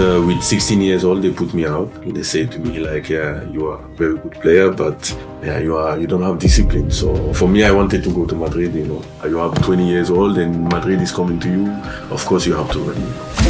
after 0.00 0.26
with 0.26 0.42
16 0.42 0.80
years 0.80 1.04
old, 1.04 1.20
they 1.20 1.30
put 1.30 1.52
me 1.52 1.66
out. 1.66 1.90
They 2.06 2.22
say 2.22 2.46
to 2.46 2.58
me 2.58 2.78
like, 2.78 3.10
yeah, 3.10 3.42
you 3.50 3.66
are 3.66 3.78
a 3.84 3.88
very 3.88 4.16
good 4.16 4.32
player, 4.40 4.70
but 4.70 5.14
yeah, 5.42 5.58
you 5.58 5.76
are 5.76 5.98
you 5.98 6.06
don't 6.06 6.22
have 6.22 6.38
discipline. 6.38 6.90
So 6.90 7.34
for 7.34 7.46
me, 7.46 7.64
I 7.64 7.70
wanted 7.70 8.02
to 8.04 8.14
go 8.14 8.24
to 8.24 8.34
Madrid. 8.34 8.74
You 8.74 8.86
know, 8.86 9.28
you 9.28 9.36
have 9.36 9.62
20 9.62 9.86
years 9.86 10.10
old 10.10 10.38
and 10.38 10.64
Madrid 10.70 11.02
is 11.02 11.12
coming 11.12 11.38
to 11.40 11.50
you. 11.50 11.70
Of 12.10 12.24
course, 12.24 12.46
you 12.46 12.54
have 12.54 12.70
to 12.72 12.78
run. 12.78 13.00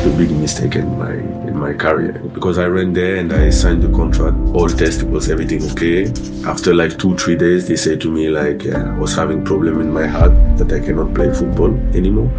The 0.03 0.13
big 0.19 0.31
mistake 0.33 0.75
in 0.75 0.99
my 0.99 1.13
in 1.47 1.57
my 1.57 1.73
career 1.73 2.15
because 2.35 2.59
I 2.59 2.67
ran 2.67 2.95
there 2.95 3.17
and 3.17 3.33
I 3.33 3.51
signed 3.51 3.83
the 3.83 3.93
contract. 3.97 4.37
All 4.55 4.69
test 4.69 5.05
was 5.05 5.31
everything 5.31 5.63
okay. 5.71 6.07
After 6.47 6.75
like 6.75 6.99
two 6.99 7.17
three 7.17 7.37
days, 7.37 7.69
they 7.69 7.77
said 7.77 8.01
to 8.01 8.11
me 8.11 8.29
like 8.29 8.65
yeah, 8.65 8.95
I 8.95 8.99
was 8.99 9.15
having 9.15 9.45
problem 9.45 9.81
in 9.81 9.93
my 9.93 10.07
heart 10.07 10.33
that 10.59 10.73
I 10.73 10.81
cannot 10.81 11.15
play 11.15 11.33
football 11.33 11.73
anymore 11.95 12.31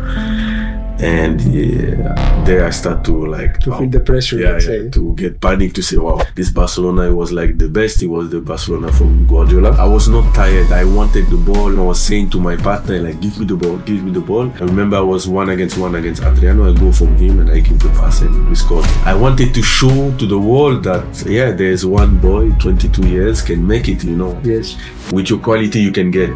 and 1.02 1.42
yeah, 1.42 2.44
there 2.46 2.66
I 2.66 2.70
start 2.70 3.04
to 3.06 3.26
like 3.26 3.60
to 3.62 3.76
feel 3.76 3.90
the 3.90 4.00
pressure. 4.00 4.40
Yeah, 4.40 4.60
yeah 4.60 4.90
to 4.92 5.16
get 5.16 5.42
panic 5.42 5.74
to 5.74 5.82
say, 5.82 5.98
wow, 5.98 6.22
this 6.36 6.52
Barcelona 6.52 7.14
was 7.14 7.32
like 7.32 7.58
the 7.58 7.68
best. 7.68 8.04
It 8.04 8.08
was 8.08 8.30
the 8.30 8.40
Barcelona 8.40 8.92
from 8.92 9.26
Guardiola. 9.26 9.72
I 9.72 9.86
was 9.86 10.08
not 10.08 10.34
tired. 10.36 10.72
I 10.72 10.86
wanted 10.86 11.28
the 11.28 11.38
ball. 11.38 11.80
I 11.80 11.84
was 11.84 12.00
saying 12.00 12.30
to 12.32 12.40
my 12.40 12.56
partner, 12.56 13.00
like, 13.00 13.20
give 13.20 13.40
me 13.40 13.46
the 13.46 13.56
ball, 13.56 13.78
give 13.78 14.04
me 14.04 14.12
the 14.12 14.22
ball. 14.22 14.52
I 14.52 14.66
remember 14.66 14.98
I 14.98 15.02
was 15.02 15.28
one 15.28 15.50
against 15.50 15.78
one 15.78 15.96
against 15.96 16.22
Adriano. 16.22 16.72
I 16.72 16.80
go 16.80 16.92
from 16.92 17.18
him 17.18 17.40
and 17.40 17.50
I 17.50 17.62
give 17.62 17.80
the 17.80 17.90
pass 17.90 18.22
and 18.22 18.48
we 18.48 18.56
scored. 18.56 18.86
I 19.06 19.16
wanted 19.16 19.56
to 19.56 19.64
show 19.64 20.16
to 20.18 20.28
the 20.28 20.40
world 20.40 20.84
that 20.84 21.26
yeah, 21.26 21.52
there's 21.52 21.84
one 21.84 22.20
boy, 22.20 22.52
22 22.60 23.08
years, 23.10 23.42
can 23.42 23.66
make 23.66 23.90
it. 23.90 24.04
You 24.04 24.16
know, 24.16 24.40
yes, 24.44 24.78
with 25.12 25.30
your 25.32 25.40
quality 25.40 25.80
you 25.80 25.92
can 25.92 26.12
get. 26.12 26.30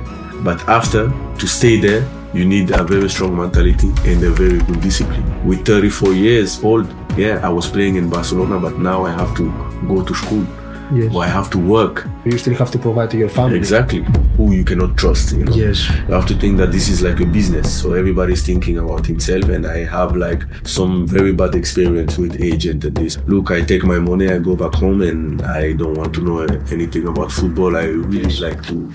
But 0.44 0.62
after 0.68 1.10
to 1.38 1.48
stay 1.48 1.80
there 1.80 2.08
you 2.36 2.46
need 2.46 2.72
a 2.72 2.84
very 2.84 3.10
strong 3.10 3.38
mentality 3.38 3.88
and 4.04 4.22
a 4.24 4.30
very 4.32 4.60
good 4.60 4.82
discipline. 4.82 5.24
With 5.48 5.66
34 5.66 6.14
years 6.14 6.62
old, 6.64 6.94
yeah, 7.18 7.40
I 7.42 7.50
was 7.50 7.66
playing 7.68 7.96
in 7.96 8.10
Barcelona, 8.10 8.60
but 8.60 8.78
now 8.78 9.06
I 9.06 9.12
have 9.12 9.36
to 9.38 9.50
go 9.88 10.04
to 10.04 10.14
school. 10.14 10.46
Yes. 10.94 11.16
Or 11.16 11.24
I 11.24 11.28
have 11.28 11.50
to 11.52 11.58
work. 11.58 12.08
You 12.26 12.38
still 12.38 12.54
have 12.56 12.70
to 12.72 12.78
provide 12.78 13.10
to 13.12 13.18
your 13.18 13.30
family. 13.30 13.58
Exactly. 13.58 14.06
Who 14.38 14.52
you 14.52 14.64
cannot 14.64 14.98
trust, 14.98 15.36
you 15.36 15.46
know. 15.46 15.56
Yes. 15.56 15.90
You 15.90 16.14
have 16.14 16.28
to 16.28 16.36
think 16.36 16.58
that 16.58 16.72
this 16.72 16.90
is 16.90 17.02
like 17.02 17.20
a 17.22 17.26
business. 17.26 17.82
So 17.82 17.94
everybody's 17.94 18.46
thinking 18.46 18.78
about 18.78 19.06
himself 19.08 19.46
and 19.46 19.66
I 19.66 19.84
have 19.86 20.16
like 20.16 20.44
some 20.64 21.08
very 21.08 21.34
bad 21.34 21.56
experience 21.56 22.20
with 22.20 22.40
agent 22.40 22.86
and 22.86 22.96
this. 22.96 23.18
Look, 23.26 23.50
I 23.50 23.62
take 23.62 23.84
my 23.84 23.98
money, 23.98 24.30
I 24.30 24.38
go 24.38 24.56
back 24.56 24.76
home 24.76 25.02
and 25.02 25.42
I 25.42 25.74
don't 25.74 25.96
want 25.96 26.14
to 26.16 26.22
know 26.22 26.42
anything 26.72 27.08
about 27.08 27.32
football. 27.32 27.76
I 27.76 27.86
really 27.86 28.36
like 28.36 28.62
to 28.68 28.94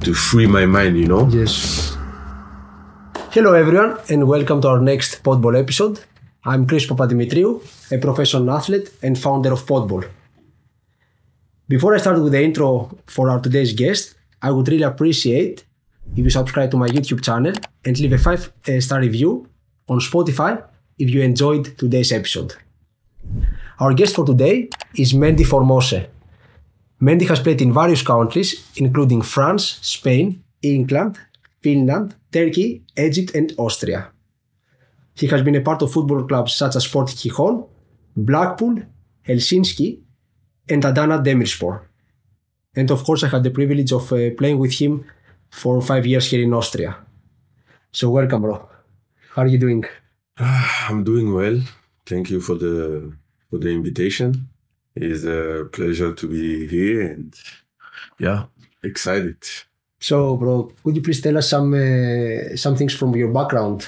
to 0.00 0.14
free 0.14 0.46
my 0.46 0.66
mind, 0.66 0.98
you 0.98 1.06
know. 1.06 1.28
Yes. 1.28 1.96
Hello 3.32 3.54
everyone 3.54 3.96
and 4.08 4.26
welcome 4.26 4.60
to 4.60 4.66
our 4.66 4.80
next 4.80 5.22
Podball 5.22 5.56
episode. 5.56 6.00
I'm 6.44 6.66
Chris 6.66 6.84
Papadimitriou, 6.84 7.62
a 7.92 7.98
professional 7.98 8.50
athlete 8.50 8.90
and 9.04 9.16
founder 9.16 9.52
of 9.52 9.64
Podball. 9.66 10.04
Before 11.68 11.94
I 11.94 11.98
start 11.98 12.20
with 12.20 12.32
the 12.32 12.42
intro 12.42 12.98
for 13.06 13.30
our 13.30 13.38
today's 13.38 13.72
guest, 13.72 14.16
I 14.42 14.50
would 14.50 14.66
really 14.66 14.82
appreciate 14.82 15.64
if 16.16 16.24
you 16.24 16.30
subscribe 16.30 16.72
to 16.72 16.76
my 16.76 16.88
YouTube 16.88 17.22
channel 17.22 17.52
and 17.84 17.96
leave 18.00 18.14
a 18.14 18.18
5 18.18 18.52
star 18.80 18.98
review 18.98 19.46
on 19.88 20.00
Spotify 20.00 20.64
if 20.98 21.08
you 21.08 21.22
enjoyed 21.22 21.78
today's 21.78 22.10
episode. 22.10 22.56
Our 23.78 23.94
guest 23.94 24.16
for 24.16 24.26
today 24.26 24.70
is 24.96 25.12
Mendy 25.12 25.46
Formose. 25.46 26.08
Mendy 27.00 27.28
has 27.28 27.38
played 27.38 27.62
in 27.62 27.72
various 27.72 28.02
countries 28.02 28.66
including 28.74 29.22
France, 29.22 29.78
Spain, 29.82 30.42
England, 30.62 31.16
Finland, 31.62 32.16
Turkey, 32.32 32.84
Egypt, 32.96 33.34
and 33.34 33.52
Austria. 33.58 34.12
He 35.14 35.26
has 35.26 35.42
been 35.42 35.56
a 35.56 35.60
part 35.60 35.82
of 35.82 35.92
football 35.92 36.24
clubs 36.26 36.54
such 36.54 36.76
as 36.76 36.84
Sport 36.84 37.08
Gijon, 37.08 37.68
Blackpool, 38.16 38.82
Helsinki, 39.26 40.00
and 40.68 40.84
Adana 40.84 41.18
Demirspor. 41.18 41.82
And 42.74 42.90
of 42.90 43.04
course, 43.04 43.24
I 43.24 43.28
had 43.28 43.42
the 43.42 43.50
privilege 43.50 43.92
of 43.92 44.12
uh, 44.12 44.30
playing 44.38 44.58
with 44.58 44.72
him 44.72 45.04
for 45.50 45.82
five 45.82 46.06
years 46.06 46.30
here 46.30 46.42
in 46.42 46.54
Austria. 46.54 46.96
So 47.92 48.10
welcome, 48.10 48.42
bro. 48.42 48.68
How 49.34 49.42
are 49.42 49.48
you 49.48 49.58
doing? 49.58 49.84
I'm 50.38 51.04
doing 51.04 51.34
well. 51.34 51.60
Thank 52.06 52.30
you 52.30 52.40
for 52.40 52.54
the 52.54 53.12
for 53.50 53.58
the 53.58 53.68
invitation. 53.68 54.48
It's 54.94 55.24
a 55.24 55.68
pleasure 55.72 56.12
to 56.14 56.28
be 56.28 56.66
here, 56.66 57.02
and 57.02 57.34
yeah, 58.18 58.44
excited. 58.82 59.42
So, 60.00 60.36
bro, 60.36 60.72
could 60.82 60.96
you 60.96 61.02
please 61.02 61.20
tell 61.20 61.36
us 61.36 61.50
some 61.50 61.74
uh, 61.74 62.56
some 62.56 62.74
things 62.74 62.94
from 62.94 63.14
your 63.14 63.32
background? 63.32 63.86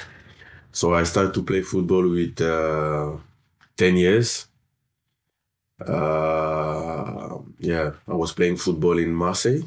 So 0.71 0.95
I 0.95 1.05
started 1.05 1.33
to 1.35 1.43
play 1.43 1.63
football 1.63 2.07
with 2.09 2.41
uh, 2.41 3.17
ten 3.77 3.97
years. 3.97 4.47
Uh, 5.81 7.39
yeah, 7.59 7.93
I 8.07 8.15
was 8.15 8.33
playing 8.33 8.59
football 8.59 8.99
in 8.99 9.13
Marseille 9.13 9.63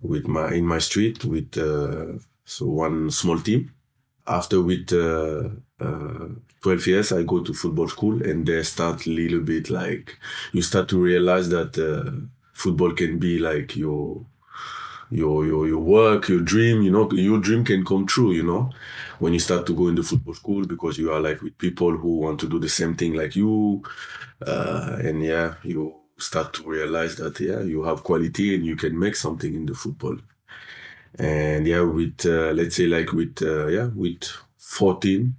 with 0.00 0.28
my 0.28 0.54
in 0.54 0.64
my 0.64 0.78
street 0.78 1.24
with 1.24 1.58
uh, 1.58 2.18
so 2.44 2.66
one 2.66 3.10
small 3.10 3.38
team. 3.40 3.72
After 4.26 4.60
with 4.60 4.92
uh, 4.92 5.48
uh, 5.80 6.28
12 6.60 6.86
years, 6.86 7.12
I 7.12 7.22
go 7.22 7.42
to 7.42 7.54
football 7.54 7.88
school 7.88 8.22
and 8.22 8.46
there 8.46 8.62
start 8.62 9.06
a 9.06 9.10
little 9.10 9.40
bit 9.40 9.70
like 9.70 10.18
you 10.52 10.60
start 10.60 10.88
to 10.90 11.02
realize 11.02 11.48
that 11.48 11.72
football 12.52 12.92
can 12.92 13.18
be 13.18 13.38
like 13.38 13.74
your 13.74 14.26
your 15.10 15.46
your 15.46 15.66
your 15.66 15.78
work, 15.78 16.28
your 16.28 16.40
dream, 16.40 16.82
you 16.82 16.90
know, 16.90 17.10
your 17.12 17.38
dream 17.38 17.64
can 17.64 17.84
come 17.84 18.06
true, 18.06 18.32
you 18.32 18.42
know, 18.42 18.70
when 19.18 19.32
you 19.32 19.38
start 19.38 19.66
to 19.66 19.74
go 19.74 19.88
into 19.88 20.02
football 20.02 20.34
school 20.34 20.66
because 20.66 20.98
you 20.98 21.12
are 21.12 21.20
like 21.20 21.40
with 21.42 21.56
people 21.58 21.96
who 21.96 22.18
want 22.18 22.40
to 22.40 22.48
do 22.48 22.58
the 22.58 22.68
same 22.68 22.94
thing 22.94 23.14
like 23.14 23.34
you, 23.34 23.82
uh, 24.46 24.98
and 25.02 25.22
yeah, 25.22 25.54
you 25.62 25.94
start 26.18 26.52
to 26.52 26.62
realize 26.64 27.16
that 27.16 27.38
yeah, 27.40 27.60
you 27.60 27.84
have 27.84 28.02
quality 28.02 28.54
and 28.54 28.66
you 28.66 28.76
can 28.76 28.98
make 28.98 29.16
something 29.16 29.54
in 29.54 29.66
the 29.66 29.74
football, 29.74 30.16
and 31.18 31.66
yeah, 31.66 31.80
with 31.80 32.26
uh, 32.26 32.52
let's 32.52 32.76
say 32.76 32.86
like 32.86 33.12
with 33.12 33.40
uh, 33.42 33.66
yeah 33.66 33.86
with 33.94 34.24
fourteen, 34.56 35.34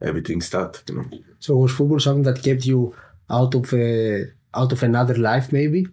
everything 0.00 0.40
start, 0.40 0.82
you 0.88 0.96
know. 0.96 1.06
So 1.38 1.56
was 1.56 1.72
football 1.72 2.00
something 2.00 2.24
that 2.24 2.42
kept 2.42 2.66
you 2.66 2.94
out 3.28 3.54
of 3.54 3.72
a, 3.72 4.26
out 4.54 4.72
of 4.72 4.82
another 4.82 5.14
life, 5.14 5.52
maybe? 5.52 5.86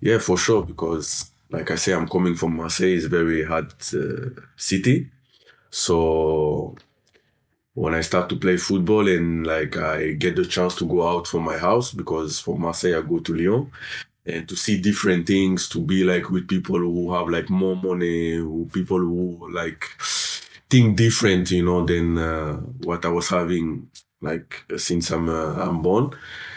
Yeah, 0.00 0.18
for 0.18 0.36
sure, 0.36 0.62
because 0.62 1.30
like 1.54 1.70
I 1.70 1.76
say, 1.76 1.92
I'm 1.92 2.08
coming 2.08 2.34
from 2.34 2.56
Marseille. 2.56 2.96
It's 2.96 3.06
a 3.06 3.08
very 3.08 3.44
hard 3.44 3.72
uh, 3.94 4.40
city. 4.56 5.10
So 5.70 6.76
when 7.74 7.94
I 7.94 8.02
start 8.02 8.28
to 8.28 8.36
play 8.36 8.56
football 8.56 9.08
and 9.08 9.46
like 9.46 9.76
I 9.76 10.12
get 10.12 10.36
the 10.36 10.44
chance 10.44 10.74
to 10.76 10.86
go 10.86 11.06
out 11.06 11.26
from 11.26 11.42
my 11.42 11.58
house 11.58 11.92
because 11.92 12.38
from 12.38 12.60
Marseille 12.60 12.98
I 12.98 13.02
go 13.02 13.18
to 13.18 13.34
Lyon 13.34 13.70
and 14.26 14.48
to 14.48 14.56
see 14.56 14.80
different 14.80 15.26
things, 15.26 15.68
to 15.70 15.80
be 15.80 16.04
like 16.04 16.30
with 16.30 16.48
people 16.48 16.78
who 16.78 17.12
have 17.12 17.28
like 17.28 17.50
more 17.50 17.76
money, 17.76 18.36
who 18.36 18.68
people 18.72 18.98
who 18.98 19.50
like 19.52 19.84
think 20.70 20.96
different, 20.96 21.50
you 21.50 21.64
know, 21.64 21.84
than 21.84 22.16
uh, 22.18 22.54
what 22.88 23.04
I 23.04 23.08
was 23.08 23.28
having 23.28 23.88
like 24.20 24.64
since 24.76 25.10
I'm 25.10 25.28
uh, 25.28 25.54
I'm 25.56 25.82
born. 25.82 26.10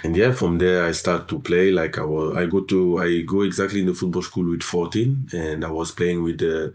And 0.04 0.16
yeah, 0.16 0.32
from 0.32 0.58
there 0.58 0.86
I 0.86 0.92
start 0.92 1.28
to 1.30 1.40
play. 1.40 1.72
Like 1.72 1.98
I 1.98 2.04
was, 2.04 2.36
I 2.38 2.46
go 2.46 2.62
to, 2.62 3.00
I 3.00 3.22
go 3.22 3.42
exactly 3.42 3.82
in 3.82 3.88
the 3.88 3.94
football 3.94 4.22
school 4.22 4.50
with 4.50 4.64
14, 4.64 5.28
and 5.34 5.66
I 5.66 5.72
was 5.72 5.92
playing 5.92 6.24
with, 6.24 6.42
uh, 6.42 6.70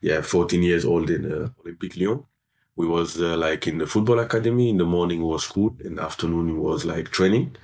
yeah, 0.00 0.22
14 0.22 0.62
years 0.62 0.84
old 0.84 1.10
in 1.10 1.30
uh, 1.30 1.48
Olympique 1.64 1.96
Lyon. 1.98 2.24
We 2.76 2.86
was 2.86 3.20
uh, 3.20 3.36
like 3.36 3.66
in 3.66 3.78
the 3.78 3.86
football 3.86 4.20
academy. 4.20 4.70
In 4.70 4.78
the 4.78 4.84
morning 4.86 5.22
was 5.22 5.44
school, 5.44 5.70
the 5.78 6.00
afternoon 6.02 6.58
was 6.60 6.84
like 6.84 7.10
training, 7.10 7.56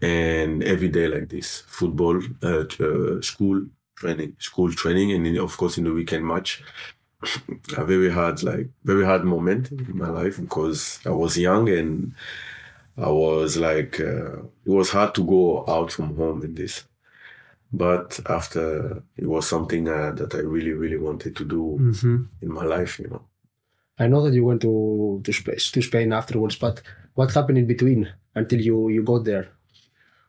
and 0.00 0.62
every 0.64 0.88
day 0.88 1.08
like 1.08 1.28
this, 1.28 1.62
football, 1.66 2.20
uh, 2.42 2.64
uh, 2.80 3.20
school 3.22 3.66
training, 3.96 4.36
school 4.38 4.72
training, 4.72 5.12
and 5.12 5.24
then 5.26 5.38
of 5.38 5.56
course 5.56 5.78
in 5.78 5.84
the 5.84 5.92
weekend 5.92 6.26
match. 6.26 6.62
A 7.76 7.84
very 7.84 8.10
hard, 8.10 8.42
like 8.42 8.68
very 8.84 9.04
hard 9.04 9.24
moment 9.24 9.70
in 9.70 9.96
my 9.96 10.08
life 10.08 10.40
because 10.40 11.00
I 11.06 11.10
was 11.10 11.36
young 11.36 11.68
and 11.68 12.14
I 12.96 13.08
was 13.08 13.56
like, 13.56 14.00
uh, 14.00 14.38
it 14.64 14.70
was 14.78 14.90
hard 14.90 15.14
to 15.16 15.24
go 15.24 15.64
out 15.66 15.92
from 15.92 16.16
home 16.16 16.42
in 16.42 16.54
this. 16.54 16.84
But 17.72 18.20
after 18.26 19.02
it 19.16 19.26
was 19.26 19.48
something 19.48 19.88
uh, 19.88 20.12
that 20.12 20.34
I 20.34 20.38
really, 20.38 20.72
really 20.72 20.96
wanted 20.96 21.34
to 21.36 21.44
do 21.44 21.76
mm-hmm. 21.80 22.22
in 22.40 22.52
my 22.52 22.64
life, 22.64 22.98
you 23.00 23.08
know. 23.08 23.22
I 23.98 24.06
know 24.06 24.22
that 24.22 24.34
you 24.34 24.44
went 24.44 24.62
to 24.62 25.20
to 25.24 25.32
Spain, 25.32 25.56
to 25.56 25.82
Spain 25.82 26.12
afterwards, 26.12 26.56
but 26.56 26.82
what 27.14 27.32
happened 27.32 27.58
in 27.58 27.66
between 27.66 28.12
until 28.34 28.60
you 28.60 28.88
you 28.88 29.02
got 29.02 29.24
there? 29.24 29.48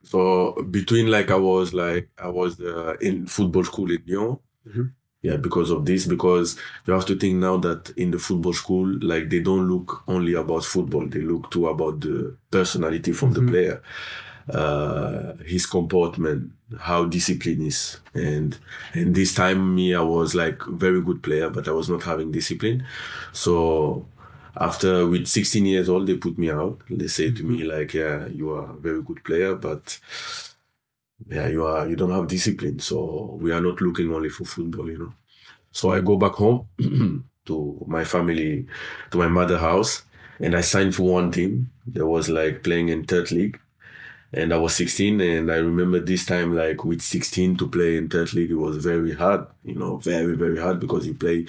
So 0.03 0.53
between 0.69 1.07
like 1.07 1.31
I 1.31 1.35
was 1.35 1.73
like 1.73 2.09
I 2.17 2.29
was 2.29 2.59
uh, 2.59 2.95
in 3.01 3.25
football 3.25 3.63
school 3.63 3.91
in 3.91 4.03
Lyon, 4.07 4.37
mm-hmm 4.67 4.85
yeah 5.25 5.37
because 5.37 5.71
of 5.71 5.85
this 5.85 6.05
because 6.05 6.57
you 6.85 6.93
have 6.93 7.05
to 7.05 7.15
think 7.15 7.35
now 7.35 7.57
that 7.57 7.89
in 7.97 8.11
the 8.11 8.19
football 8.19 8.53
school 8.53 8.87
like 9.01 9.29
they 9.29 9.39
don't 9.39 9.67
look 9.67 10.03
only 10.07 10.33
about 10.33 10.63
football 10.63 11.05
they 11.07 11.21
look 11.21 11.49
too 11.49 11.67
about 11.67 11.99
the 12.01 12.35
personality 12.51 13.11
from 13.11 13.33
mm-hmm. 13.33 13.45
the 13.45 13.51
player 13.51 13.81
uh, 14.49 15.33
his 15.43 15.65
comportment 15.65 16.51
how 16.79 17.05
discipline 17.05 17.65
is 17.65 17.97
and 18.13 18.59
and 18.93 19.15
this 19.15 19.33
time 19.33 19.73
me 19.73 19.95
i 19.95 20.01
was 20.01 20.35
like 20.35 20.61
very 20.85 21.01
good 21.01 21.23
player 21.23 21.49
but 21.49 21.67
i 21.67 21.71
was 21.71 21.89
not 21.89 22.03
having 22.03 22.31
discipline 22.31 22.85
so 23.31 24.05
after 24.57 25.05
with 25.05 25.27
16 25.27 25.65
years 25.65 25.89
old, 25.89 26.07
they 26.07 26.15
put 26.15 26.37
me 26.37 26.49
out. 26.49 26.79
They 26.89 27.07
say 27.07 27.29
to 27.29 27.43
me 27.43 27.65
like, 27.65 27.93
yeah, 27.93 28.27
you 28.27 28.51
are 28.51 28.69
a 28.69 28.77
very 28.77 29.01
good 29.01 29.21
player, 29.25 29.53
but 29.53 29.99
yeah, 31.27 31.47
you 31.47 31.65
are 31.65 31.87
you 31.87 31.95
don't 31.95 32.11
have 32.11 32.27
discipline. 32.27 32.79
So 32.79 33.37
we 33.41 33.51
are 33.51 33.61
not 33.61 33.81
looking 33.81 34.13
only 34.13 34.29
for 34.29 34.45
football, 34.45 34.89
you 34.89 34.97
know. 34.97 35.13
So 35.71 35.91
I 35.91 36.01
go 36.01 36.17
back 36.17 36.33
home 36.33 36.67
to 37.47 37.85
my 37.87 38.03
family, 38.05 38.67
to 39.11 39.17
my 39.17 39.27
mother 39.27 39.57
house, 39.57 40.03
and 40.39 40.55
I 40.55 40.61
signed 40.61 40.95
for 40.95 41.03
one 41.03 41.31
team. 41.31 41.71
That 41.87 42.07
was 42.07 42.29
like 42.29 42.63
playing 42.63 42.89
in 42.89 43.05
third 43.05 43.31
league 43.31 43.59
and 44.37 44.53
I 44.53 44.57
was 44.57 44.75
16 44.75 45.21
and 45.21 45.51
I 45.51 45.55
remember 45.57 45.99
this 45.99 46.25
time 46.25 46.55
like 46.55 46.83
with 46.83 47.01
16 47.01 47.55
to 47.57 47.67
play 47.67 47.95
in 47.97 48.09
third 48.09 48.33
league 48.33 48.51
it 48.51 48.55
was 48.55 48.77
very 48.91 49.13
hard 49.13 49.47
you 49.63 49.75
know 49.75 49.97
very 49.97 50.35
very 50.35 50.59
hard 50.59 50.79
because 50.79 51.07
you 51.07 51.13
play 51.13 51.45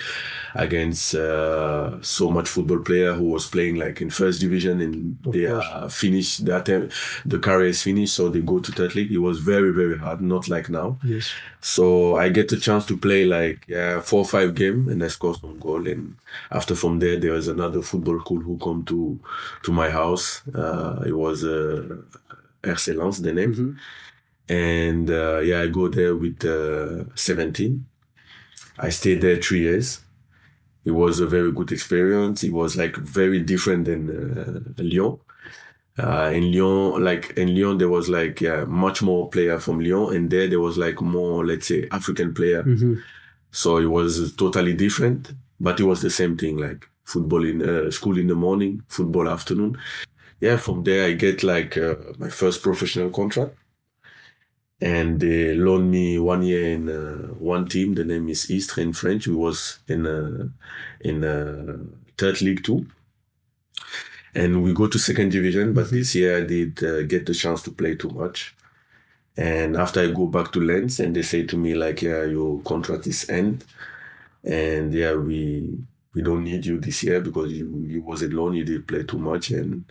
against 0.55 1.15
uh, 1.15 2.01
so 2.03 2.31
much 2.31 2.49
football 2.49 2.79
player 2.79 3.13
who 3.13 3.25
was 3.25 3.47
playing 3.47 3.77
like 3.77 4.01
in 4.01 4.11
first 4.11 4.41
division 4.41 4.81
and 4.81 5.17
Of 5.27 5.33
they 5.33 5.47
are 5.47 5.89
finished 5.91 6.45
their 6.47 6.63
time 6.63 6.91
the 7.25 7.39
career 7.39 7.69
is 7.69 7.83
finished 7.83 8.15
so 8.15 8.29
they 8.29 8.41
go 8.41 8.59
to 8.61 8.73
third 8.73 8.95
league 8.95 9.13
it 9.13 9.19
was 9.19 9.41
very 9.41 9.73
very 9.73 9.99
hard 9.99 10.21
not 10.21 10.49
like 10.49 10.69
now 10.71 10.99
Yes. 11.05 11.31
so 11.61 12.17
I 12.17 12.29
get 12.29 12.53
a 12.53 12.61
chance 12.61 12.87
to 12.87 12.97
play 12.97 13.25
like 13.25 13.59
yeah, 13.69 14.01
four 14.01 14.21
or 14.21 14.25
five 14.37 14.55
game 14.55 14.89
and 14.89 15.03
I 15.03 15.09
score 15.09 15.35
some 15.35 15.59
goal. 15.59 15.87
And 15.89 16.17
after 16.51 16.75
from 16.75 16.99
there, 17.01 17.17
there 17.19 17.33
was 17.33 17.49
another 17.49 17.83
football 17.83 18.21
school 18.21 18.41
who 18.41 18.57
come 18.59 18.85
to 18.85 19.19
to 19.65 19.73
my 19.73 19.89
house. 19.91 20.43
Uh, 20.55 21.03
it 21.07 21.17
was 21.25 21.45
uh, 21.45 21.97
Lens, 22.67 23.23
the 23.23 23.33
name. 23.33 23.55
Mhm. 23.55 23.77
And 24.49 25.11
uh, 25.11 25.39
yeah, 25.41 25.63
I 25.63 25.67
go 25.69 25.89
there 25.89 26.15
with 26.15 26.45
uh, 26.45 27.05
17. 27.15 27.85
I 28.79 28.91
stayed 28.91 29.21
there 29.23 29.37
three 29.37 29.61
years. 29.61 30.01
It 30.85 30.93
was 30.93 31.19
a 31.21 31.27
very 31.27 31.51
good 31.51 31.73
experience. 31.73 32.45
It 32.45 32.53
was 32.53 32.77
like 32.77 32.97
very 32.97 33.41
different 33.41 33.87
than 33.87 34.11
uh, 34.11 34.83
Lyon. 34.83 35.19
Uh, 35.99 36.31
in 36.35 36.53
Lyon, 36.53 37.03
like 37.03 37.31
in 37.39 37.55
Lyon, 37.55 37.79
there 37.79 37.89
was 37.89 38.09
like 38.09 38.41
yeah, 38.41 38.65
much 38.67 39.03
more 39.03 39.31
player 39.31 39.59
from 39.59 39.81
Lyon, 39.81 40.15
and 40.15 40.31
there 40.31 40.47
there 40.47 40.61
was 40.61 40.77
like 40.77 41.01
more, 41.01 41.45
let's 41.45 41.67
say, 41.69 41.89
African 41.91 42.35
player. 42.35 42.63
Mhm. 42.63 43.01
So 43.51 43.79
it 43.79 43.87
was 43.87 44.35
totally 44.37 44.75
different, 44.75 45.33
but 45.59 45.81
it 45.81 45.85
was 45.85 46.03
the 46.03 46.11
same 46.11 46.37
thing, 46.37 46.59
like 46.59 46.87
football 47.05 47.45
in 47.45 47.63
uh, 47.63 47.91
school 47.91 48.19
in 48.19 48.27
the 48.27 48.35
morning, 48.35 48.83
football 48.89 49.29
afternoon. 49.29 49.79
Yeah, 50.41 50.57
from 50.59 50.85
there 50.85 51.07
I 51.07 51.13
get 51.13 51.43
like 51.43 51.77
uh, 51.77 51.97
my 52.19 52.29
first 52.29 52.63
professional 52.63 53.11
contract, 53.11 53.57
and 54.81 55.19
they 55.21 55.55
loaned 55.55 55.91
me 55.91 56.19
one 56.19 56.43
year 56.43 56.73
in 56.73 56.89
uh, 56.89 57.29
one 57.39 57.67
team. 57.69 57.95
The 57.95 58.05
name 58.05 58.29
is 58.29 58.47
Istres 58.51 58.83
in 58.83 58.93
French. 58.93 59.27
We 59.27 59.35
was 59.35 59.79
in 59.89 60.07
uh, 60.07 60.49
in 61.01 61.25
uh, 61.25 61.79
third 62.19 62.43
league 62.43 62.63
too, 62.65 62.87
and 64.35 64.63
we 64.63 64.73
go 64.75 64.87
to 64.87 64.99
second 64.99 65.31
division. 65.33 65.73
But 65.73 65.91
this 65.91 66.15
year 66.15 66.39
I 66.39 66.41
did 66.43 66.83
uh, 66.85 67.03
get 67.03 67.27
the 67.27 67.35
chance 67.35 67.63
to 67.63 67.71
play 67.71 67.95
too 67.95 68.11
much. 68.11 68.55
And 69.39 69.77
after 69.77 70.01
I 70.01 70.11
go 70.11 70.27
back 70.27 70.53
to 70.53 70.61
Lens, 70.61 71.01
and 71.01 71.15
they 71.15 71.23
say 71.23 71.45
to 71.45 71.57
me 71.57 71.75
like, 71.75 72.03
yeah, 72.03 72.25
your 72.25 72.61
contract 72.63 73.07
is 73.07 73.29
end, 73.29 73.65
and 74.45 74.93
yeah, 74.95 75.15
we 75.15 75.79
we 76.17 76.23
don't 76.23 76.43
need 76.45 76.65
you 76.67 76.81
this 76.81 77.03
year 77.05 77.21
because 77.21 77.53
you 77.53 77.67
you 77.87 78.01
was 78.11 78.23
alone, 78.23 78.55
you 78.55 78.65
did 78.65 78.89
play 78.89 79.03
too 79.05 79.19
much, 79.19 79.51
and 79.51 79.85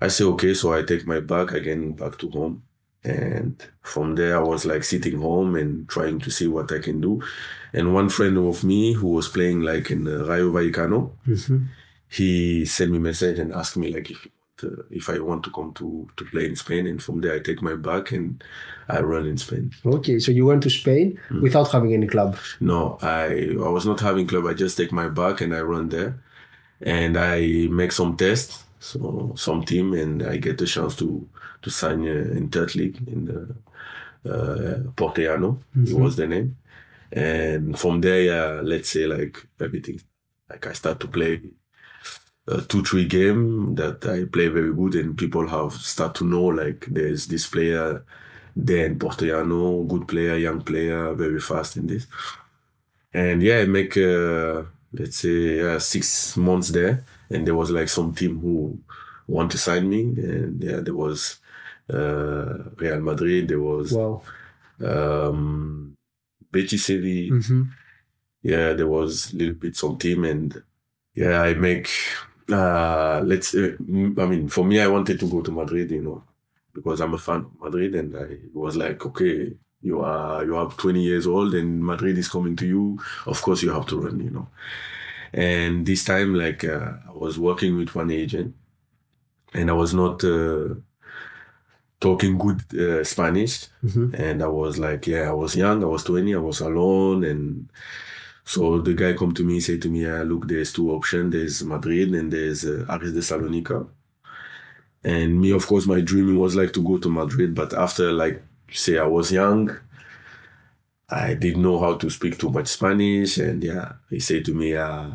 I 0.00 0.08
say 0.08 0.24
okay, 0.24 0.52
so 0.54 0.74
I 0.74 0.82
take 0.82 1.06
my 1.06 1.20
bag 1.20 1.52
again 1.54 1.92
back 1.92 2.18
to 2.18 2.28
home, 2.36 2.62
and 3.04 3.54
from 3.80 4.16
there 4.16 4.36
I 4.36 4.42
was 4.52 4.66
like 4.66 4.84
sitting 4.84 5.18
home 5.20 5.54
and 5.60 5.88
trying 5.88 6.18
to 6.20 6.30
see 6.30 6.48
what 6.48 6.72
I 6.72 6.80
can 6.80 7.00
do, 7.00 7.22
and 7.72 7.94
one 7.94 8.08
friend 8.08 8.36
of 8.38 8.64
me 8.64 8.92
who 8.94 9.08
was 9.08 9.28
playing 9.28 9.60
like 9.70 9.90
in 9.94 10.06
uh, 10.08 10.24
Rayo 10.28 10.50
Vallecano, 10.52 11.00
Mhm. 11.26 11.68
he 12.08 12.64
sent 12.66 12.90
me 12.90 12.98
a 12.98 13.00
message 13.10 13.38
and 13.38 13.52
asked 13.52 13.76
me 13.76 13.92
like 13.94 14.10
if 14.10 14.26
if 14.90 15.08
I 15.08 15.18
want 15.18 15.42
to 15.44 15.50
come 15.50 15.72
to 15.74 16.06
to 16.16 16.24
play 16.32 16.46
in 16.46 16.56
Spain, 16.56 16.86
and 16.86 17.02
from 17.02 17.20
there 17.20 17.34
I 17.34 17.40
take 17.40 17.60
my 17.62 17.74
bag 17.76 18.12
and 18.12 18.42
I 18.88 19.00
run 19.00 19.26
in 19.26 19.38
Spain. 19.38 19.70
Okay, 19.84 20.18
so 20.18 20.30
you 20.32 20.46
went 20.46 20.62
to 20.62 20.70
Spain 20.70 21.18
Mm. 21.30 21.42
without 21.42 21.70
having 21.72 21.92
any 21.94 22.06
club. 22.06 22.36
No, 22.60 22.98
I 23.02 23.56
I 23.66 23.70
was 23.76 23.84
not 23.86 24.00
having 24.00 24.26
club. 24.26 24.46
I 24.46 24.54
just 24.54 24.76
take 24.76 24.92
my 24.92 25.08
bag 25.08 25.42
and 25.42 25.52
I 25.54 25.60
run 25.62 25.88
there, 25.88 26.12
and 26.80 27.16
I 27.16 27.68
make 27.70 27.92
some 27.92 28.16
tests, 28.16 28.64
so 28.80 29.32
some 29.36 29.64
team, 29.64 29.92
and 29.94 30.22
I 30.22 30.36
get 30.38 30.56
the 30.58 30.66
chance 30.66 30.96
to 30.96 31.08
to 31.62 31.70
sign 31.70 32.00
uh, 32.06 32.36
in 32.38 32.48
third 32.48 32.74
league 32.76 32.98
in 33.08 33.24
the 33.24 33.40
uh, 34.32 34.78
Puertollano. 34.96 35.58
It 35.86 35.96
was 35.96 36.16
the 36.16 36.26
name, 36.26 36.56
and 37.12 37.78
from 37.78 38.00
there, 38.00 38.22
yeah, 38.22 38.60
let's 38.62 38.88
say 38.90 39.06
like 39.06 39.36
everything, 39.60 40.00
like 40.50 40.66
I 40.70 40.72
start 40.74 41.00
to 41.00 41.08
play. 41.08 41.40
Uh, 42.46 42.60
two 42.68 42.82
three 42.82 43.06
game 43.06 43.74
that 43.74 44.04
I 44.04 44.26
play 44.26 44.48
very 44.48 44.70
good 44.74 44.94
and 44.96 45.16
people 45.16 45.48
have 45.48 45.72
start 45.72 46.14
to 46.16 46.24
know 46.26 46.44
like 46.44 46.84
there's 46.90 47.26
this 47.26 47.46
player 47.46 48.04
there 48.54 48.84
in 48.84 48.98
Puertollano, 48.98 49.88
good 49.88 50.06
player, 50.06 50.36
young 50.36 50.60
player, 50.60 51.14
very 51.14 51.40
fast 51.40 51.78
in 51.78 51.86
this. 51.86 52.06
And 53.14 53.42
yeah, 53.42 53.60
I 53.60 53.64
make 53.64 53.96
uh, 53.96 54.64
let's 54.92 55.16
say 55.16 55.58
uh, 55.60 55.78
six 55.78 56.36
months 56.36 56.68
there, 56.68 57.04
and 57.30 57.46
there 57.46 57.54
was 57.54 57.70
like 57.70 57.88
some 57.88 58.14
team 58.14 58.38
who 58.40 58.78
want 59.26 59.50
to 59.52 59.58
sign 59.58 59.88
me, 59.88 60.02
and 60.02 60.62
yeah, 60.62 60.80
there 60.80 60.94
was 60.94 61.38
uh, 61.92 62.58
Real 62.76 63.00
Madrid, 63.00 63.48
there 63.48 63.60
was 63.60 63.92
Wow. 63.92 64.22
um, 64.84 65.96
Betis 66.52 66.88
Mhm. 66.88 67.68
yeah, 68.42 68.74
there 68.74 68.86
was 68.86 69.32
a 69.32 69.36
little 69.36 69.54
bit 69.54 69.76
some 69.76 69.96
team, 69.96 70.24
and 70.24 70.62
yeah, 71.14 71.40
I 71.40 71.54
make 71.54 71.88
uh, 72.50 73.20
let's. 73.24 73.54
Uh, 73.54 73.76
I 73.80 74.26
mean, 74.26 74.48
for 74.48 74.64
me, 74.64 74.80
I 74.80 74.86
wanted 74.88 75.18
to 75.20 75.28
go 75.30 75.40
to 75.42 75.52
Madrid, 75.52 75.90
you 75.90 76.02
know, 76.02 76.22
because 76.74 77.00
I'm 77.00 77.14
a 77.14 77.18
fan 77.18 77.40
of 77.46 77.60
Madrid, 77.60 77.94
and 77.94 78.16
I 78.16 78.38
was 78.52 78.76
like, 78.76 79.04
okay, 79.06 79.52
you 79.82 80.00
are 80.00 80.44
you 80.44 80.56
are 80.56 80.70
20 80.70 81.02
years 81.02 81.26
old, 81.26 81.54
and 81.54 81.84
Madrid 81.84 82.18
is 82.18 82.28
coming 82.28 82.56
to 82.56 82.66
you. 82.66 82.98
Of 83.26 83.40
course, 83.42 83.62
you 83.62 83.70
have 83.72 83.86
to 83.86 84.00
run, 84.00 84.20
you 84.20 84.30
know. 84.30 84.48
And 85.32 85.84
this 85.86 86.04
time, 86.04 86.34
like, 86.34 86.64
uh, 86.64 86.92
I 87.08 87.12
was 87.12 87.38
working 87.38 87.76
with 87.76 87.94
one 87.94 88.10
agent, 88.10 88.54
and 89.54 89.70
I 89.70 89.74
was 89.74 89.94
not 89.94 90.22
uh, 90.24 90.74
talking 92.00 92.36
good 92.38 92.60
uh, 92.78 93.02
Spanish, 93.04 93.68
Mhm. 93.82 94.14
and 94.14 94.42
I 94.42 94.48
was 94.48 94.78
like, 94.78 95.06
yeah, 95.06 95.28
I 95.30 95.32
was 95.32 95.56
young, 95.56 95.82
I 95.82 95.86
was 95.86 96.04
20, 96.04 96.34
I 96.34 96.38
was 96.38 96.60
alone, 96.60 97.24
and 97.24 97.68
so 98.44 98.78
the 98.80 98.94
guy 98.94 99.14
come 99.14 99.32
to 99.34 99.42
me, 99.44 99.60
say 99.60 99.78
to 99.78 99.88
me, 99.88 100.02
yeah, 100.02 100.22
look, 100.22 100.46
there's 100.48 100.72
two 100.72 100.90
options. 100.92 101.32
There's 101.32 101.64
Madrid 101.64 102.14
and 102.14 102.32
there's 102.32 102.64
uh, 102.64 102.84
Aris 102.88 103.12
de 103.12 103.22
Salonica. 103.22 103.86
And 105.02 105.40
me, 105.40 105.50
of 105.52 105.66
course, 105.66 105.86
my 105.86 106.00
dream 106.00 106.36
was 106.36 106.56
like 106.56 106.72
to 106.74 106.82
go 106.82 106.98
to 106.98 107.10
Madrid, 107.10 107.54
but 107.54 107.74
after 107.74 108.12
like 108.12 108.42
say 108.70 108.98
I 108.98 109.06
was 109.06 109.30
young, 109.32 109.70
I 111.08 111.34
didn't 111.34 111.62
know 111.62 111.78
how 111.78 111.94
to 111.96 112.10
speak 112.10 112.38
too 112.38 112.50
much 112.50 112.68
Spanish, 112.68 113.38
and 113.38 113.62
yeah, 113.62 113.92
he 114.10 114.20
said 114.20 114.44
to 114.46 114.54
me, 114.54 114.74
uh, 114.74 115.10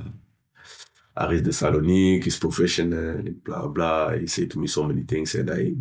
Aris 1.18 1.42
de 1.42 1.52
Salonique 1.52 2.28
is 2.28 2.38
professional, 2.38 3.24
blah 3.44 3.68
blah. 3.68 4.12
He 4.12 4.28
said 4.28 4.52
to 4.52 4.60
me 4.60 4.68
so 4.68 4.84
many 4.84 5.04
things, 5.04 5.36
and 5.36 5.52
I 5.52 5.74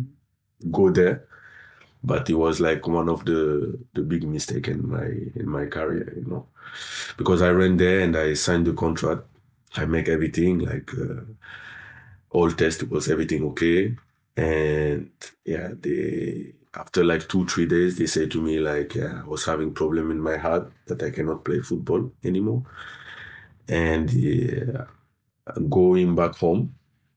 go 0.71 0.89
there, 0.89 1.25
but 2.03 2.29
it 2.29 2.35
was 2.35 2.59
like 2.59 2.87
one 2.87 3.09
of 3.09 3.25
the 3.25 3.77
the 3.93 4.01
big 4.01 4.23
mistake 4.27 4.67
in 4.67 4.89
my 4.89 5.07
in 5.35 5.47
my 5.47 5.65
career, 5.67 6.13
you 6.17 6.25
know, 6.29 6.47
because 7.17 7.41
I 7.41 7.49
ran 7.51 7.77
there 7.77 8.01
and 8.01 8.15
I 8.17 8.33
signed 8.35 8.67
the 8.67 8.73
contract. 8.73 9.23
I 9.77 9.85
make 9.85 10.09
everything 10.09 10.59
like 10.59 10.91
uh, 10.93 11.21
all 12.31 12.51
test 12.51 12.83
was 12.89 13.09
everything 13.09 13.43
okay, 13.51 13.95
and 14.37 15.09
yeah, 15.45 15.69
they 15.79 16.53
after 16.75 17.03
like 17.03 17.27
two 17.27 17.45
three 17.47 17.65
days 17.65 17.97
they 17.97 18.05
say 18.05 18.27
to 18.27 18.41
me 18.41 18.59
like 18.59 18.95
yeah, 18.95 19.21
I 19.23 19.27
was 19.27 19.45
having 19.45 19.73
problem 19.73 20.11
in 20.11 20.19
my 20.19 20.37
heart 20.37 20.71
that 20.87 21.01
I 21.03 21.09
cannot 21.11 21.43
play 21.43 21.59
football 21.61 22.11
anymore, 22.23 22.63
and 23.67 24.11
yeah, 24.11 24.85
going 25.69 26.15
back 26.15 26.35
home 26.35 26.75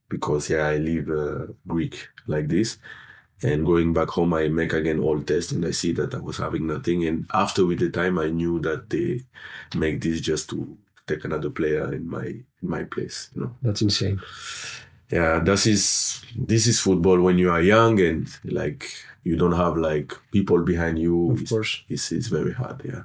because 0.09 0.51
yeah 0.51 0.67
I 0.69 0.77
live 0.79 1.11
uh, 1.11 1.47
Greek 1.67 2.09
like 2.27 2.49
this 2.49 2.79
and 3.45 3.67
going 3.67 3.93
back 3.93 4.09
home 4.09 4.35
i 4.35 4.49
make 4.49 4.73
again 4.73 5.01
all 5.01 5.21
tests 5.21 5.53
and 5.53 5.65
i 5.65 5.71
see 5.71 5.93
that 5.93 6.15
i 6.15 6.19
was 6.19 6.39
having 6.39 6.67
nothing. 6.67 7.07
And 7.07 7.27
after 7.35 7.67
with 7.67 7.81
the 7.81 7.91
time 7.91 8.19
i 8.19 8.29
knew 8.29 8.61
that 8.61 8.91
they 8.91 9.21
make 9.75 10.01
this 10.01 10.21
just 10.21 10.51
to 10.51 10.77
take 11.07 11.25
another 11.25 11.51
player 11.51 11.93
in 11.93 12.09
my 12.09 12.27
in 12.27 12.45
my 12.63 12.85
place 12.85 13.31
you 13.35 13.43
know? 13.43 13.57
That's 13.63 13.83
insane. 13.83 14.21
yeah 15.11 15.41
this 15.41 15.67
is 15.67 16.25
this 16.37 16.67
is 16.67 16.81
football 16.81 17.21
when 17.21 17.39
you 17.39 17.51
are 17.51 17.61
young 17.61 18.01
and 18.01 18.29
like 18.45 18.91
you 19.25 19.37
don't 19.37 19.53
have 19.53 19.77
like 19.77 20.13
people 20.33 20.63
behind 20.65 20.99
you. 20.99 21.31
Of 21.31 21.43
it's, 21.43 21.51
course. 21.51 21.85
it's, 21.89 22.11
it's 22.11 22.27
very 22.27 22.53
hard 22.53 22.83
yeah. 22.85 23.03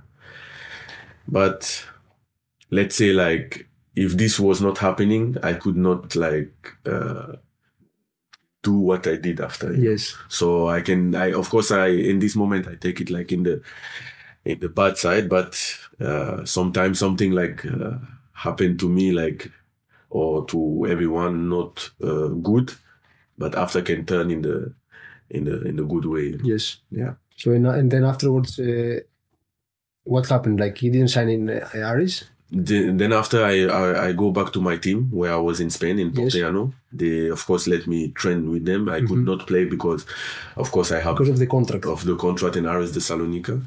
But 1.27 1.85
let's 2.71 2.95
say 2.95 3.13
like 3.13 3.67
if 3.95 4.13
this 4.13 4.39
was 4.39 4.61
not 4.61 4.77
happening 4.77 5.35
i 5.43 5.53
could 5.53 5.77
not 5.77 6.15
like 6.15 6.73
uh, 6.85 7.33
do 8.63 8.73
what 8.73 9.07
i 9.07 9.15
did 9.15 9.39
after 9.39 9.73
Yes. 9.73 10.15
so 10.29 10.67
i 10.67 10.81
can 10.81 11.13
i 11.15 11.31
of 11.33 11.49
course 11.49 11.71
i 11.71 11.87
in 11.87 12.19
this 12.19 12.35
moment 12.35 12.67
i 12.67 12.75
take 12.75 12.99
it 13.01 13.09
like 13.09 13.31
in 13.31 13.43
the 13.43 13.61
in 14.45 14.59
the 14.59 14.69
bad 14.69 14.97
side 14.97 15.29
but 15.29 15.55
uh 15.99 16.43
sometimes 16.45 16.99
something 16.99 17.31
like 17.31 17.65
uh, 17.65 17.97
happened 18.33 18.79
to 18.79 18.89
me 18.89 19.11
like 19.11 19.51
or 20.09 20.45
to 20.45 20.87
everyone 20.89 21.49
not 21.49 21.89
uh, 22.01 22.27
good, 22.29 22.71
but 23.37 23.55
after 23.55 23.81
can 23.81 24.05
turn 24.05 24.31
in 24.31 24.41
the 24.41 24.73
in 25.29 25.43
the 25.43 25.61
in 25.67 25.75
the 25.75 25.83
good 25.83 26.05
way. 26.05 26.37
Yes. 26.43 26.77
Yeah. 26.89 27.15
So 27.35 27.51
and, 27.51 27.67
and 27.67 27.91
then 27.91 28.05
afterwards, 28.05 28.57
uh, 28.57 29.01
what 30.05 30.29
happened? 30.29 30.61
Like 30.61 30.77
he 30.77 30.89
didn't 30.89 31.09
sign 31.09 31.27
in 31.29 31.49
uh, 31.49 31.67
Aris. 31.75 32.23
The- 32.49 32.91
then 32.91 33.11
after 33.11 33.43
I, 33.43 33.65
I 33.65 34.07
I 34.07 34.13
go 34.13 34.31
back 34.31 34.53
to 34.53 34.61
my 34.61 34.77
team 34.77 35.09
where 35.11 35.33
I 35.33 35.37
was 35.49 35.59
in 35.59 35.69
Spain 35.69 35.99
in 35.99 36.11
Yes. 36.13 36.33
They 36.93 37.27
of 37.29 37.45
course 37.45 37.67
let 37.67 37.87
me 37.87 37.99
train 38.21 38.49
with 38.49 38.63
them. 38.65 38.87
I 38.87 39.01
Mhm. 39.01 39.07
could 39.07 39.25
not 39.25 39.47
play 39.47 39.65
because, 39.65 40.05
of 40.55 40.71
course, 40.71 40.91
I 40.93 40.99
have 41.01 41.15
because 41.17 41.29
of 41.35 41.39
the 41.39 41.47
contract. 41.47 41.85
of 41.85 42.05
the 42.05 42.15
contract 42.15 42.55
in 42.55 42.65
Aris 42.65 42.91
de 42.93 42.99
Salonika. 43.01 43.61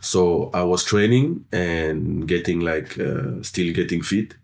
So 0.00 0.50
I 0.52 0.62
was 0.64 0.84
training 0.84 1.44
and 1.52 2.28
getting 2.28 2.60
like 2.60 2.98
uh, 2.98 3.42
still 3.42 3.72
getting 3.72 4.02
fit. 4.02 4.34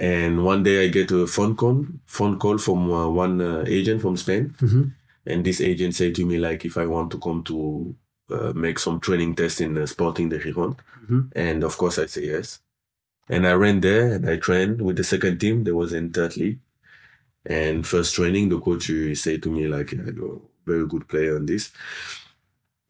And 0.00 0.44
one 0.44 0.62
day 0.62 0.84
I 0.84 0.88
get 0.88 1.10
a 1.10 1.26
phone 1.26 1.56
call, 1.56 1.86
phone 2.06 2.38
call 2.38 2.58
from 2.58 2.90
uh, 2.92 3.08
one 3.08 3.40
uh, 3.40 3.64
agent 3.66 4.00
from 4.02 4.16
Spain, 4.16 4.54
Mhm. 4.60 4.92
and 5.26 5.44
this 5.44 5.60
agent 5.60 5.94
said 5.94 6.14
to 6.16 6.24
me 6.26 6.36
like 6.38 6.64
if 6.64 6.76
I 6.76 6.86
want 6.86 7.10
to 7.12 7.18
come 7.18 7.42
to 7.44 7.94
uh, 8.30 8.52
make 8.54 8.78
some 8.78 9.00
training 9.00 9.34
test 9.34 9.60
in 9.60 9.76
uh, 9.78 9.86
Sporting 9.86 10.28
de 10.28 10.38
Gijón, 10.38 10.76
Mhm. 11.08 11.30
and 11.34 11.64
of 11.64 11.76
course 11.78 11.98
I 11.98 12.06
say 12.06 12.26
yes. 12.26 12.60
And 13.28 13.46
I 13.46 13.52
ran 13.52 13.80
there 13.80 14.12
and 14.14 14.28
I 14.28 14.36
trained 14.36 14.82
with 14.82 14.96
the 14.96 15.04
second 15.04 15.38
team. 15.38 15.64
That 15.64 15.74
was 15.74 15.92
in 15.92 16.12
third 16.12 16.36
league. 16.36 16.60
And 17.46 17.86
first 17.86 18.14
training, 18.14 18.48
the 18.50 18.60
coach 18.60 18.90
said 19.14 19.42
to 19.44 19.50
me 19.50 19.68
like, 19.68 19.92
"Yeah, 19.92 20.10
you're 20.14 20.36
a 20.36 20.40
very 20.66 20.86
good 20.86 21.08
player 21.08 21.36
on 21.36 21.46
this." 21.46 21.72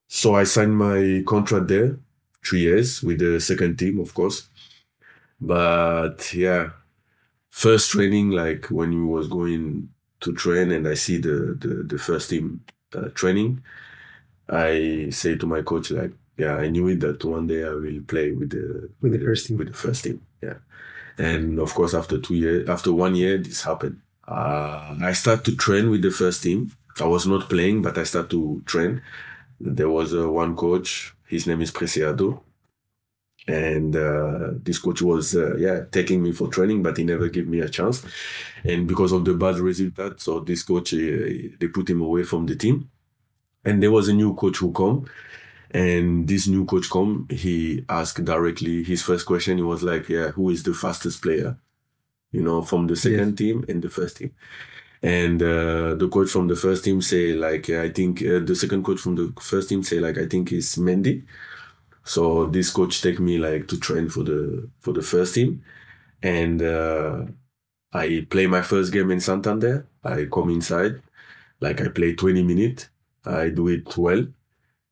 So 0.09 0.35
I 0.35 0.45
signed 0.45 0.77
my 0.77 1.23
contract 1.27 1.69
there, 1.69 1.99
three 2.45 2.61
years 2.61 3.03
with 3.03 3.19
the 3.21 3.41
second 3.41 3.79
team, 3.79 3.99
of 4.01 4.15
course. 4.15 4.49
But 5.41 6.35
yeah, 6.35 6.71
first 7.51 7.91
training, 7.93 8.31
like 8.33 8.67
when 8.69 8.91
we 8.91 9.05
was 9.05 9.29
going 9.29 9.91
to 10.23 10.35
train 10.35 10.73
and 10.73 10.89
I 10.89 10.95
see 10.95 11.19
the 11.19 11.57
the, 11.61 11.85
the 11.85 11.99
first 11.99 12.31
team 12.31 12.65
uh, 12.95 13.11
training, 13.15 13.63
I 14.49 15.09
say 15.13 15.37
to 15.37 15.47
my 15.47 15.63
coach 15.63 15.91
like, 15.93 16.13
yeah, 16.39 16.55
I 16.57 16.69
knew 16.69 16.89
it 16.89 17.01
that 17.01 17.25
one 17.25 17.47
day 17.47 17.65
I 17.65 17.71
will 17.71 18.01
play 18.07 18.33
with 18.33 18.51
the 18.51 18.91
With 19.01 19.13
the 19.13 19.19
first 19.19 19.47
team. 19.47 19.59
With 19.59 19.69
the 19.69 19.75
first 19.75 20.05
team, 20.05 20.23
yeah. 20.43 20.59
And 21.19 21.59
of 21.59 21.75
course, 21.75 21.95
after 21.95 22.19
two 22.19 22.35
years, 22.35 22.69
after 22.69 22.93
one 22.93 23.17
year, 23.17 23.39
this 23.39 23.63
happened. 23.63 24.01
Uh, 24.27 24.97
I 25.03 25.13
start 25.13 25.45
to 25.47 25.57
train 25.57 25.91
with 25.91 26.03
the 26.03 26.11
first 26.11 26.43
team. 26.43 26.71
I 27.01 27.07
was 27.07 27.27
not 27.27 27.49
playing, 27.49 27.83
but 27.83 27.99
I 27.99 28.05
start 28.05 28.31
to 28.31 28.63
train. 28.67 29.03
There 29.61 29.89
was 29.89 30.15
uh, 30.15 30.31
one 30.31 30.55
coach. 30.55 31.15
His 31.27 31.47
name 31.47 31.61
is 31.61 31.73
Preciado. 31.73 32.41
And 33.47 33.97
uh, 33.97 34.51
this 34.63 34.79
coach 34.79 35.01
was, 35.01 35.35
uh, 35.35 35.57
yeah, 35.57 35.85
taking 35.91 36.23
me 36.23 36.33
for 36.33 36.49
training, 36.49 36.83
but 36.83 36.99
he 36.99 37.05
never 37.05 37.29
gave 37.29 37.49
me 37.49 37.61
a 37.61 37.69
chance. 37.69 38.05
And 38.63 38.87
because 38.87 39.11
of 39.13 39.25
the 39.25 39.35
bad 39.35 39.59
results, 39.59 40.25
so 40.25 40.41
this 40.41 40.63
coach, 40.63 40.93
uh, 40.93 41.57
they 41.59 41.69
put 41.73 41.89
him 41.89 42.03
away 42.03 42.25
from 42.25 42.47
the 42.47 42.57
team. 42.57 42.91
And 43.65 43.83
there 43.83 43.91
was 43.91 44.09
a 44.09 44.13
new 44.13 44.35
coach 44.35 44.59
who 44.59 44.73
come. 44.73 45.07
And 45.71 46.27
this 46.29 46.47
new 46.47 46.65
coach 46.65 46.91
come, 46.91 47.27
he 47.31 47.85
asked 47.89 48.25
directly, 48.25 48.83
his 48.85 49.03
first 49.03 49.27
question, 49.27 49.59
he 49.59 49.63
was 49.63 49.83
like, 49.83 50.09
yeah, 50.09 50.29
who 50.29 50.51
is 50.51 50.63
the 50.63 50.75
fastest 50.75 51.23
player? 51.23 51.59
You 52.33 52.43
know, 52.43 52.63
from 52.63 52.87
the 52.87 52.97
second 52.97 53.37
team 53.37 53.65
and 53.69 53.83
the 53.83 53.91
first 53.91 54.19
team. 54.19 54.33
And 55.03 55.43
uh, 55.43 55.95
the 55.95 56.09
coach 56.13 56.31
from 56.31 56.49
the 56.49 56.57
first 56.57 56.85
team 56.85 57.01
say 57.03 57.33
like, 57.35 57.71
I 57.71 57.91
think 57.91 58.23
uh, 58.23 58.41
the 58.41 58.57
second 58.57 58.85
coach 58.85 59.01
from 59.01 59.15
the 59.17 59.33
first 59.41 59.69
team 59.69 59.83
say 59.83 60.01
like, 60.01 60.19
I 60.19 60.27
think 60.27 60.53
it's 60.53 60.77
Mendy. 60.77 61.25
So 62.05 62.47
this 62.47 62.71
coach 62.71 63.03
take 63.03 63.21
me 63.21 63.39
like 63.39 63.69
to 63.69 63.79
train 63.79 64.09
for 64.09 64.25
the 64.25 64.69
for 64.81 64.93
the 64.95 65.03
first 65.03 65.35
team, 65.35 65.63
and 66.23 66.63
uh, 66.63 67.27
I 67.93 68.27
play 68.31 68.47
my 68.47 68.63
first 68.63 68.93
game 68.93 69.11
in 69.11 69.21
Santander. 69.21 69.87
I 70.05 70.27
come 70.33 70.51
inside, 70.51 71.03
like 71.61 71.81
I 71.83 71.89
play 71.89 72.15
20 72.15 72.43
minutes. 72.43 72.89
I 73.27 73.51
do 73.51 73.69
it 73.69 73.97
well, 73.99 74.27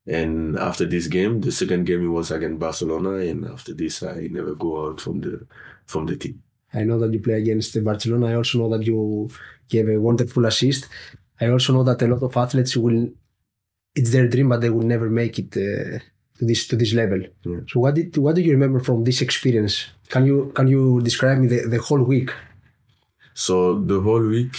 and 0.06 0.58
after 0.58 0.84
this 0.84 1.08
game, 1.08 1.40
the 1.40 1.50
second 1.50 1.84
game 1.84 2.04
it 2.04 2.08
was 2.08 2.30
against 2.30 2.58
Barcelona, 2.58 3.16
and 3.16 3.44
after 3.46 3.74
this 3.74 4.02
I 4.02 4.28
never 4.30 4.54
go 4.54 4.86
out 4.86 5.00
from 5.00 5.20
the 5.20 5.46
from 5.86 6.06
the 6.06 6.16
team. 6.16 6.42
I 6.72 6.84
know 6.84 6.98
that 6.98 7.12
you 7.12 7.20
play 7.20 7.34
against 7.34 7.82
Barcelona. 7.82 8.26
I 8.28 8.34
also 8.34 8.58
know 8.58 8.76
that 8.76 8.86
you 8.86 9.28
gave 9.68 9.88
a 9.88 9.98
wonderful 9.98 10.44
assist. 10.46 10.88
I 11.40 11.48
also 11.48 11.72
know 11.72 11.84
that 11.84 12.02
a 12.02 12.06
lot 12.06 12.22
of 12.22 12.36
athletes 12.36 12.76
will. 12.76 13.08
It's 13.94 14.12
their 14.12 14.28
dream, 14.28 14.50
but 14.50 14.60
they 14.60 14.70
will 14.70 14.86
never 14.86 15.08
make 15.08 15.38
it 15.38 15.56
uh, 15.56 15.98
to 16.38 16.44
this 16.44 16.68
to 16.68 16.76
this 16.76 16.92
level. 16.92 17.22
Yeah. 17.42 17.60
So 17.68 17.80
what 17.80 17.94
did 17.94 18.16
what 18.16 18.36
do 18.36 18.42
you 18.42 18.52
remember 18.52 18.80
from 18.80 19.04
this 19.04 19.22
experience? 19.22 19.86
Can 20.08 20.26
you 20.26 20.52
can 20.54 20.68
you 20.68 21.00
describe 21.00 21.38
me 21.38 21.48
the, 21.48 21.68
the 21.68 21.78
whole 21.78 22.02
week? 22.02 22.30
So 23.34 23.80
the 23.80 24.00
whole 24.00 24.26
week, 24.26 24.54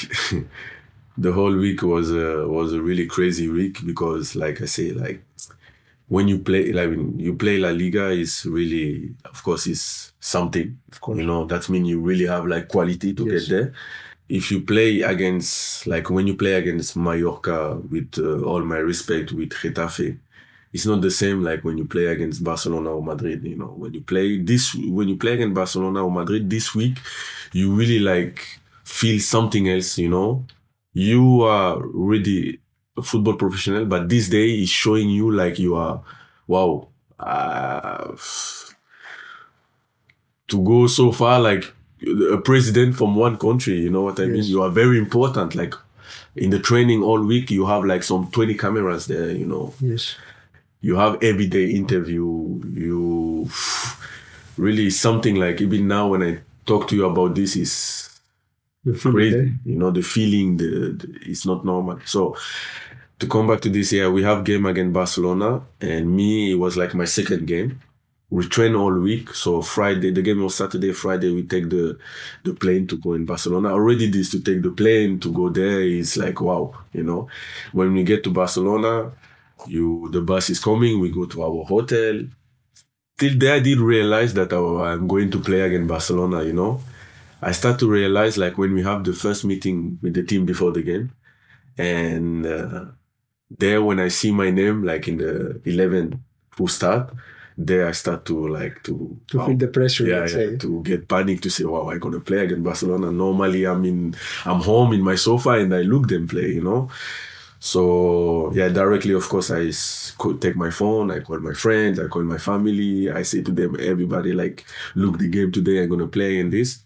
the 1.18 1.32
whole 1.32 1.56
week 1.56 1.82
was 1.82 2.12
a 2.12 2.48
was 2.48 2.74
a 2.74 2.82
really 2.82 3.06
crazy 3.06 3.48
week 3.50 3.86
because, 3.86 4.36
like 4.36 4.62
I 4.62 4.66
say, 4.66 4.92
like 4.92 5.24
when 6.08 6.28
you 6.28 6.40
play, 6.40 6.72
like 6.72 6.90
when 6.90 7.20
you 7.20 7.36
play 7.36 7.58
La 7.58 7.70
Liga, 7.70 8.10
is 8.10 8.46
really, 8.46 9.14
of 9.26 9.44
course, 9.44 9.68
is 9.68 10.14
something. 10.20 10.78
Of 10.92 11.02
course. 11.02 11.18
You 11.20 11.26
know, 11.26 11.46
that 11.46 11.68
means 11.70 11.88
you 11.90 12.00
really 12.00 12.26
have 12.28 12.46
like 12.46 12.68
quality 12.70 13.14
to 13.14 13.26
Yes. 13.26 13.48
get 13.48 13.50
there. 13.50 13.74
If 14.30 14.52
you 14.52 14.62
play 14.62 15.02
against, 15.02 15.88
like 15.88 16.10
when 16.10 16.28
you 16.28 16.36
play 16.36 16.54
against 16.56 16.96
Mallorca, 16.98 17.78
with 17.90 18.16
uh, 18.20 18.42
all 18.44 18.62
my 18.64 18.78
respect, 18.78 19.32
with 19.32 19.52
Getafe, 19.52 20.18
it's 20.74 20.86
not 20.86 21.02
the 21.02 21.12
same 21.12 21.44
like 21.44 21.64
when 21.64 21.78
you 21.78 21.86
play 21.86 22.08
against 22.08 22.44
Barcelona 22.44 22.92
or 22.92 23.02
Madrid. 23.04 23.44
You 23.44 23.56
know, 23.56 23.68
when 23.78 23.94
you 23.94 24.02
play 24.02 24.38
this, 24.42 24.76
when 24.76 25.08
you 25.08 25.18
play 25.18 25.34
against 25.34 25.56
Barcelona 25.56 26.04
or 26.04 26.12
Madrid 26.12 26.50
this 26.50 26.76
week, 26.76 26.98
you 27.54 27.74
really 27.74 28.00
like 28.00 28.46
feel 28.84 29.20
something 29.20 29.70
else. 29.70 29.98
You 29.98 30.10
know, 30.10 30.46
you 30.94 31.42
are 31.44 31.80
really 31.82 32.60
football 33.04 33.36
professional, 33.36 33.86
but 33.86 34.10
this 34.10 34.30
day 34.30 34.62
is 34.62 34.70
showing 34.70 35.10
you 35.10 35.32
like 35.32 35.60
you 35.60 35.76
are, 35.76 36.02
wow, 36.48 36.88
uh, 37.20 38.16
to 40.48 40.64
go 40.64 40.88
so 40.88 41.12
far, 41.12 41.40
like 41.40 41.74
a 42.32 42.38
president 42.38 42.96
from 42.96 43.16
one 43.16 43.38
country. 43.38 43.80
You 43.80 43.90
know 43.90 44.02
what 44.04 44.20
I 44.20 44.26
mean? 44.26 44.44
You 44.44 44.62
are 44.64 44.70
very 44.70 44.98
important. 44.98 45.56
Like 45.56 45.74
in 46.36 46.50
the 46.52 46.60
training 46.60 47.04
all 47.04 47.24
week, 47.24 47.52
you 47.52 47.66
have 47.66 47.84
like 47.86 48.04
some 48.04 48.30
twenty 48.32 48.54
cameras 48.56 49.08
there. 49.08 49.32
You 49.32 49.46
know 49.46 49.74
Yes. 49.82 50.16
you 50.82 50.96
have 50.96 51.22
everyday 51.24 51.72
interview 51.72 52.62
you 52.72 53.50
really 54.58 54.90
something 54.92 55.36
like 55.36 55.60
even 55.60 55.88
now 55.88 56.08
when 56.08 56.22
i 56.24 56.38
talk 56.66 56.88
to 56.88 56.96
you 56.96 57.06
about 57.06 57.34
this 57.36 57.56
is 57.56 58.20
crazy 59.02 59.38
eh? 59.40 59.50
you 59.66 59.76
know 59.76 59.90
the 59.92 60.02
feeling 60.04 60.58
the, 60.58 60.94
the 61.00 61.08
it's 61.26 61.46
not 61.48 61.66
normal 61.66 62.00
so 62.06 62.36
to 63.20 63.28
come 63.28 63.48
back 63.48 63.62
to 63.62 63.70
this 63.70 63.92
year 63.94 64.12
we 64.12 64.24
have 64.24 64.44
game 64.44 64.66
against 64.66 64.94
barcelona 64.94 65.62
and 65.82 66.16
me 66.16 66.52
it 66.52 66.56
was 66.56 66.78
like 66.78 66.94
my 66.94 67.06
second 67.06 67.48
game. 67.48 67.80
We 68.30 68.46
train 68.46 68.76
all 68.76 68.94
week 68.94 69.34
so 69.34 69.62
friday 69.62 70.12
the 70.12 70.22
game 70.22 70.44
was 70.44 70.56
saturday 70.56 70.92
friday 70.92 71.32
we 71.34 71.44
take 71.44 71.70
the 71.70 71.98
the 72.44 72.54
plane 72.54 72.86
to 72.88 72.98
go 72.98 73.14
in 73.14 73.26
barcelona. 73.26 73.70
Already 73.70 74.10
this 74.12 74.30
to 74.32 74.40
take 74.42 74.62
the 74.62 74.72
plane 74.72 75.20
to 75.22 75.32
go 75.32 75.50
there 75.50 75.82
is 75.82 76.18
like 76.18 76.42
wow 76.42 76.74
you 76.94 77.04
know. 77.04 77.30
When 77.72 77.94
we 77.94 78.04
get 78.04 78.24
to 78.26 78.30
barcelona 78.32 79.12
you 79.66 80.10
the 80.12 80.22
bus 80.22 80.50
is 80.50 80.60
coming 80.60 81.00
we 81.00 81.10
go 81.10 81.26
to 81.26 81.44
our 81.44 81.64
hotel. 81.66 82.22
Till 83.18 83.38
there 83.40 83.56
i 83.56 83.60
did 83.60 83.80
realize 83.80 84.34
that 84.36 84.54
i'm 84.54 85.08
going 85.08 85.32
to 85.32 85.40
play 85.40 85.62
against 85.62 85.88
barcelona 85.88 86.44
you 86.44 86.54
know. 86.54 86.82
I 87.42 87.52
start 87.52 87.80
to 87.80 87.90
realize 87.90 88.38
like 88.38 88.58
when 88.58 88.74
we 88.74 88.84
have 88.84 89.04
the 89.04 89.14
first 89.14 89.46
meeting 89.46 90.00
with 90.02 90.16
the 90.16 90.24
team 90.24 90.46
before 90.46 90.72
the 90.72 90.82
game 90.82 91.12
and 91.78 92.46
uh, 92.46 92.86
there 93.50 93.82
when 93.82 94.00
i 94.00 94.08
see 94.08 94.32
my 94.32 94.50
name 94.50 94.84
like 94.84 95.08
in 95.08 95.18
the 95.18 95.62
11 95.66 96.24
who 96.58 96.68
start 96.68 97.14
there 97.58 97.88
i 97.88 97.92
start 97.92 98.26
to 98.26 98.48
like 98.48 98.84
to 98.84 99.20
To 99.28 99.38
wow, 99.38 99.46
feel 99.48 99.58
the 99.58 99.68
pressure, 99.68 100.06
yeah, 100.08 100.28
yeah, 100.28 100.58
to 100.58 100.84
get 100.84 101.08
panic 101.08 101.42
to 101.42 101.50
say, 101.50 101.64
wow, 101.66 101.90
I'm 101.90 102.00
gonna 102.00 102.20
play 102.20 102.40
against 102.46 102.64
Barcelona. 102.64 103.12
Normally, 103.12 103.66
I'm 103.66 103.84
in, 103.86 104.16
I'm 104.46 104.62
home 104.62 104.94
in 104.94 105.02
my 105.02 105.16
sofa 105.16 105.52
and 105.52 105.74
I 105.74 105.82
look 105.82 106.08
them 106.08 106.28
play, 106.28 106.50
you 106.54 106.62
know. 106.62 106.90
So 107.60 108.52
yeah, 108.54 108.70
directly, 108.70 109.14
of 109.14 109.28
course, 109.28 109.50
I 109.52 109.72
could 110.22 110.42
take 110.42 110.56
my 110.56 110.70
phone. 110.70 111.10
I 111.12 111.20
call 111.22 111.40
my 111.40 111.54
friends. 111.54 112.00
I 112.00 112.08
call 112.08 112.24
my 112.24 112.38
family. 112.38 113.10
I 113.12 113.24
say 113.24 113.42
to 113.42 113.52
them, 113.52 113.76
everybody, 113.80 114.34
like, 114.34 114.64
look, 114.96 115.18
the 115.18 115.28
game 115.28 115.52
today, 115.52 115.82
I'm 115.84 115.90
gonna 115.90 116.08
play 116.08 116.40
in 116.40 116.50
this. 116.52 116.80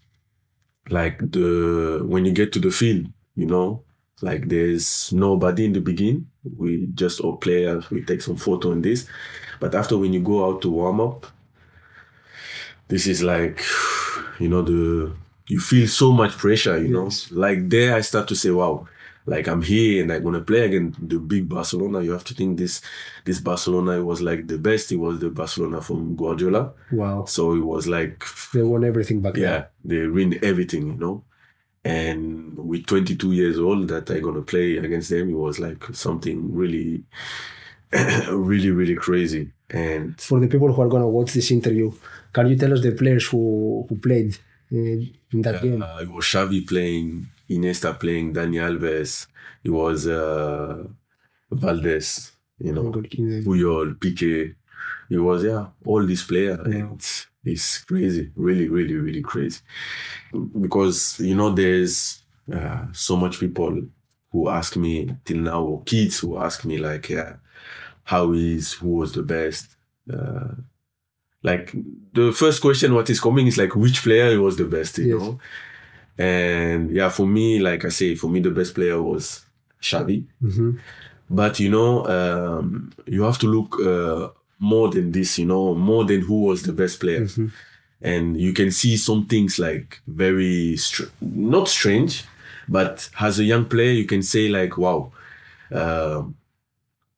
Like 0.89 1.19
the 1.19 2.01
when 2.07 2.25
you 2.25 2.31
get 2.31 2.51
to 2.53 2.59
the 2.59 2.71
field, 2.71 3.07
you 3.35 3.45
know, 3.45 3.83
like 4.21 4.47
there's 4.49 5.11
nobody 5.13 5.65
in 5.65 5.73
the 5.73 5.81
beginning. 5.81 6.27
We 6.57 6.87
just 6.93 7.19
all 7.21 7.37
players. 7.37 7.89
We 7.89 8.03
take 8.03 8.21
some 8.21 8.35
photo 8.37 8.71
in 8.71 8.81
this, 8.81 9.07
but 9.59 9.73
after 9.75 9.97
when 9.97 10.13
you 10.13 10.19
go 10.21 10.45
out 10.45 10.61
to 10.63 10.69
warm 10.71 10.99
up, 11.01 11.25
this 12.87 13.07
is 13.07 13.23
like 13.23 13.61
you 14.39 14.47
know 14.49 14.61
the 14.61 15.13
you 15.47 15.59
feel 15.59 15.87
so 15.87 16.11
much 16.11 16.31
pressure 16.37 16.77
you 16.77 16.87
Yes. 17.03 17.31
know 17.31 17.39
like 17.39 17.69
there 17.69 17.95
i 17.95 18.01
start 18.01 18.27
to 18.29 18.35
say 18.35 18.51
wow 18.51 18.87
like 19.25 19.47
i'm 19.47 19.61
here 19.61 20.01
and 20.01 20.11
i'm 20.11 20.23
gonna 20.23 20.41
play 20.41 20.61
against 20.65 21.07
the 21.07 21.19
big 21.19 21.47
barcelona 21.47 22.01
you 22.01 22.11
have 22.11 22.23
to 22.25 22.33
think 22.33 22.57
this 22.57 22.81
this 23.25 23.39
barcelona 23.39 24.03
was 24.03 24.21
like 24.21 24.47
the 24.47 24.57
best 24.57 24.91
it 24.91 24.97
was 24.97 25.19
the 25.19 25.29
barcelona 25.29 25.81
from 25.81 26.15
guardiola 26.15 26.73
Wow. 26.91 27.25
so 27.25 27.53
it 27.55 27.59
was 27.63 27.87
like 27.87 28.23
They 28.53 28.61
won 28.63 28.83
everything 28.83 29.21
back 29.21 29.33
then. 29.35 29.43
yeah 29.43 29.65
they 29.85 30.07
win 30.07 30.39
everything 30.43 30.87
you 30.87 30.95
know 30.97 31.23
And 31.83 32.57
with 32.57 32.85
22 32.85 33.31
years 33.31 33.57
old, 33.57 33.87
that 33.87 34.09
I'm 34.11 34.21
gonna 34.21 34.41
play 34.43 34.77
against 34.77 35.09
them, 35.09 35.29
it 35.29 35.33
was 35.35 35.59
like 35.59 35.83
something 35.93 36.53
really, 36.53 37.03
really, 38.29 38.71
really 38.71 38.95
crazy. 38.95 39.51
And 39.69 40.19
For 40.19 40.39
the 40.39 40.47
people 40.47 40.71
who 40.73 40.81
are 40.81 40.89
going 40.89 41.01
to 41.01 41.07
watch 41.07 41.33
this 41.33 41.49
interview, 41.49 41.91
can 42.33 42.47
you 42.47 42.57
tell 42.57 42.73
us 42.73 42.81
the 42.81 42.91
players 42.91 43.27
who, 43.27 43.85
who 43.87 43.95
played 43.97 44.37
uh, 44.71 44.75
in 45.31 45.41
that 45.43 45.61
game? 45.63 45.81
Uh, 45.81 45.99
it 46.01 46.11
was 46.11 46.25
Xavi 46.25 46.67
playing, 46.67 47.27
Iniesta 47.49 47.97
playing, 47.97 48.33
Dani 48.33 48.59
Alves. 48.59 49.27
It 49.63 49.69
was 49.69 50.07
uh, 50.07 50.83
Valdés, 51.51 52.31
you 52.59 52.73
know. 52.73 52.91
Puyol, 52.91 53.95
Piqué. 53.95 54.55
It 55.09 55.17
was 55.17 55.43
yeah, 55.43 55.67
all 55.85 56.05
these 56.05 56.23
players. 56.23 56.59
and 56.65 57.01
It's, 57.43 57.79
crazy, 57.79 58.31
really, 58.35 58.69
really, 58.69 58.95
really 58.95 59.21
crazy. 59.21 59.61
Because 60.59 61.19
you 61.19 61.35
know, 61.35 61.49
there's 61.51 62.23
uh, 62.53 62.85
so 62.93 63.15
much 63.15 63.39
people 63.39 63.81
who 64.31 64.47
ask 64.49 64.75
me 64.77 65.15
till 65.25 65.37
now, 65.37 65.63
or 65.63 65.83
kids 65.83 66.19
who 66.19 66.37
ask 66.37 66.65
me 66.65 66.77
like, 66.77 67.09
yeah, 67.09 67.35
how 68.03 68.31
is 68.33 68.73
who 68.73 68.89
was 68.89 69.13
the 69.13 69.23
best? 69.23 69.75
Uh, 70.11 70.55
like 71.43 71.73
the 72.13 72.31
first 72.31 72.61
question 72.61 72.93
what 72.93 73.09
is 73.09 73.19
coming 73.19 73.47
is 73.47 73.57
like 73.57 73.75
which 73.75 74.03
player 74.03 74.39
was 74.39 74.57
the 74.57 74.65
best, 74.65 74.97
you 74.99 75.13
Yes. 75.17 75.21
know? 75.21 75.39
And 76.17 76.91
yeah, 76.91 77.09
for 77.09 77.25
me, 77.25 77.59
like 77.59 77.83
I 77.85 77.89
say, 77.89 78.15
for 78.15 78.29
me 78.29 78.39
the 78.41 78.51
best 78.51 78.75
player 78.75 79.01
was 79.01 79.43
Xavi. 79.81 80.25
Mhm. 80.43 80.79
But 81.29 81.59
you 81.59 81.69
know, 81.69 82.05
um, 82.07 82.91
you 83.07 83.23
have 83.23 83.39
to 83.39 83.47
look 83.47 83.79
uh, 83.81 84.29
more 84.61 84.89
than 84.89 85.11
this. 85.11 85.37
You 85.39 85.45
know, 85.47 85.75
more 85.75 86.05
than 86.05 86.21
who 86.21 86.43
was 86.49 86.63
the 86.63 86.73
best 86.73 86.99
player, 87.01 87.21
Mhm. 87.25 87.51
and 88.01 88.39
you 88.45 88.53
can 88.53 88.71
see 88.71 88.95
some 88.97 89.25
things 89.25 89.59
like 89.59 89.99
very 90.07 90.77
str- 90.77 91.11
not 91.21 91.67
strange, 91.67 92.23
but 92.67 93.09
as 93.19 93.39
a 93.39 93.43
young 93.43 93.65
player, 93.65 93.91
you 94.01 94.05
can 94.05 94.23
say 94.23 94.47
like, 94.49 94.77
"Wow, 94.77 95.11
um, 95.71 96.35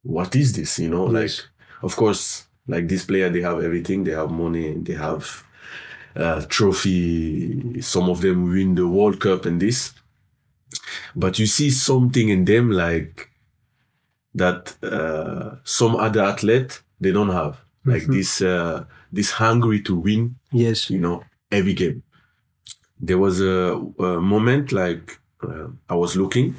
what 0.03 0.35
is 0.35 0.53
this?" 0.53 0.79
You 0.79 0.89
know, 0.89 1.05
Yes. 1.11 1.13
like 1.19 1.35
of 1.83 1.95
course, 1.95 2.45
like 2.67 2.87
this 2.87 3.05
player, 3.05 3.29
they 3.29 3.41
have 3.41 3.59
everything. 3.63 4.03
They 4.05 4.15
have 4.15 4.31
money. 4.31 4.67
They 4.87 4.95
have 4.95 5.43
uh, 6.15 6.41
trophy. 6.47 7.81
Some 7.81 8.09
of 8.09 8.21
them 8.21 8.37
win 8.53 8.75
the 8.75 8.87
World 8.87 9.19
Cup 9.19 9.45
and 9.45 9.59
this. 9.59 9.93
But 11.15 11.39
you 11.39 11.47
see 11.47 11.71
something 11.71 12.29
in 12.29 12.45
them 12.45 12.71
like 12.71 13.29
that 14.35 14.75
uh, 14.83 15.55
some 15.63 15.95
other 15.95 16.21
athlete 16.21 16.81
they 16.99 17.11
don't 17.11 17.29
have, 17.41 17.57
like 17.85 18.03
Mhm. 18.03 18.13
this 18.13 18.41
uh, 18.41 18.85
this 19.11 19.31
hungry 19.31 19.81
to 19.81 19.95
win. 19.95 20.35
Yes. 20.51 20.89
You 20.89 20.99
know, 20.99 21.23
every 21.51 21.73
game. 21.73 22.03
There 22.99 23.17
was 23.17 23.41
a, 23.41 23.75
a 23.99 24.21
moment 24.21 24.71
like 24.71 25.19
uh, 25.43 25.67
I 25.89 25.95
was 25.95 26.15
looking. 26.15 26.55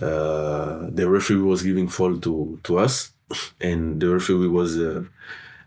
Uh, 0.00 0.88
the 0.90 1.06
referee 1.08 1.42
was 1.42 1.62
giving 1.62 1.86
fall 1.88 2.16
to 2.18 2.58
to 2.64 2.78
us, 2.78 3.12
and 3.60 4.00
the 4.00 4.08
referee 4.08 4.48
was 4.48 4.78
uh, 4.78 5.04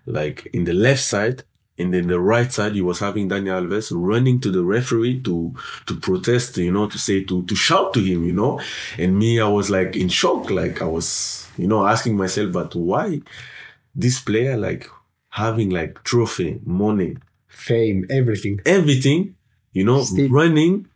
like 0.07 0.47
in 0.53 0.63
the 0.63 0.73
left 0.73 1.03
side, 1.03 1.43
and 1.77 1.93
then 1.93 2.07
the 2.07 2.19
right 2.19 2.51
side 2.51 2.73
he 2.73 2.81
was 2.81 2.99
having 2.99 3.27
Daniel 3.27 3.61
Alves 3.61 3.91
running 3.95 4.39
to 4.41 4.51
the 4.51 4.63
referee 4.63 5.21
to 5.23 5.53
to 5.87 5.95
protest, 5.99 6.57
you 6.57 6.71
know, 6.71 6.87
to 6.87 6.97
say 6.97 7.23
to 7.23 7.43
to 7.45 7.55
shout 7.55 7.93
to 7.93 7.99
him, 7.99 8.23
you 8.25 8.33
know, 8.33 8.59
and 8.97 9.17
me 9.17 9.39
I 9.39 9.47
was 9.47 9.69
like 9.69 9.95
in 9.95 10.09
shock, 10.09 10.49
like 10.51 10.81
I 10.81 10.85
was 10.85 11.47
you 11.57 11.67
know 11.67 11.85
asking 11.85 12.15
myself, 12.17 12.51
but 12.51 12.75
why 12.75 13.21
this 13.95 14.19
player 14.19 14.57
like 14.57 14.89
having 15.29 15.69
like 15.71 16.03
trophy, 16.03 16.59
money, 16.65 17.17
Fame, 17.47 18.05
everything. 18.09 18.59
everything, 18.65 19.35
you 19.71 19.83
know, 19.83 20.01
Still- 20.03 20.29
running 20.29 20.87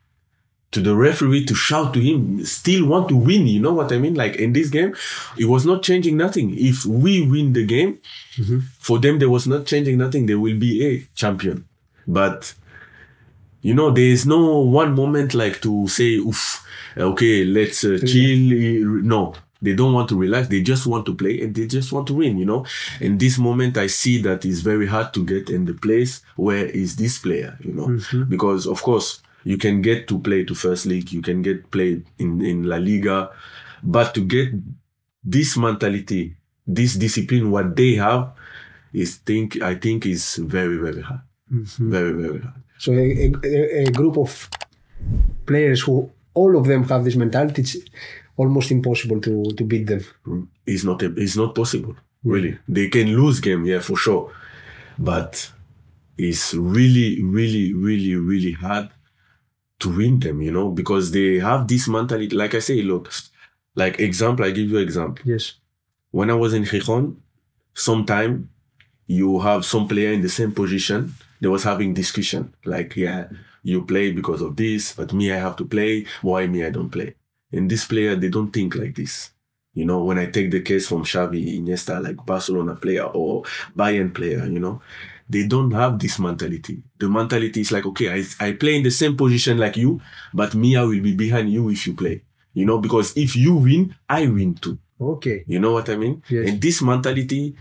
to 0.71 0.81
the 0.81 0.95
referee 0.95 1.45
to 1.45 1.55
shout 1.55 1.93
to 1.93 1.99
him, 2.01 2.43
still 2.45 2.85
want 2.87 3.07
to 3.09 3.15
win. 3.15 3.47
You 3.47 3.61
know 3.61 3.73
what 3.73 3.91
I 3.91 3.97
mean? 3.97 4.15
Like 4.15 4.35
in 4.35 4.51
this 4.53 4.69
game, 4.69 4.93
it 5.37 5.45
was 5.45 5.65
not 5.65 5.81
changing 5.81 6.17
nothing. 6.17 6.55
If 6.57 6.85
we 6.85 7.21
win 7.25 7.53
the 7.53 7.65
game, 7.65 7.99
Mhm. 8.37 8.63
for 8.79 8.99
them, 8.99 9.17
there 9.19 9.29
was 9.29 9.47
not 9.47 9.65
changing 9.65 9.97
nothing. 9.97 10.25
They 10.25 10.35
will 10.35 10.57
be 10.57 10.85
a 10.85 11.07
champion. 11.15 11.63
But, 12.05 12.53
you 13.61 13.73
know, 13.73 13.91
there 13.91 14.03
is 14.05 14.25
no 14.25 14.59
one 14.59 14.93
moment 14.93 15.33
like 15.33 15.61
to 15.61 15.87
say, 15.87 16.15
oof, 16.17 16.63
okay, 16.97 17.45
let's 17.45 17.83
uh, 17.83 17.99
chill. 18.05 19.01
No, 19.03 19.33
they 19.61 19.73
don't 19.73 19.93
want 19.93 20.09
to 20.09 20.17
relax. 20.17 20.47
They 20.49 20.61
just 20.61 20.85
want 20.85 21.05
to 21.07 21.15
play 21.15 21.41
and 21.41 21.55
they 21.55 21.65
just 21.67 21.91
want 21.91 22.07
to 22.07 22.13
win, 22.13 22.37
you 22.37 22.45
know? 22.45 22.65
In 23.01 23.17
this 23.17 23.37
moment, 23.37 23.77
I 23.77 23.87
see 23.87 24.21
that 24.21 24.45
it's 24.45 24.59
very 24.59 24.85
hard 24.87 25.13
to 25.15 25.23
get 25.25 25.49
in 25.49 25.65
the 25.65 25.73
place 25.73 26.21
where 26.35 26.65
is 26.67 26.95
this 26.97 27.17
player, 27.19 27.57
you 27.63 27.73
know? 27.73 27.87
Mhm. 27.87 28.29
Because, 28.29 28.67
of 28.67 28.81
course, 28.83 29.21
you 29.49 29.57
can 29.57 29.81
get 29.81 30.07
to 30.09 30.19
play 30.27 30.43
to 30.43 30.53
first 30.55 30.85
league, 30.91 31.09
you 31.17 31.21
can 31.21 31.41
get 31.41 31.57
played 31.71 32.03
in, 32.19 32.41
in 32.51 32.63
La 32.71 32.77
Liga, 32.77 33.29
but 33.95 34.13
to 34.15 34.21
get 34.35 34.49
this 35.23 35.55
mentality, 35.57 36.35
this 36.79 36.95
discipline, 36.95 37.49
what 37.55 37.75
they 37.75 37.91
have, 37.95 38.23
is 38.93 39.17
think 39.27 39.61
I 39.61 39.75
think 39.83 40.05
is 40.05 40.23
very 40.57 40.77
very 40.85 41.01
hard, 41.09 41.21
Mhm. 41.51 41.89
very 41.95 42.13
very 42.23 42.39
hard. 42.45 42.61
So 42.77 42.91
a, 42.93 43.31
a, 43.43 43.87
a 43.87 43.91
group 43.99 44.17
of 44.17 44.49
players 45.45 45.81
who 45.85 46.09
all 46.33 46.55
of 46.59 46.65
them 46.67 46.83
have 46.91 47.03
this 47.03 47.15
mentality, 47.15 47.61
it's 47.61 47.77
almost 48.35 48.71
impossible 48.71 49.19
to, 49.21 49.33
to 49.57 49.63
beat 49.63 49.87
them. 49.87 50.01
It's 50.65 50.83
not 50.83 51.01
a, 51.01 51.13
it's 51.23 51.35
not 51.37 51.55
possible 51.55 51.95
really. 52.23 52.57
They 52.67 52.87
can 52.89 53.07
lose 53.15 53.39
game, 53.39 53.65
yeah, 53.65 53.79
for 53.79 53.97
sure, 53.97 54.31
but 54.99 55.51
it's 56.17 56.53
really 56.53 57.09
really 57.23 57.73
really 57.73 58.15
really 58.15 58.51
hard 58.53 58.89
to 59.79 59.95
win 59.95 60.19
them, 60.19 60.41
you 60.41 60.51
know, 60.51 60.69
because 60.71 61.11
they 61.11 61.39
have 61.39 61.67
this 61.67 61.87
mentality. 61.87 62.35
Like 62.35 62.55
I 62.55 62.59
say, 62.59 62.81
look, 62.81 63.11
like 63.75 63.99
example, 63.99 64.45
I 64.45 64.51
give 64.51 64.69
you 64.69 64.77
example. 64.77 65.23
Yes. 65.25 65.53
when 66.11 66.29
I 66.29 66.33
was 66.33 66.53
in 66.53 66.63
Gijón, 66.63 67.15
sometime 67.73 68.49
you 69.07 69.39
have 69.39 69.65
some 69.65 69.87
player 69.87 70.11
in 70.11 70.21
the 70.21 70.29
same 70.29 70.51
position. 70.51 71.13
They 71.39 71.47
was 71.47 71.63
having 71.63 71.93
discussion 71.93 72.53
like, 72.65 72.95
yeah, 72.95 73.27
you 73.63 73.83
play 73.85 74.11
because 74.11 74.41
of 74.41 74.55
this, 74.55 74.93
but 74.93 75.13
me, 75.13 75.31
I 75.31 75.37
have 75.37 75.55
to 75.57 75.65
play. 75.65 76.05
Why 76.21 76.47
me, 76.47 76.65
I 76.65 76.71
don't 76.71 76.89
play? 76.89 77.15
And 77.51 77.69
this 77.69 77.85
player, 77.85 78.15
they 78.15 78.29
don't 78.29 78.51
think 78.51 78.75
like 78.75 78.95
this. 78.95 79.31
You 79.73 79.85
know, 79.85 80.03
when 80.03 80.17
I 80.17 80.25
take 80.25 80.49
the 80.49 80.61
case 80.61 80.87
from 80.87 81.03
Xavi, 81.03 81.59
Iniesta, 81.59 82.01
like 82.03 82.25
Barcelona 82.25 82.75
player 82.75 83.03
or 83.03 83.43
Bayern 83.75 84.13
player, 84.13 84.45
you 84.45 84.59
know, 84.59 84.81
they 85.29 85.45
don't 85.47 85.71
have 85.71 85.99
this 85.99 86.19
mentality. 86.19 86.81
The 86.97 87.09
mentality 87.09 87.61
is 87.61 87.71
like, 87.71 87.85
okay, 87.85 88.09
I, 88.13 88.47
I 88.47 88.51
play 88.53 88.75
in 88.77 88.83
the 88.83 88.91
same 88.91 89.15
position 89.17 89.57
like 89.57 89.77
you, 89.77 90.01
but 90.33 90.55
me, 90.55 90.75
I 90.75 90.83
will 90.83 91.01
be 91.01 91.15
behind 91.15 91.51
you 91.51 91.69
if 91.69 91.85
you 91.87 91.93
play. 91.93 92.23
You 92.53 92.65
know, 92.65 92.79
because 92.79 93.15
if 93.15 93.35
you 93.35 93.55
win, 93.55 93.95
I 94.09 94.25
win 94.27 94.55
too. 94.55 94.79
Okay. 94.99 95.43
You 95.47 95.59
know 95.59 95.73
what 95.73 95.89
I 95.89 95.95
mean? 95.95 96.23
Yes. 96.29 96.49
And 96.49 96.61
this 96.61 96.81
mentality, 96.81 97.55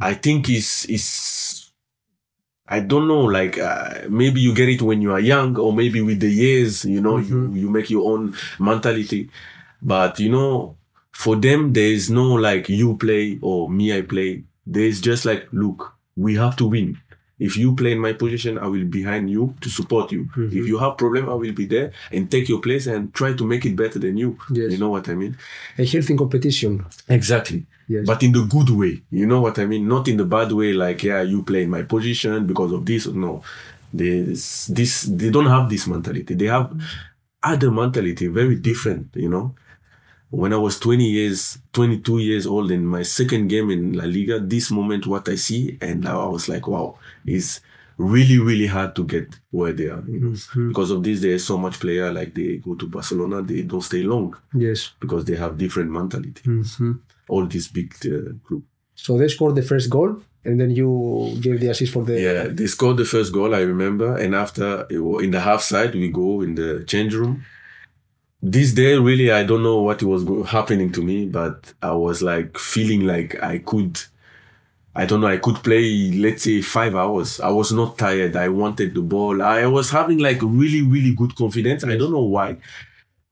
I 0.00 0.14
think 0.14 0.48
is 0.48 0.86
is 0.88 1.70
I 2.66 2.80
don't 2.80 3.06
know. 3.06 3.20
Like 3.24 3.58
uh, 3.58 4.08
maybe 4.08 4.40
you 4.40 4.54
get 4.54 4.68
it 4.70 4.80
when 4.80 5.02
you 5.02 5.12
are 5.12 5.20
young, 5.20 5.58
or 5.58 5.72
maybe 5.72 6.00
with 6.00 6.20
the 6.20 6.30
years, 6.30 6.84
you 6.84 7.00
know, 7.00 7.18
you 7.18 7.52
you 7.52 7.68
make 7.68 7.90
your 7.90 8.10
own 8.10 8.34
mentality. 8.58 9.28
But 9.82 10.18
you 10.20 10.30
know, 10.30 10.76
for 11.12 11.36
them, 11.36 11.72
there 11.74 11.92
is 11.92 12.08
no 12.08 12.32
like 12.34 12.68
you 12.68 12.96
play 12.96 13.38
or 13.42 13.68
me 13.68 13.96
I 13.96 14.02
play. 14.02 14.44
There 14.66 14.84
is 14.84 15.02
just 15.02 15.26
like, 15.26 15.48
look, 15.52 15.92
we 16.16 16.36
have 16.36 16.56
to 16.56 16.66
win. 16.66 16.98
If 17.40 17.56
you 17.56 17.74
play 17.74 17.92
in 17.92 17.98
my 17.98 18.12
position, 18.12 18.58
I 18.58 18.66
will 18.66 18.84
be 18.84 19.00
behind 19.02 19.28
you 19.28 19.54
to 19.60 19.68
support 19.68 20.12
you. 20.12 20.28
Mhm. 20.36 20.52
If 20.52 20.66
you 20.68 20.78
have 20.78 20.96
problem, 20.96 21.28
I 21.28 21.34
will 21.34 21.52
be 21.52 21.66
there 21.66 21.90
and 22.12 22.30
take 22.30 22.48
your 22.48 22.60
place 22.60 22.86
and 22.86 23.12
try 23.12 23.32
to 23.34 23.44
make 23.44 23.66
it 23.66 23.74
better 23.74 23.98
than 23.98 24.16
you. 24.16 24.36
Yes. 24.52 24.70
You 24.72 24.78
know 24.78 24.90
what 24.90 25.08
I 25.08 25.14
mean? 25.14 25.36
A 25.76 25.84
healthy 25.84 26.14
competition. 26.16 26.84
Exactly 27.08 27.66
Yes. 27.88 28.06
but 28.06 28.22
in 28.22 28.32
the 28.32 28.44
good 28.46 28.70
way. 28.70 29.02
You 29.10 29.26
know 29.26 29.40
what 29.40 29.58
I 29.58 29.66
mean? 29.66 29.88
Not 29.88 30.06
in 30.08 30.16
the 30.16 30.24
bad 30.24 30.52
way, 30.52 30.72
like 30.72 31.02
yeah, 31.02 31.22
you 31.22 31.42
play 31.42 31.62
in 31.64 31.70
my 31.70 31.82
position 31.82 32.46
because 32.46 32.72
of 32.72 32.86
this. 32.86 33.06
No, 33.08 33.42
this 33.92 34.66
this 34.68 35.02
they 35.02 35.30
don't 35.30 35.46
have 35.56 35.68
this 35.68 35.86
mentality. 35.86 36.34
They 36.34 36.46
have 36.46 36.70
other 37.42 37.70
mentality, 37.70 38.26
very 38.28 38.56
different. 38.56 39.08
You 39.14 39.28
know, 39.28 39.54
when 40.40 40.52
I 40.52 40.56
was 40.56 40.78
20 40.80 41.04
years, 41.04 41.58
22 41.72 42.18
years 42.18 42.46
old 42.46 42.70
in 42.70 42.84
my 42.86 43.02
second 43.02 43.48
game 43.48 43.70
in 43.70 43.92
La 43.94 44.04
Liga, 44.04 44.40
this 44.40 44.70
moment 44.70 45.06
what 45.06 45.28
I 45.28 45.36
see, 45.36 45.78
and 45.80 46.00
now 46.02 46.20
I 46.26 46.28
was 46.28 46.48
like, 46.48 46.66
wow, 46.68 46.98
it's 47.26 47.60
really 47.96 48.38
really 48.40 48.66
hard 48.66 48.96
to 48.96 49.04
get 49.04 49.28
where 49.52 49.72
they 49.72 49.84
are. 49.94 50.02
You 50.08 50.20
know? 50.20 50.30
Mhm. 50.30 50.68
Because 50.68 50.90
of 50.90 51.02
this, 51.04 51.20
there's 51.20 51.44
so 51.44 51.56
much 51.56 51.78
player 51.78 52.12
like 52.12 52.34
they 52.34 52.56
go 52.56 52.74
to 52.74 52.86
Barcelona, 52.88 53.40
they 53.42 53.62
don't 53.62 53.82
stay 53.84 54.02
long 54.02 54.34
Yes. 54.52 54.90
because 55.00 55.24
they 55.24 55.36
have 55.36 55.56
different 55.56 55.90
mentality. 55.92 56.42
Mhm. 56.44 56.98
All 57.28 57.46
this 57.46 57.68
big 57.68 57.94
uh, 58.06 58.32
group. 58.42 58.64
So 58.96 59.16
they 59.18 59.28
scored 59.28 59.54
the 59.54 59.62
first 59.62 59.88
goal, 59.90 60.10
and 60.44 60.60
then 60.60 60.70
you 60.70 60.90
gave 61.40 61.60
the 61.60 61.68
assist 61.68 61.92
for 61.92 62.04
the. 62.04 62.20
Yeah, 62.20 62.48
they 62.58 62.66
scored 62.66 62.96
the 62.96 63.04
first 63.04 63.32
goal, 63.32 63.54
I 63.54 63.60
remember. 63.62 64.08
And 64.16 64.34
after, 64.34 64.86
in 65.26 65.30
the 65.30 65.40
half 65.40 65.62
side, 65.62 65.94
we 65.94 66.08
go 66.08 66.42
in 66.42 66.54
the 66.54 66.84
change 66.92 67.14
room. 67.14 67.34
This 68.46 68.72
day, 68.74 68.96
really, 68.98 69.32
I 69.32 69.42
don't 69.42 69.62
know 69.62 69.80
what 69.80 70.02
was 70.02 70.22
happening 70.48 70.92
to 70.92 71.02
me, 71.02 71.26
but 71.26 71.72
I 71.82 71.92
was 71.92 72.20
like 72.22 72.58
feeling 72.58 73.06
like 73.06 73.42
I 73.42 73.58
could 73.58 73.98
I 74.96 75.06
don't 75.06 75.20
know, 75.20 75.26
I 75.26 75.38
could 75.38 75.56
play, 75.56 76.12
let's 76.12 76.44
say, 76.44 76.62
five 76.62 76.94
hours. 76.94 77.40
I 77.40 77.48
was 77.48 77.72
not 77.72 77.98
tired. 77.98 78.36
I 78.36 78.48
wanted 78.48 78.94
the 78.94 79.02
ball. 79.02 79.42
I 79.42 79.66
was 79.66 79.90
having 79.90 80.18
like 80.18 80.38
really, 80.42 80.82
really 80.82 81.14
good 81.14 81.34
confidence. 81.34 81.82
I 81.84 81.96
don't 81.96 82.12
know 82.12 82.22
why. 82.22 82.58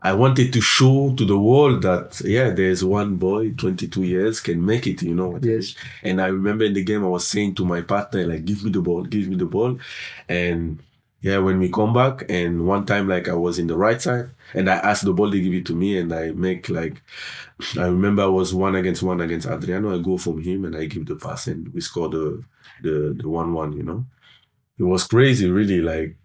I 0.02 0.14
wanted 0.14 0.52
to 0.54 0.60
show 0.60 1.14
to 1.14 1.24
the 1.24 1.38
world 1.38 1.82
that, 1.82 2.20
yeah, 2.24 2.50
there's 2.50 2.82
one 2.84 3.14
boy, 3.16 3.52
22 3.52 4.02
years, 4.02 4.40
can 4.40 4.64
make 4.64 4.88
it, 4.88 5.02
you 5.02 5.14
know. 5.14 5.28
what 5.28 5.42
I 5.42 5.46
mean? 5.46 5.56
Yes. 5.56 5.76
And 6.02 6.20
I 6.20 6.26
remember 6.26 6.64
in 6.64 6.74
the 6.74 6.82
game, 6.82 7.04
I 7.04 7.08
was 7.08 7.28
saying 7.28 7.54
to 7.56 7.64
my 7.64 7.82
partner, 7.82 8.26
like, 8.26 8.44
give 8.44 8.64
me 8.64 8.72
the 8.72 8.80
ball, 8.80 9.04
give 9.04 9.28
me 9.28 9.36
the 9.36 9.46
ball. 9.46 9.78
And 10.28 10.80
yeah, 11.22 11.38
when 11.38 11.60
we 11.60 11.70
come 11.70 11.92
back, 11.92 12.24
and 12.28 12.66
one 12.66 12.84
time, 12.84 13.08
like, 13.08 13.28
I 13.28 13.34
was 13.34 13.58
in 13.60 13.68
the 13.68 13.76
right 13.76 14.02
side, 14.02 14.30
and 14.54 14.68
I 14.68 14.74
asked 14.74 15.04
the 15.04 15.12
ball 15.12 15.30
to 15.30 15.40
give 15.40 15.54
it 15.54 15.66
to 15.66 15.74
me, 15.74 15.96
and 15.96 16.12
I 16.12 16.32
make, 16.32 16.68
like, 16.68 17.00
I 17.78 17.86
remember 17.86 18.22
I 18.22 18.26
was 18.26 18.52
one 18.52 18.74
against 18.74 19.04
one 19.04 19.20
against 19.20 19.46
Adriano. 19.46 19.96
I 19.96 20.02
go 20.02 20.18
from 20.18 20.42
him, 20.42 20.64
and 20.64 20.76
I 20.76 20.86
give 20.86 21.06
the 21.06 21.14
pass, 21.14 21.46
and 21.46 21.72
we 21.72 21.80
score 21.80 22.08
the, 22.08 22.42
the, 22.82 23.16
the 23.22 23.28
1 23.28 23.52
1, 23.52 23.72
you 23.72 23.84
know. 23.84 24.04
It 24.78 24.82
was 24.82 25.06
crazy, 25.06 25.48
really. 25.48 25.80
Like, 25.80 26.16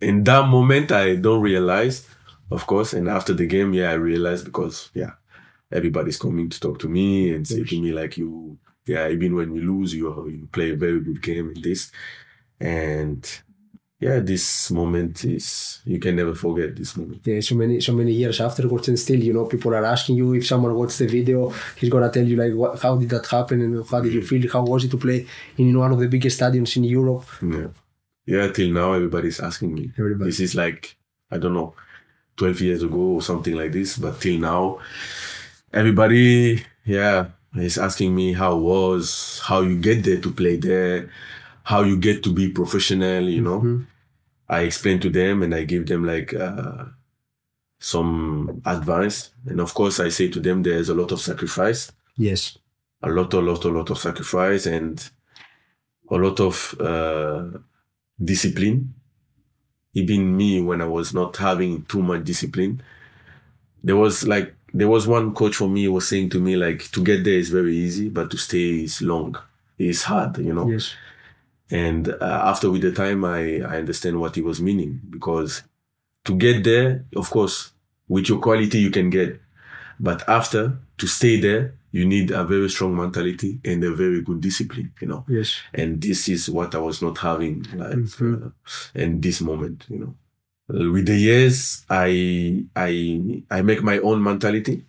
in 0.00 0.24
that 0.24 0.48
moment, 0.48 0.92
I 0.92 1.16
don't 1.16 1.42
realize, 1.42 2.08
of 2.50 2.66
course. 2.66 2.94
And 2.94 3.06
after 3.06 3.34
the 3.34 3.46
game, 3.46 3.74
yeah, 3.74 3.90
I 3.90 3.94
realized 3.94 4.46
because, 4.46 4.90
yeah, 4.94 5.12
everybody's 5.70 6.18
coming 6.18 6.48
to 6.48 6.58
talk 6.58 6.78
to 6.78 6.88
me 6.88 7.34
and 7.34 7.46
say 7.46 7.64
to 7.64 7.80
me, 7.82 7.92
like, 7.92 8.16
you, 8.16 8.56
yeah, 8.86 9.08
even 9.08 9.34
when 9.34 9.52
we 9.52 9.60
lose, 9.60 9.92
you, 9.92 10.08
you 10.26 10.48
play 10.52 10.70
a 10.70 10.76
very 10.76 11.00
good 11.00 11.20
game 11.20 11.52
in 11.54 11.60
this. 11.60 11.92
And 12.58 13.28
yeah, 14.00 14.18
this 14.20 14.70
moment 14.70 15.24
is, 15.24 15.80
you 15.84 15.98
can 15.98 16.16
never 16.16 16.34
forget 16.34 16.74
this 16.74 16.96
moment. 16.96 17.20
Yeah, 17.24 17.40
so 17.40 17.54
many 17.54 17.80
so 17.80 17.92
many 17.92 18.12
years 18.12 18.40
afterwards, 18.40 18.88
and 18.88 18.98
still, 18.98 19.22
you 19.22 19.34
know, 19.34 19.44
people 19.44 19.74
are 19.74 19.84
asking 19.84 20.16
you 20.16 20.32
if 20.34 20.46
someone 20.46 20.74
watched 20.74 20.98
the 20.98 21.06
video, 21.06 21.52
he's 21.76 21.90
gonna 21.90 22.10
tell 22.10 22.24
you 22.26 22.36
like, 22.36 22.54
what, 22.54 22.80
how 22.80 22.96
did 22.96 23.10
that 23.10 23.26
happen, 23.26 23.60
and 23.60 23.86
how 23.90 24.00
did 24.00 24.12
you 24.12 24.22
feel? 24.22 24.50
How 24.50 24.62
was 24.64 24.84
it 24.84 24.90
to 24.92 24.96
play 24.96 25.26
in 25.58 25.78
one 25.78 25.92
of 25.92 25.98
the 26.00 26.08
biggest 26.08 26.40
stadiums 26.40 26.76
in 26.76 26.84
Europe? 26.84 27.26
Yeah. 27.42 27.68
Yeah, 28.26 28.48
till 28.52 28.70
now, 28.72 28.92
everybody's 28.92 29.40
asking 29.40 29.74
me. 29.74 29.92
Everybody. 29.98 30.30
This 30.30 30.40
is 30.40 30.54
like, 30.54 30.96
I 31.30 31.38
don't 31.38 31.54
know, 31.54 31.74
12 32.36 32.60
years 32.60 32.82
ago 32.82 32.96
or 33.16 33.22
something 33.22 33.54
like 33.56 33.72
this. 33.72 33.98
But 33.98 34.20
till 34.20 34.38
now, 34.38 34.78
everybody, 35.72 36.62
yeah, 36.84 37.26
is 37.56 37.78
asking 37.78 38.14
me 38.14 38.32
how 38.32 38.56
it 38.56 38.60
was, 38.60 39.40
how 39.44 39.62
you 39.62 39.76
get 39.78 40.04
there 40.04 40.20
to 40.20 40.30
play 40.30 40.56
there, 40.56 41.10
how 41.64 41.82
you 41.82 41.96
get 41.96 42.22
to 42.24 42.32
be 42.32 42.48
professional, 42.50 43.28
you 43.28 43.40
know. 43.40 43.60
Mhm. 43.60 43.86
I 44.50 44.62
explain 44.62 44.98
to 45.00 45.10
them 45.10 45.42
and 45.44 45.54
I 45.54 45.62
give 45.64 45.86
them 45.86 46.04
like 46.04 46.34
uh, 46.34 46.86
some 47.78 48.60
advice. 48.66 49.30
And 49.46 49.60
of 49.60 49.72
course, 49.74 50.00
I 50.00 50.08
say 50.10 50.28
to 50.28 50.40
them, 50.40 50.62
there's 50.62 50.88
a 50.88 50.94
lot 50.94 51.12
of 51.12 51.20
sacrifice 51.20 51.92
Yes. 52.16 52.58
a 53.02 53.08
lot, 53.08 53.32
a 53.32 53.40
lot, 53.40 53.64
a 53.64 53.68
lot 53.68 53.88
of 53.90 53.98
sacrifice 53.98 54.66
and 54.66 55.10
a 56.10 56.16
lot 56.16 56.40
of 56.40 56.74
uh, 56.80 57.58
discipline. 58.22 58.94
Even 59.94 60.36
me, 60.36 60.60
when 60.60 60.80
I 60.82 60.86
was 60.86 61.14
not 61.14 61.36
having 61.36 61.82
too 61.84 62.02
much 62.02 62.24
discipline, 62.24 62.82
there 63.82 63.96
was 63.96 64.26
like 64.26 64.54
there 64.74 64.88
was 64.88 65.06
one 65.06 65.34
coach 65.34 65.56
for 65.56 65.68
me 65.68 65.88
was 65.88 66.06
saying 66.08 66.30
to 66.30 66.40
me 66.40 66.54
like 66.56 66.90
to 66.92 67.02
get 67.02 67.24
there 67.24 67.38
is 67.38 67.50
very 67.50 67.74
easy, 67.76 68.08
but 68.08 68.30
to 68.30 68.36
stay 68.36 68.84
is 68.84 69.00
long. 69.02 69.36
It's 69.78 70.02
hard, 70.02 70.38
you 70.38 70.52
know. 70.54 70.68
Yes. 70.68 70.94
And 71.70 72.08
uh, 72.08 72.16
after 72.44 72.70
with 72.70 72.82
the 72.82 72.92
time, 72.92 73.24
I, 73.24 73.60
I 73.62 73.78
understand 73.78 74.20
what 74.20 74.34
he 74.36 74.42
was 74.42 74.60
meaning 74.60 75.00
because 75.08 75.62
to 76.24 76.34
get 76.36 76.64
there, 76.64 77.06
of 77.16 77.30
course, 77.30 77.72
with 78.08 78.28
your 78.28 78.40
quality, 78.40 78.78
you 78.80 78.90
can 78.90 79.10
get. 79.10 79.40
But 80.00 80.28
after, 80.28 80.78
to 80.98 81.06
stay 81.06 81.40
there, 81.40 81.74
you 81.92 82.06
need 82.06 82.30
a 82.30 82.44
very 82.44 82.68
strong 82.70 82.96
mentality 82.96 83.60
and 83.64 83.82
a 83.84 83.94
very 83.94 84.22
good 84.22 84.40
discipline, 84.40 84.92
you 85.00 85.08
know. 85.08 85.24
Yes. 85.28 85.60
And 85.74 86.00
this 86.00 86.28
is 86.28 86.48
what 86.50 86.74
I 86.74 86.78
was 86.78 87.02
not 87.02 87.18
having 87.18 87.64
like 87.74 87.96
Mhm. 87.96 88.46
uh, 88.46 88.50
in 88.94 89.20
this 89.20 89.40
moment, 89.40 89.86
you 89.88 89.98
know. 89.98 90.14
Uh, 90.72 90.90
With 90.92 91.06
the 91.06 91.16
years, 91.18 91.84
I 91.90 92.64
I 92.76 92.92
I 93.50 93.62
make 93.62 93.82
my 93.82 93.98
own 93.98 94.22
mentality, 94.22 94.84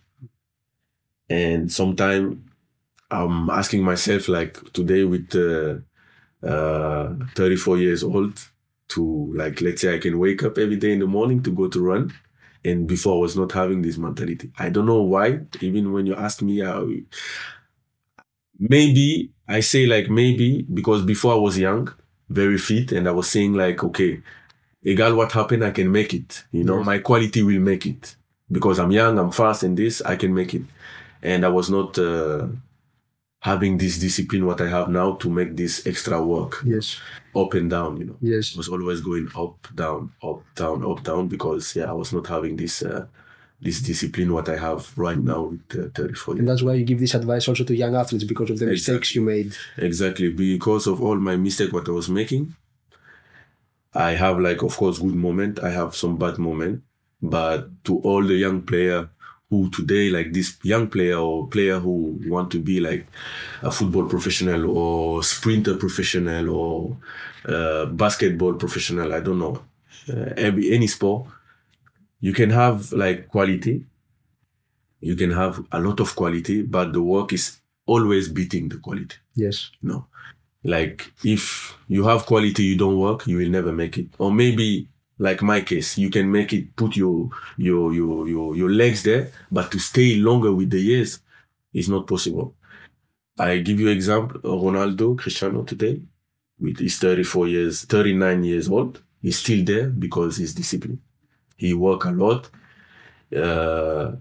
and 1.28 1.70
sometimes 1.72 2.36
I'm 3.10 3.50
asking 3.50 3.82
myself, 3.84 4.28
like 4.28 4.72
today 4.72 5.04
with 5.04 5.34
uh, 5.34 5.80
uh, 6.42 7.14
34 7.34 7.78
years 7.78 8.02
old, 8.02 8.40
to 8.88 9.32
like 9.34 9.60
let's 9.60 9.80
say 9.82 9.94
I 9.94 9.98
can 9.98 10.18
wake 10.18 10.42
up 10.42 10.58
every 10.58 10.76
day 10.76 10.92
in 10.92 10.98
the 10.98 11.06
morning 11.06 11.42
to 11.44 11.50
go 11.50 11.68
to 11.68 11.80
run, 11.80 12.12
and 12.64 12.86
before 12.86 13.16
I 13.16 13.20
was 13.20 13.36
not 13.36 13.52
having 13.52 13.82
this 13.82 13.98
mentality. 13.98 14.50
I 14.58 14.68
don't 14.70 14.86
know 14.86 15.02
why. 15.02 15.40
Even 15.60 15.92
when 15.92 16.06
you 16.06 16.14
ask 16.14 16.42
me 16.42 16.60
how, 16.60 16.88
maybe 18.58 19.30
I 19.48 19.60
say 19.60 19.86
like 19.86 20.08
maybe 20.10 20.62
because 20.62 21.02
before 21.04 21.32
I 21.34 21.36
was 21.38 21.58
young, 21.58 21.92
very 22.28 22.58
fit, 22.58 22.92
and 22.92 23.08
I 23.08 23.12
was 23.12 23.28
saying 23.28 23.54
like 23.54 23.82
okay, 23.84 24.20
egal 24.82 25.14
what 25.14 25.32
happen, 25.32 25.62
I 25.62 25.70
can 25.70 25.90
make 25.90 26.14
it. 26.14 26.44
You 26.52 26.64
know, 26.64 26.78
Yes. 26.78 26.86
my 26.86 26.98
quality 26.98 27.42
will 27.42 27.60
make 27.60 27.86
it 27.86 28.16
because 28.50 28.78
I'm 28.78 28.90
young, 28.90 29.18
I'm 29.18 29.32
fast, 29.32 29.62
and 29.62 29.76
this 29.76 30.02
I 30.02 30.16
can 30.16 30.34
make 30.34 30.54
it. 30.54 30.62
And 31.22 31.44
I 31.44 31.48
was 31.48 31.70
not 31.70 31.98
uh, 31.98 32.48
having 33.42 33.76
this 33.76 33.98
discipline 33.98 34.46
what 34.46 34.60
I 34.60 34.68
have 34.68 34.88
now 34.88 35.12
to 35.22 35.28
make 35.28 35.56
this 35.56 35.84
extra 35.86 36.22
work 36.22 36.62
Yes. 36.64 37.00
up 37.34 37.54
and 37.54 37.68
down. 37.68 37.96
You 37.98 38.04
know, 38.06 38.16
Yes. 38.20 38.54
I 38.54 38.58
was 38.58 38.68
always 38.68 39.00
going 39.00 39.28
up, 39.36 39.56
down, 39.74 40.12
up, 40.22 40.42
down, 40.54 40.84
up, 40.90 41.02
down 41.02 41.26
because 41.28 41.74
yeah, 41.76 41.90
I 41.90 41.92
was 41.92 42.12
not 42.12 42.26
having 42.26 42.56
this. 42.56 42.82
Uh, 42.82 43.06
this 43.64 43.80
discipline, 43.80 44.32
what 44.32 44.48
I 44.48 44.56
have 44.56 44.92
right 44.98 45.16
now 45.16 45.42
with 45.42 45.60
uh, 45.78 45.88
34 45.94 46.34
And 46.34 46.48
that's 46.48 46.62
why 46.64 46.72
you 46.74 46.84
give 46.84 46.98
this 46.98 47.14
advice 47.14 47.46
also 47.46 47.62
to 47.62 47.76
young 47.76 47.94
athletes 47.94 48.24
because 48.24 48.50
of 48.50 48.58
the 48.58 48.66
mistakes 48.66 49.14
you 49.14 49.22
made. 49.22 49.54
Exactly. 49.78 50.30
Because 50.32 50.88
of 50.88 51.00
all 51.00 51.14
my 51.14 51.36
mistake 51.36 51.72
what 51.72 51.88
I 51.88 51.92
was 51.92 52.08
making, 52.08 52.56
I 53.94 54.10
have 54.12 54.40
like 54.40 54.62
of 54.62 54.76
course 54.76 54.98
good 54.98 55.14
moment. 55.14 55.60
I 55.62 55.70
have 55.70 55.94
some 55.94 56.16
bad 56.16 56.38
moment. 56.38 56.82
But 57.22 57.84
to 57.84 57.98
all 57.98 58.24
the 58.24 58.34
young 58.34 58.62
player 58.62 59.10
who 59.52 59.68
today 59.68 60.08
like 60.08 60.32
this 60.32 60.56
young 60.62 60.88
player 60.88 61.18
or 61.18 61.46
player 61.46 61.78
who 61.78 62.18
want 62.26 62.50
to 62.50 62.58
be 62.58 62.80
like 62.80 63.06
a 63.60 63.70
football 63.70 64.06
professional 64.08 64.62
or 64.70 65.22
sprinter 65.22 65.76
professional 65.76 66.48
or 66.48 66.96
uh, 67.46 67.84
basketball 67.84 68.54
professional, 68.54 69.12
I 69.12 69.20
don't 69.20 69.38
know. 69.38 69.62
Uh, 70.08 70.32
every 70.38 70.72
any 70.72 70.86
sport, 70.86 71.26
you 72.20 72.32
can 72.32 72.48
have 72.48 72.92
like 72.92 73.28
quality. 73.28 73.84
You 75.00 75.16
can 75.16 75.32
have 75.32 75.62
a 75.70 75.78
lot 75.78 76.00
of 76.00 76.16
quality, 76.16 76.62
but 76.62 76.94
the 76.94 77.02
work 77.02 77.34
is 77.34 77.60
always 77.84 78.30
beating 78.30 78.70
the 78.70 78.78
quality. 78.78 79.16
Yes. 79.34 79.70
No. 79.82 80.06
Like 80.64 81.12
if 81.24 81.76
you 81.88 82.04
have 82.04 82.24
quality, 82.24 82.62
you 82.62 82.78
don't 82.78 82.98
work, 82.98 83.26
you 83.26 83.36
will 83.36 83.50
never 83.50 83.72
make 83.72 83.98
it. 83.98 84.06
Or 84.16 84.32
maybe 84.32 84.88
like 85.22 85.40
my 85.40 85.60
case, 85.60 85.96
you 85.98 86.10
can 86.10 86.30
make 86.30 86.52
it, 86.52 86.74
put 86.74 86.96
your 86.96 87.30
your 87.56 87.94
your 87.94 88.28
your, 88.28 88.56
your 88.56 88.70
legs 88.70 89.04
there, 89.04 89.30
but 89.52 89.70
to 89.70 89.78
stay 89.78 90.16
longer 90.16 90.52
with 90.52 90.70
the 90.70 90.80
years 90.80 91.20
is 91.72 91.88
not 91.88 92.08
possible. 92.08 92.56
I 93.38 93.58
give 93.58 93.78
you 93.78 93.88
example, 93.88 94.40
Ronaldo, 94.40 95.16
Cristiano 95.16 95.62
today, 95.62 96.02
with 96.58 96.78
his 96.80 96.98
34 96.98 97.48
years, 97.48 97.84
39 97.84 98.44
years 98.44 98.68
old, 98.68 99.00
he's 99.20 99.38
still 99.38 99.64
there 99.64 99.88
because 99.88 100.38
he's 100.38 100.54
disciplined. 100.54 101.00
He 101.56 101.72
work 101.72 102.04
a 102.04 102.10
lot. 102.10 102.50
Uh, 103.34 104.16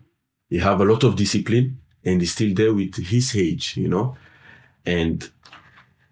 he 0.50 0.60
have 0.60 0.82
a 0.82 0.86
lot 0.86 1.04
of 1.04 1.16
discipline 1.16 1.80
and 2.06 2.22
he's 2.22 2.32
still 2.34 2.54
there 2.54 2.74
with 2.74 2.96
his 2.96 3.36
age, 3.36 3.76
you 3.76 3.88
know. 3.90 4.16
And 4.86 5.28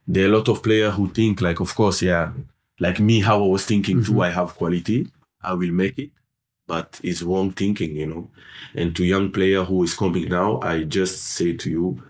there 0.08 0.26
are 0.26 0.34
a 0.34 0.38
lot 0.38 0.50
of 0.50 0.64
players 0.64 0.96
who 0.96 1.10
think 1.10 1.42
like, 1.42 1.60
of 1.60 1.74
course, 1.76 2.02
yeah, 2.02 2.32
like 2.80 3.00
me, 3.00 3.20
how 3.22 3.44
I 3.44 3.48
was 3.48 3.66
thinking 3.66 4.04
too, 4.04 4.12
mm-hmm. 4.12 4.22
I 4.22 4.30
have 4.30 4.56
quality, 4.56 5.08
I 5.42 5.54
will 5.54 5.72
make 5.72 5.98
it, 6.00 6.12
but 6.68 7.00
it's 7.04 7.22
wrong 7.22 7.52
thinking, 7.52 7.96
you 7.96 8.08
know. 8.08 8.30
And 8.76 8.96
to 8.96 9.04
young 9.04 9.32
player 9.32 9.64
who 9.64 9.84
is 9.84 9.94
coming 9.94 10.30
now, 10.30 10.60
I 10.62 10.84
just 10.84 11.24
say 11.24 11.54
to 11.58 11.70
you, 11.70 12.04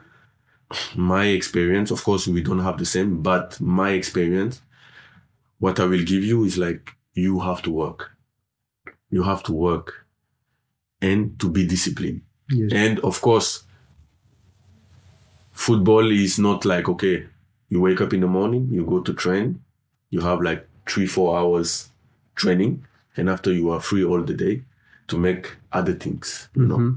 my 0.95 1.25
experience, 1.25 1.91
of 1.91 2.03
course, 2.03 2.27
we 2.27 2.41
don't 2.41 2.59
have 2.59 2.77
the 2.77 2.85
same, 2.85 3.21
but 3.21 3.59
my 3.59 3.91
experience, 3.91 4.61
what 5.59 5.79
I 5.79 5.85
will 5.85 6.03
give 6.03 6.23
you 6.23 6.43
is 6.43 6.57
like, 6.57 6.91
you 7.13 7.39
have 7.39 7.61
to 7.63 7.71
work. 7.71 8.11
You 9.09 9.23
have 9.23 9.43
to 9.43 9.53
work 9.53 10.05
and 11.01 11.39
to 11.39 11.49
be 11.49 11.65
disciplined. 11.65 12.21
Yes. 12.51 12.71
And 12.73 12.99
of 12.99 13.19
course, 13.21 13.63
football 15.51 16.11
is 16.11 16.37
not 16.37 16.65
like, 16.65 16.87
okay, 16.89 17.25
you 17.69 17.81
wake 17.81 18.01
up 18.01 18.13
in 18.13 18.21
the 18.21 18.27
morning, 18.27 18.69
you 18.71 18.85
go 18.85 19.01
to 19.01 19.13
train, 19.13 19.61
you 20.09 20.21
have 20.21 20.41
like 20.41 20.67
three, 20.87 21.07
four 21.07 21.37
hours 21.37 21.89
training, 22.35 22.85
and 23.17 23.29
after 23.29 23.51
you 23.51 23.69
are 23.71 23.79
free 23.79 24.03
all 24.03 24.21
the 24.23 24.33
day 24.33 24.63
to 25.07 25.17
make 25.17 25.55
other 25.71 25.93
things, 25.93 26.49
you 26.55 26.65
know, 26.65 26.95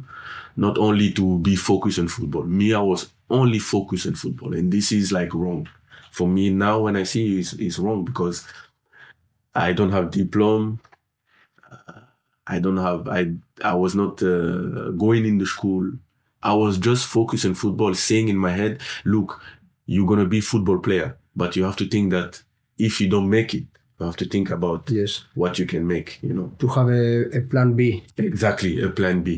not 0.56 0.78
only 0.78 1.12
to 1.12 1.38
be 1.40 1.56
focused 1.56 1.98
on 1.98 2.08
football. 2.08 2.44
Me, 2.44 2.74
I 2.74 2.80
was 2.80 3.10
only 3.30 3.58
focused 3.58 4.06
on 4.06 4.14
football, 4.14 4.54
and 4.54 4.72
this 4.72 4.92
is 4.92 5.12
like 5.12 5.34
wrong. 5.34 5.68
For 6.10 6.28
me 6.28 6.50
now, 6.50 6.80
when 6.80 6.96
I 6.96 7.04
see 7.04 7.40
it's, 7.40 7.54
it's 7.54 7.78
wrong 7.78 8.04
because 8.04 8.46
I 9.54 9.72
don't 9.72 9.92
have 9.92 10.10
diploma. 10.10 10.78
I 12.46 12.58
don't 12.58 12.76
have. 12.76 13.08
I 13.08 13.32
I 13.64 13.74
was 13.74 13.94
not 13.94 14.22
uh, 14.22 14.90
going 14.90 15.24
in 15.24 15.38
the 15.38 15.46
school. 15.46 15.92
I 16.42 16.54
was 16.54 16.76
just 16.78 17.06
focused 17.06 17.44
on 17.46 17.54
football, 17.54 17.94
saying 17.94 18.28
in 18.28 18.36
my 18.36 18.50
head, 18.50 18.80
"Look, 19.04 19.40
you're 19.86 20.06
gonna 20.06 20.26
be 20.26 20.40
football 20.40 20.78
player, 20.78 21.16
but 21.36 21.56
you 21.56 21.64
have 21.64 21.76
to 21.76 21.88
think 21.88 22.10
that 22.10 22.42
if 22.88 23.00
you 23.00 23.08
don't 23.14 23.28
make 23.38 23.50
it, 23.58 23.64
you 23.98 24.06
have 24.06 24.16
to 24.22 24.26
think 24.34 24.50
about 24.50 24.90
Yes. 24.90 25.12
what 25.34 25.58
you 25.58 25.66
can 25.72 25.84
make. 25.86 26.08
You 26.22 26.34
know, 26.36 26.48
To 26.58 26.66
have 26.76 26.88
a, 27.02 27.04
a 27.38 27.40
plan 27.50 27.68
B. 27.78 28.02
exactly 28.16 28.72
a 28.82 28.88
plan 28.98 29.22
B. 29.22 29.28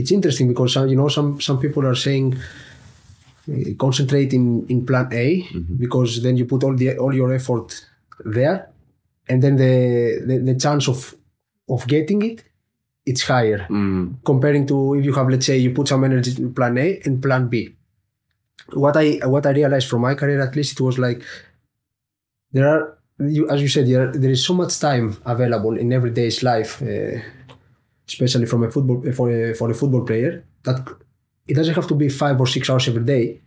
It's 0.00 0.12
interesting 0.12 0.48
because 0.52 0.70
some, 0.74 0.88
you 0.90 0.96
know 1.00 1.08
some 1.08 1.40
some 1.40 1.58
people 1.64 1.84
are 1.90 1.98
saying 2.06 2.26
uh, 3.48 3.74
concentrate 3.78 4.32
in, 4.32 4.66
in 4.68 4.86
plan 4.86 5.08
A 5.12 5.46
because 5.84 6.22
then 6.22 6.36
you 6.36 6.44
put 6.46 6.62
all 6.64 6.74
the 6.76 6.96
all 6.98 7.14
your 7.14 7.32
effort 7.34 7.68
there, 8.24 8.58
and 9.28 9.42
then 9.42 9.56
the 9.56 9.74
the, 10.28 10.38
the 10.38 10.54
chance 10.64 10.88
of 10.88 11.14
of 11.68 11.86
getting 11.86 12.22
it 12.22 12.44
it's 13.04 13.22
higher 13.34 13.66
Mm, 13.68 14.22
comparing 14.24 14.64
to 14.66 14.94
if 14.94 15.04
you 15.04 15.12
have 15.18 15.28
let's 15.28 15.46
say 15.46 15.58
you 15.58 15.70
put 15.74 15.88
some 15.88 16.04
energy 16.04 16.32
in 16.42 16.54
plan 16.54 16.78
A 16.78 17.00
and 17.04 17.20
plan 17.22 17.48
B. 17.48 17.54
What 18.74 18.96
I 18.96 19.06
what 19.26 19.44
I 19.46 19.50
realized 19.50 19.88
from 19.88 20.02
my 20.02 20.14
career 20.14 20.40
at 20.40 20.54
least 20.56 20.72
it 20.78 20.82
was 20.82 20.98
like 20.98 21.20
there 22.52 22.68
are 22.68 22.98
you 23.18 23.48
as 23.48 23.60
you 23.60 23.68
said 23.68 23.86
there 23.86 24.10
there 24.12 24.30
is 24.30 24.44
so 24.44 24.54
much 24.54 24.78
time 24.78 25.16
available 25.24 25.76
in 25.76 25.92
everyday's 25.92 26.42
life, 26.42 26.82
uh, 26.82 27.18
especially 28.08 28.46
from 28.46 28.64
a 28.64 28.70
football 28.70 29.00
for 29.12 29.30
a, 29.30 29.54
for 29.54 29.70
a 29.70 29.74
football 29.74 30.04
player 30.04 30.44
that 30.64 30.80
it 31.46 31.54
doesn't 31.54 31.74
have 31.74 31.86
to 31.88 31.94
be 31.94 32.08
five 32.08 32.40
or 32.40 32.46
six 32.46 32.70
hours 32.70 32.88
every 32.88 33.04
day 33.04 33.40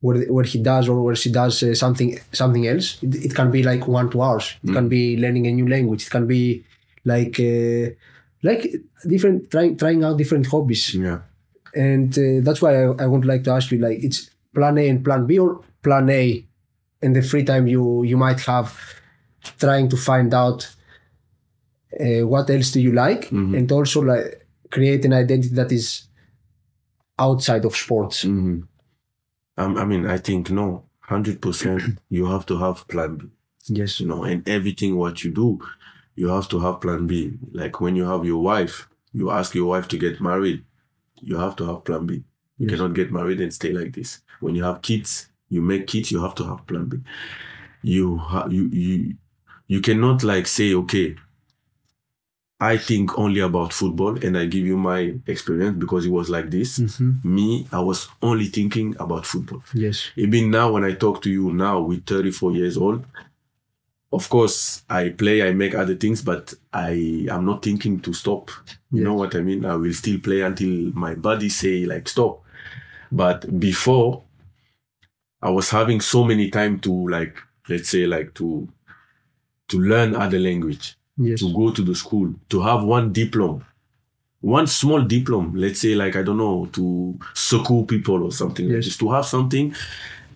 where, 0.00 0.22
where 0.32 0.44
he 0.44 0.58
does 0.62 0.88
or 0.88 1.02
where 1.02 1.14
she 1.14 1.30
does 1.30 1.62
uh, 1.62 1.74
something 1.74 2.18
something 2.32 2.66
else. 2.66 3.02
It, 3.02 3.14
it 3.26 3.34
can 3.34 3.50
be 3.50 3.62
like 3.62 3.86
one 3.86 4.10
two 4.10 4.22
hours. 4.22 4.56
It 4.64 4.72
can 4.72 4.88
be 4.88 5.16
learning 5.16 5.46
a 5.46 5.52
new 5.52 5.68
language. 5.68 6.06
It 6.06 6.10
can 6.10 6.26
be 6.26 6.64
like 7.04 7.38
uh, 7.40 7.94
like 8.42 8.62
different 9.06 9.50
trying 9.50 9.76
trying 9.76 10.04
out 10.04 10.18
different 10.18 10.46
hobbies 10.46 10.94
yeah. 10.94 11.20
and 11.74 12.16
uh, 12.18 12.40
that's 12.42 12.60
why 12.60 12.72
I, 12.82 13.04
I 13.04 13.06
would 13.06 13.24
like 13.24 13.44
to 13.44 13.52
ask 13.52 13.70
you 13.70 13.78
like 13.78 13.98
it's 14.02 14.30
plan 14.54 14.78
a 14.78 14.88
and 14.88 15.04
plan 15.04 15.26
b 15.26 15.38
or 15.38 15.62
plan 15.82 16.10
a 16.10 16.44
and 17.02 17.14
the 17.14 17.22
free 17.22 17.44
time 17.44 17.66
you 17.66 18.02
you 18.04 18.16
might 18.16 18.40
have 18.40 18.68
trying 19.58 19.88
to 19.88 19.96
find 19.96 20.34
out 20.34 20.68
uh, 22.00 22.26
what 22.26 22.50
else 22.50 22.70
do 22.72 22.80
you 22.80 22.92
like 22.92 23.30
and 23.30 23.70
also 23.72 24.00
like 24.02 24.46
create 24.70 25.04
an 25.04 25.12
identity 25.12 25.54
that 25.54 25.70
is 25.72 26.08
outside 27.18 27.64
of 27.64 27.74
sports 27.76 28.22
hmm 28.22 28.60
Um, 29.58 29.76
I 29.78 29.84
mean, 29.86 30.04
I 30.06 30.18
think 30.18 30.50
no, 30.50 30.84
hundred 31.00 31.40
percent. 31.40 31.82
You 32.10 32.26
have 32.26 32.44
to 32.46 32.56
have 32.58 32.86
plan 32.92 33.16
B. 33.16 33.24
yes 33.78 34.00
You 34.00 34.06
know, 34.10 34.22
and 34.30 34.46
everything 34.48 34.92
what 35.02 35.24
you 35.24 35.30
do, 35.32 35.48
you 36.14 36.28
have 36.36 36.46
to 36.52 36.58
have 36.60 36.80
plan 36.84 37.06
B. 37.06 37.38
Like 37.60 37.80
when 37.80 37.96
you 37.96 38.04
have 38.12 38.24
your 38.30 38.42
wife, 38.52 38.76
you 39.18 39.30
ask 39.30 39.54
your 39.54 39.68
wife 39.74 39.88
to 39.88 39.96
get 39.98 40.20
married, 40.20 40.60
you 41.30 41.36
have 41.44 41.54
to 41.56 41.64
have 41.70 41.84
plan 41.84 42.04
B. 42.06 42.12
You 42.58 42.66
Yes. 42.66 42.70
cannot 42.70 42.92
get 43.00 43.10
married 43.18 43.40
and 43.40 43.52
stay 43.60 43.72
like 43.72 43.92
this. 43.98 44.10
When 44.40 44.54
you 44.58 44.64
have 44.68 44.82
kids, 44.82 45.10
you 45.48 45.62
make 45.62 45.86
kids, 45.86 46.10
you 46.10 46.20
have 46.22 46.34
to 46.36 46.44
have 46.44 46.66
plan 46.66 46.86
B. 46.86 46.98
You 47.82 48.16
ha- 48.18 48.48
you 48.50 48.68
you 48.72 49.14
you 49.68 49.80
cannot 49.80 50.22
like 50.22 50.46
say 50.46 50.74
okay. 50.74 51.16
I 52.58 52.78
think 52.78 53.18
only 53.18 53.40
about 53.40 53.74
football, 53.74 54.16
and 54.24 54.36
I 54.38 54.46
give 54.46 54.64
you 54.64 54.78
my 54.78 55.14
experience 55.26 55.76
because 55.78 56.06
it 56.06 56.10
was 56.10 56.30
like 56.30 56.50
this. 56.50 56.78
Mhm. 56.78 57.22
Me, 57.22 57.66
I 57.70 57.80
was 57.80 58.08
only 58.22 58.46
thinking 58.46 58.96
about 58.98 59.26
football. 59.26 59.62
yes 59.74 60.10
Even 60.16 60.50
now, 60.50 60.72
when 60.72 60.82
I 60.84 60.94
talk 60.94 61.20
to 61.22 61.30
you 61.30 61.52
now 61.52 61.80
with 61.82 62.06
34 62.06 62.52
years 62.52 62.76
old, 62.78 63.04
of 64.12 64.28
course, 64.30 64.82
I 64.88 65.10
play, 65.10 65.46
I 65.46 65.52
make 65.52 65.74
other 65.74 65.94
things, 65.94 66.22
but 66.22 66.54
I 66.72 67.26
am 67.30 67.44
not 67.44 67.62
thinking 67.62 68.00
to 68.00 68.12
stop. 68.14 68.50
You 68.90 69.04
know 69.04 69.14
what 69.14 69.34
I 69.34 69.40
mean? 69.40 69.64
I 69.66 69.74
will 69.76 69.92
still 69.92 70.18
play 70.20 70.40
until 70.40 70.92
my 70.94 71.14
body 71.14 71.50
say 71.50 71.84
like 71.84 72.08
stop. 72.08 72.42
But 73.12 73.60
before, 73.60 74.22
I 75.42 75.50
was 75.50 75.70
having 75.70 76.00
so 76.00 76.24
many 76.24 76.50
time 76.50 76.78
to 76.80 77.08
like, 77.08 77.36
let's 77.68 77.88
say 77.88 78.06
like 78.06 78.34
to, 78.34 78.68
to 79.68 79.78
learn 79.80 80.14
other 80.14 80.38
language 80.38 80.96
yes 81.18 81.40
to 81.40 81.52
go 81.54 81.70
to 81.70 81.82
the 81.82 81.94
school, 81.94 82.34
to 82.48 82.60
have 82.60 82.84
one 82.84 83.12
diploma, 83.12 83.62
one 84.40 84.66
small 84.66 85.02
diploma, 85.02 85.50
let's 85.58 85.80
say 85.80 85.94
like 85.94 86.14
I 86.16 86.22
don't 86.22 86.38
know, 86.38 86.66
to 86.72 87.18
succor 87.34 87.82
people 87.82 88.22
or 88.22 88.32
something. 88.32 88.66
like 88.66 88.76
Yes. 88.76 88.84
this, 88.86 88.96
to 88.98 89.10
have 89.12 89.24
something, 89.26 89.74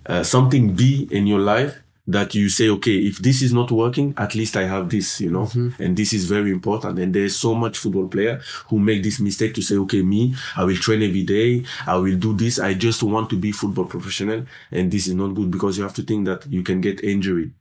uh, 0.06 0.22
something 0.22 0.74
be 0.74 1.06
in 1.10 1.26
your 1.26 1.40
life 1.40 1.78
that 2.12 2.34
you 2.34 2.48
say, 2.48 2.68
okay, 2.68 2.96
if 2.96 3.18
this 3.18 3.42
is 3.42 3.52
not 3.52 3.70
working, 3.70 4.14
at 4.16 4.34
least 4.34 4.56
I 4.56 4.64
have 4.64 4.88
this, 4.88 5.20
you 5.20 5.30
know, 5.30 5.44
mm-hmm. 5.44 5.82
and 5.82 5.96
this 5.96 6.12
is 6.12 6.24
very 6.24 6.50
important. 6.50 6.98
And 6.98 7.14
there's 7.14 7.36
so 7.36 7.54
much 7.54 7.78
football 7.78 8.08
player 8.08 8.40
who 8.68 8.78
make 8.78 9.02
this 9.02 9.20
mistake 9.20 9.54
to 9.54 9.62
say, 9.62 9.76
okay, 9.76 10.02
me, 10.02 10.34
I 10.56 10.64
will 10.64 10.76
train 10.76 11.02
every 11.02 11.22
day, 11.22 11.64
I 11.86 11.96
will 11.96 12.16
do 12.16 12.34
this. 12.34 12.58
I 12.58 12.74
just 12.74 13.02
want 13.02 13.30
to 13.30 13.36
be 13.36 13.52
football 13.52 13.84
professional, 13.84 14.46
and 14.70 14.90
this 14.90 15.06
is 15.06 15.14
not 15.14 15.34
good 15.34 15.50
because 15.50 15.76
you 15.76 15.84
have 15.84 15.94
to 15.94 16.02
think 16.02 16.26
that 16.26 16.46
you 16.46 16.62
can 16.62 16.80
get 16.80 17.02
injury, 17.04 17.52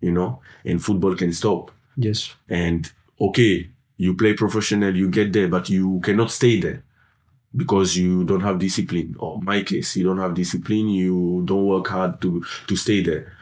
you 0.00 0.12
know, 0.12 0.40
and 0.64 0.82
football 0.82 1.14
can 1.14 1.32
stop. 1.32 1.70
Yes. 1.96 2.34
And 2.48 2.90
okay 3.20 3.70
you 3.96 4.14
play 4.14 4.34
professional 4.34 4.94
you 4.94 5.08
get 5.08 5.32
there 5.32 5.48
but 5.48 5.68
you 5.68 6.00
cannot 6.00 6.30
stay 6.30 6.60
there 6.60 6.82
because 7.54 7.96
you 7.96 8.24
don't 8.24 8.42
have 8.42 8.58
discipline. 8.58 9.16
Or 9.18 9.40
my 9.40 9.62
case 9.62 9.96
you 9.96 10.04
don't 10.04 10.18
have 10.18 10.34
discipline. 10.34 10.88
You 10.88 11.42
don't 11.46 11.66
work 11.66 11.88
hard 11.88 12.20
to 12.20 12.44
to 12.66 12.76
stay 12.76 13.02
there 13.02 13.32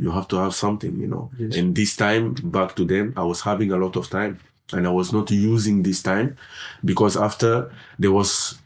you 0.00 0.10
have 0.10 0.28
to 0.28 0.36
have 0.36 0.54
something 0.54 0.98
you 0.98 1.06
know. 1.06 1.30
Yes. 1.38 1.56
and 1.56 1.74
this 1.74 1.96
time 1.96 2.34
back 2.34 2.76
to 2.76 2.84
them 2.84 3.12
i 3.16 3.22
was 3.22 3.40
having 3.40 3.72
a 3.72 3.76
lot 3.76 3.96
of 3.96 4.08
time. 4.08 4.38
And 4.72 4.86
i 4.86 4.90
was 4.90 5.12
not 5.12 5.30
using 5.30 5.82
this 5.82 6.02
time 6.02 6.36
because 6.84 7.16
after 7.16 7.72
there 7.98 8.12
was 8.12 8.58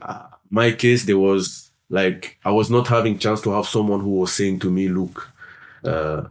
uh, 0.00 0.26
my 0.50 0.72
case 0.72 1.04
there 1.04 1.18
was 1.18 1.70
like 1.90 2.38
i 2.44 2.50
was 2.50 2.70
not 2.70 2.88
having 2.88 3.18
chance 3.18 3.40
to 3.42 3.50
have 3.50 3.66
someone 3.66 4.00
who 4.00 4.20
was 4.20 4.32
saying 4.32 4.58
to 4.60 4.70
me 4.70 4.88
look 4.88 5.30
uh 5.84 6.22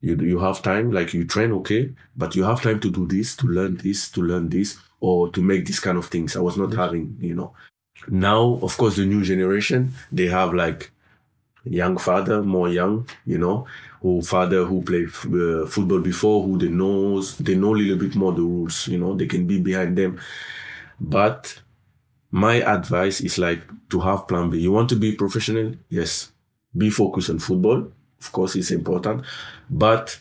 you 0.00 0.14
you 0.16 0.38
have 0.38 0.62
time 0.62 0.92
like 0.92 1.12
you 1.12 1.24
train 1.24 1.50
okay 1.52 1.92
but 2.16 2.36
you 2.36 2.44
have 2.44 2.62
time 2.62 2.78
to 2.80 2.90
do 2.90 3.06
this 3.06 3.34
to 3.36 3.46
learn 3.48 3.76
this 3.78 4.10
to 4.10 4.22
learn 4.22 4.48
this 4.48 4.78
or 5.00 5.28
to 5.30 5.40
make 5.42 5.66
this 5.66 5.80
kind 5.80 5.96
of 5.96 6.06
things. 6.06 6.36
I 6.36 6.40
was 6.40 6.56
not 6.56 6.72
having 6.74 7.16
you 7.20 7.34
know. 7.34 7.52
Now 8.08 8.58
of 8.62 8.76
course 8.76 8.96
the 8.96 9.06
new 9.06 9.22
generation 9.22 9.92
they 10.12 10.26
have 10.26 10.54
like 10.54 10.90
young 11.64 11.98
father 11.98 12.42
more 12.42 12.68
young 12.68 13.06
you 13.26 13.38
know 13.38 13.66
who 14.00 14.22
father 14.22 14.64
who 14.64 14.82
play 14.82 15.04
f- 15.04 15.26
uh, 15.26 15.66
football 15.66 16.00
before 16.00 16.42
who 16.44 16.58
they 16.58 16.68
knows 16.68 17.36
they 17.38 17.54
know 17.54 17.74
a 17.74 17.78
little 17.78 17.96
bit 17.96 18.14
more 18.14 18.32
the 18.32 18.40
rules 18.42 18.86
you 18.88 18.98
know 18.98 19.14
they 19.14 19.26
can 19.26 19.46
be 19.46 19.60
behind 19.60 19.96
them. 19.98 20.18
But 21.00 21.60
my 22.30 22.56
advice 22.56 23.20
is 23.20 23.38
like 23.38 23.62
to 23.90 24.00
have 24.00 24.28
plan 24.28 24.50
b. 24.50 24.58
You 24.60 24.72
want 24.72 24.88
to 24.90 24.96
be 24.96 25.12
professional? 25.14 25.74
Yes. 25.88 26.32
Be 26.76 26.90
focused 26.90 27.30
on 27.30 27.38
football. 27.38 27.90
Of 28.20 28.32
course 28.32 28.56
it's 28.56 28.70
important. 28.70 29.24
But 29.70 30.20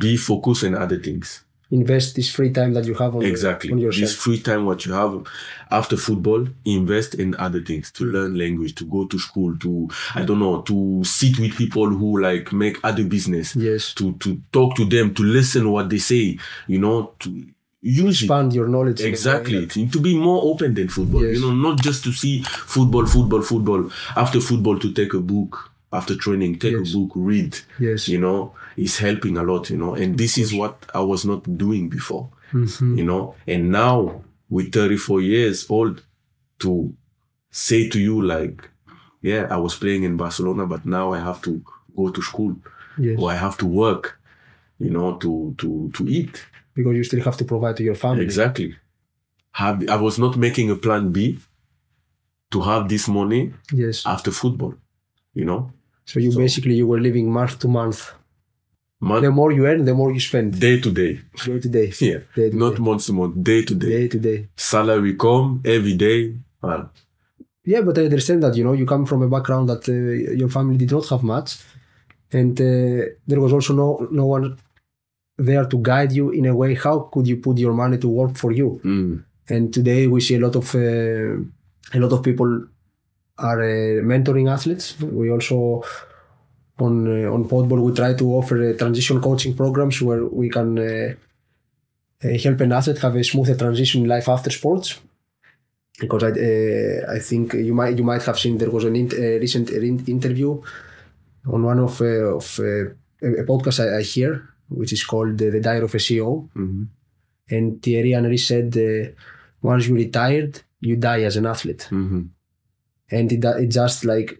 be 0.00 0.16
focused 0.16 0.64
on 0.64 0.74
other 0.74 0.98
things 0.98 1.44
invest 1.72 2.14
this 2.14 2.30
free 2.30 2.50
time 2.50 2.74
that 2.74 2.84
you 2.84 2.94
have 2.94 3.16
on 3.16 3.22
exactly 3.22 3.72
on 3.72 3.78
this 3.78 3.98
yourself 3.98 4.12
free 4.12 4.38
time 4.38 4.66
what 4.66 4.84
you 4.84 4.92
have 4.92 5.26
after 5.70 5.96
football 5.96 6.46
invest 6.66 7.14
in 7.14 7.34
other 7.36 7.62
things 7.62 7.90
to 7.90 8.04
learn 8.04 8.36
language 8.36 8.74
to 8.74 8.84
go 8.84 9.06
to 9.06 9.18
school 9.18 9.56
to 9.58 9.88
i 10.14 10.22
don't 10.22 10.38
know 10.38 10.60
to 10.62 11.02
sit 11.02 11.38
with 11.38 11.56
people 11.56 11.88
who 11.88 12.20
like 12.20 12.52
make 12.52 12.76
other 12.84 13.04
business 13.04 13.56
yes 13.56 13.94
to 13.94 14.12
to 14.14 14.40
talk 14.52 14.76
to 14.76 14.84
them 14.84 15.14
to 15.14 15.22
listen 15.22 15.70
what 15.72 15.88
they 15.88 15.98
say 15.98 16.38
you 16.66 16.78
know 16.78 17.12
to 17.18 17.44
use 17.80 18.22
it 18.22 18.26
expand 18.26 18.52
your 18.52 18.68
knowledge 18.68 19.00
in 19.00 19.06
a 19.06 19.08
way 19.08 19.10
Exactly. 19.10 19.66
To 19.66 20.00
be 20.00 20.16
more 20.16 20.40
open 20.44 20.74
than 20.74 20.88
football. 20.88 21.24
Yes. 21.24 21.36
You 21.36 21.42
know, 21.42 21.54
not 21.70 21.82
just 21.82 22.04
to 22.04 22.12
see 22.12 22.42
football, 22.42 23.06
football, 23.06 23.42
football. 23.42 23.90
After 24.16 24.40
football, 24.40 24.78
to 24.78 24.92
take 24.92 25.14
a 25.14 25.20
book. 25.20 25.71
After 25.92 26.16
training, 26.16 26.58
take 26.58 26.72
Yes. 26.72 26.94
a 26.94 26.96
book, 26.98 27.10
read. 27.14 27.58
yes 27.78 28.08
You 28.08 28.18
know, 28.18 28.54
it's 28.76 28.98
helping 28.98 29.36
a 29.36 29.42
lot, 29.42 29.68
you 29.70 29.76
know. 29.76 29.94
And 29.94 30.16
this 30.18 30.38
is 30.38 30.52
what 30.54 30.74
I 30.94 31.00
was 31.00 31.24
not 31.24 31.42
doing 31.58 31.88
before. 31.88 32.28
Mhm. 32.52 32.96
You 32.98 33.04
know, 33.04 33.34
and 33.46 33.70
now 33.70 34.22
with 34.50 34.72
34 34.72 35.20
years 35.22 35.66
old, 35.70 36.02
to 36.58 36.94
say 37.50 37.88
to 37.88 37.98
you, 37.98 38.22
like, 38.22 38.68
yeah, 39.20 39.46
I 39.50 39.56
was 39.56 39.74
playing 39.76 40.02
in 40.04 40.16
Barcelona, 40.16 40.66
but 40.66 40.84
now 40.86 41.12
I 41.12 41.18
have 41.18 41.40
to 41.42 41.62
go 41.96 42.10
to 42.10 42.22
school 42.22 42.56
yes 42.98 43.18
or 43.18 43.30
I 43.30 43.36
have 43.36 43.56
to 43.58 43.66
work, 43.66 44.18
you 44.78 44.90
know, 44.90 45.16
to 45.22 45.54
to 45.58 45.90
to 45.96 46.02
eat. 46.08 46.34
because 46.74 46.96
you 46.96 47.04
still 47.04 47.22
have 47.28 47.36
to 47.36 47.44
provide 47.44 47.76
to 47.76 47.82
your 47.84 47.94
family 48.04 48.22
Exactly. 48.24 48.74
Have, 49.52 49.76
I 49.90 49.96
was 49.96 50.18
not 50.18 50.36
making 50.38 50.70
a 50.70 50.76
plan 50.76 51.12
B 51.12 51.38
to 52.50 52.60
have 52.62 52.88
this 52.88 53.08
money 53.08 53.52
yes 53.72 54.06
after 54.06 54.30
football. 54.32 54.74
You 55.34 55.44
know, 55.44 55.70
so 56.04 56.14
you 56.24 56.30
So- 56.32 56.38
basically 56.44 56.74
you 56.80 56.86
were 56.92 57.00
living 57.08 57.26
month 57.38 57.54
to 57.62 57.68
month. 57.68 58.00
month, 59.00 59.22
the 59.24 59.30
more 59.40 59.50
you 59.56 59.62
earn 59.66 59.84
the 59.84 59.94
more 60.00 60.10
you 60.16 60.20
spend. 60.20 60.48
Day 60.66 60.76
to 60.84 60.90
day. 61.02 61.12
day 61.46 61.58
to 61.64 61.68
day. 61.78 61.88
Yeah, 62.10 62.20
Day 62.36 62.50
to 62.50 62.56
not 62.62 62.74
day. 62.76 62.82
month 62.88 63.02
to 63.06 63.12
month, 63.12 63.34
day 63.50 63.60
to 63.68 63.74
day. 63.82 63.88
day 63.96 64.06
to 64.14 64.18
day. 64.28 64.38
Salary 64.56 65.14
come 65.24 65.60
every 65.76 65.94
day. 66.06 66.20
Well, 66.62 66.82
yeah 67.72 67.80
but 67.86 67.96
i 67.98 68.02
understand 68.10 68.40
that 68.44 68.54
you 68.58 68.64
know 68.66 68.72
you 68.80 68.86
come 68.92 69.04
from 69.10 69.20
a 69.22 69.28
background 69.34 69.68
that 69.72 69.82
uh, 69.88 69.94
your 70.40 70.48
family 70.56 70.76
did 70.82 70.90
not 70.96 71.06
have 71.12 71.22
much. 71.36 71.48
And 72.38 72.54
uh, 72.60 73.00
there 73.28 73.40
was 73.44 73.52
also 73.56 73.72
no 73.82 73.88
no 74.20 74.26
one 74.36 74.44
there 75.48 75.66
to 75.72 75.76
guide 75.90 76.12
you 76.18 76.30
in 76.38 76.44
a 76.46 76.54
way. 76.60 76.74
How 76.74 76.96
could 77.12 77.26
you 77.30 77.36
put 77.46 77.56
your 77.58 77.74
money 77.82 77.98
to 77.98 78.08
work 78.20 78.34
for 78.42 78.50
you? 78.60 78.68
Mm, 78.84 79.12
and 79.54 79.64
today 79.76 80.02
we 80.12 80.18
see 80.26 80.36
a 80.36 80.40
lot 80.46 80.54
of 80.56 80.66
uh, 80.74 81.34
a 81.96 81.98
lot 82.04 82.12
of 82.16 82.20
people 82.28 82.50
are 83.48 83.60
uh, 83.62 84.02
mentoring 84.12 84.48
athletes. 84.56 84.86
We 85.00 85.30
also 85.30 85.82
on 86.78 86.94
uh, 87.06 87.34
on 87.34 87.42
Podball 87.48 87.80
we 87.86 87.92
try 87.92 88.12
to 88.14 88.26
offer 88.38 88.56
uh, 88.62 88.76
transition 88.82 89.20
coaching 89.20 89.54
programs 89.62 89.96
where 90.06 90.24
we 90.40 90.48
can 90.56 90.78
uh, 90.78 91.14
uh, 92.24 92.38
help 92.44 92.60
an 92.60 92.72
athlete 92.72 92.98
have 93.04 93.16
a 93.16 93.24
smoother 93.24 93.56
transition 93.56 94.02
in 94.02 94.08
life 94.08 94.28
after 94.28 94.50
sports. 94.50 94.88
Because 96.00 96.22
I 96.24 96.30
uh, 96.30 97.16
I 97.16 97.18
think 97.28 97.54
you 97.68 97.74
might 97.74 97.96
you 97.98 98.04
might 98.04 98.22
have 98.28 98.38
seen 98.38 98.58
there 98.58 98.70
was 98.70 98.84
int- 98.84 99.14
uh, 99.24 99.38
recent 99.44 99.70
in- 99.70 100.04
interview 100.06 100.60
on 101.54 101.60
one 101.70 101.80
of 101.88 102.00
uh, 102.00 102.36
of 102.40 102.46
uh, 102.60 102.84
a 103.26 103.28
a 103.42 103.44
podcast 103.50 103.78
I, 103.84 103.98
I 103.98 104.02
hear 104.02 104.32
which 104.68 104.92
is 104.92 105.04
called 105.04 105.36
uh, 105.42 105.50
the 105.54 105.60
Diary 105.60 105.84
of 105.84 105.94
a 105.94 105.98
CEO, 106.06 106.48
Mhm. 106.56 106.86
and 107.50 107.82
Thierry 107.82 108.12
Henry 108.12 108.38
said, 108.38 108.68
uh, 108.76 109.10
"Once 109.60 109.86
you 109.88 109.94
retired, 109.94 110.52
you 110.80 110.96
die 110.96 111.22
as 111.28 111.36
an 111.36 111.46
athlete." 111.46 111.84
Mhm. 111.90 112.22
And 113.16 113.26
it, 113.36 113.42
it 113.64 113.70
just 113.80 113.98
like 114.12 114.30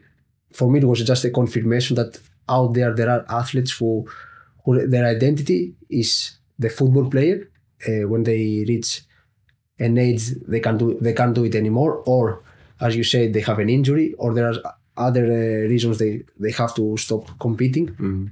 for 0.59 0.67
me 0.71 0.79
it 0.81 0.85
was 0.93 1.01
just 1.13 1.25
a 1.25 1.31
confirmation 1.41 1.95
that 2.01 2.13
out 2.49 2.71
there 2.77 2.93
there 2.99 3.11
are 3.15 3.25
athletes 3.41 3.73
who, 3.79 3.91
who 4.65 4.71
their 4.95 5.07
identity 5.17 5.61
is 6.03 6.11
the 6.59 6.69
football 6.79 7.09
player 7.15 7.37
uh, 7.89 8.03
when 8.11 8.23
they 8.31 8.43
reach 8.73 8.91
an 9.87 9.95
age 10.07 10.25
they 10.53 10.61
can't 10.67 10.79
do 10.83 10.89
they 11.07 11.15
can't 11.19 11.35
do 11.39 11.45
it 11.45 11.55
anymore 11.63 11.93
or 12.15 12.25
as 12.87 12.93
you 12.99 13.05
said 13.13 13.27
they 13.33 13.41
have 13.51 13.59
an 13.65 13.71
injury 13.79 14.09
or 14.23 14.29
there 14.35 14.49
are 14.51 14.59
other 15.07 15.25
uh, 15.25 15.69
reasons 15.73 15.95
they 15.99 16.13
they 16.45 16.53
have 16.61 16.73
to 16.79 16.85
stop 17.07 17.23
competing 17.47 17.87
Mhm. 18.05 18.25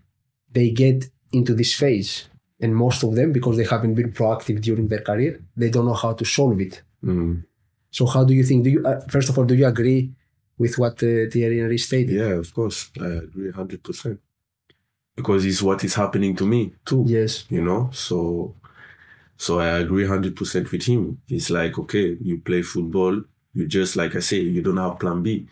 they 0.57 0.68
get 0.85 0.98
into 1.38 1.53
this 1.61 1.72
phase 1.83 2.12
and 2.62 2.70
most 2.85 3.00
of 3.07 3.11
them 3.18 3.29
because 3.37 3.57
they 3.57 3.68
haven't 3.74 3.94
been 4.00 4.12
proactive 4.18 4.59
during 4.68 4.87
their 4.88 5.05
career 5.11 5.33
they 5.61 5.70
don't 5.74 5.87
know 5.90 6.00
how 6.05 6.12
to 6.20 6.24
solve 6.37 6.59
it 6.66 6.74
Mhm. 7.11 7.33
so 7.96 8.03
how 8.14 8.22
do 8.29 8.33
you 8.38 8.44
think 8.48 8.59
do 8.66 8.70
you 8.74 8.81
uh, 8.90 9.00
first 9.14 9.29
of 9.31 9.35
all 9.38 9.46
do 9.53 9.57
you 9.61 9.66
agree 9.74 10.03
with 10.61 10.77
what 10.79 10.99
the 10.99 11.29
Thierry 11.33 11.59
Henry 11.59 11.79
stated 11.79 12.14
Yeah, 12.14 12.35
of 12.35 12.53
course. 12.53 12.90
I 13.01 13.07
agree 13.25 13.51
100%. 13.51 14.18
Because 15.16 15.46
it's 15.46 15.62
what 15.62 15.83
is 15.83 15.94
happening 15.94 16.37
to 16.37 16.46
me 16.46 16.75
too. 16.85 17.03
yes. 17.07 17.46
you 17.49 17.62
know? 17.62 17.90
So 17.92 18.55
so 19.37 19.59
i 19.59 19.68
agree 19.79 20.05
100% 20.05 20.70
with 20.70 20.85
him. 20.85 21.18
It's 21.29 21.49
like 21.49 21.79
okay 21.79 22.16
you 22.20 22.38
play 22.38 22.62
football 22.62 23.23
you 23.55 23.66
just 23.66 23.96
like 23.96 24.14
i 24.14 24.20
say 24.20 24.37
you 24.37 24.62
don't 24.62 24.77
have 24.77 24.99
plan 25.01 25.23
b. 25.23 25.49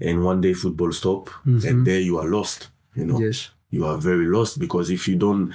And 0.00 0.24
one 0.24 0.40
day 0.40 0.54
football 0.54 0.92
stop 0.92 1.30
and 1.44 1.60
mm-hmm. 1.60 1.84
there 1.84 2.00
you 2.00 2.18
are 2.18 2.28
lost 2.28 2.68
you 2.94 3.06
know? 3.06 3.18
Yes. 3.18 3.50
You 3.70 3.86
are 3.86 3.98
very 3.98 4.26
lost 4.26 4.60
because 4.60 4.88
if 4.90 5.08
you 5.08 5.16
don't 5.16 5.52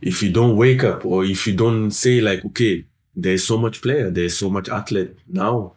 if 0.00 0.22
you 0.22 0.30
don't 0.30 0.56
wake 0.56 0.84
up 0.84 1.04
or 1.04 1.24
if 1.24 1.48
you 1.48 1.56
don't 1.56 1.90
say 1.90 2.20
like 2.20 2.44
okay 2.44 2.84
there's 3.16 3.44
so 3.44 3.58
much 3.58 3.82
player 3.82 4.08
there's 4.10 4.38
so 4.38 4.48
much 4.48 4.68
athlete 4.68 5.16
now 5.26 5.72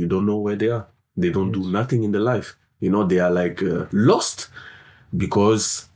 you 0.00 0.06
don't 0.06 0.26
know 0.26 0.38
where 0.38 0.56
they 0.56 0.68
are 0.68 0.88
they 1.20 1.30
don't 1.30 1.52
do 1.52 1.70
nothing 1.70 2.02
in 2.04 2.12
their 2.12 2.20
life. 2.22 2.56
You 2.80 2.90
know 2.90 3.06
they 3.06 3.18
are 3.18 3.30
like 3.30 3.62
uh, 3.62 3.86
lost 3.92 4.48
because 5.16 5.88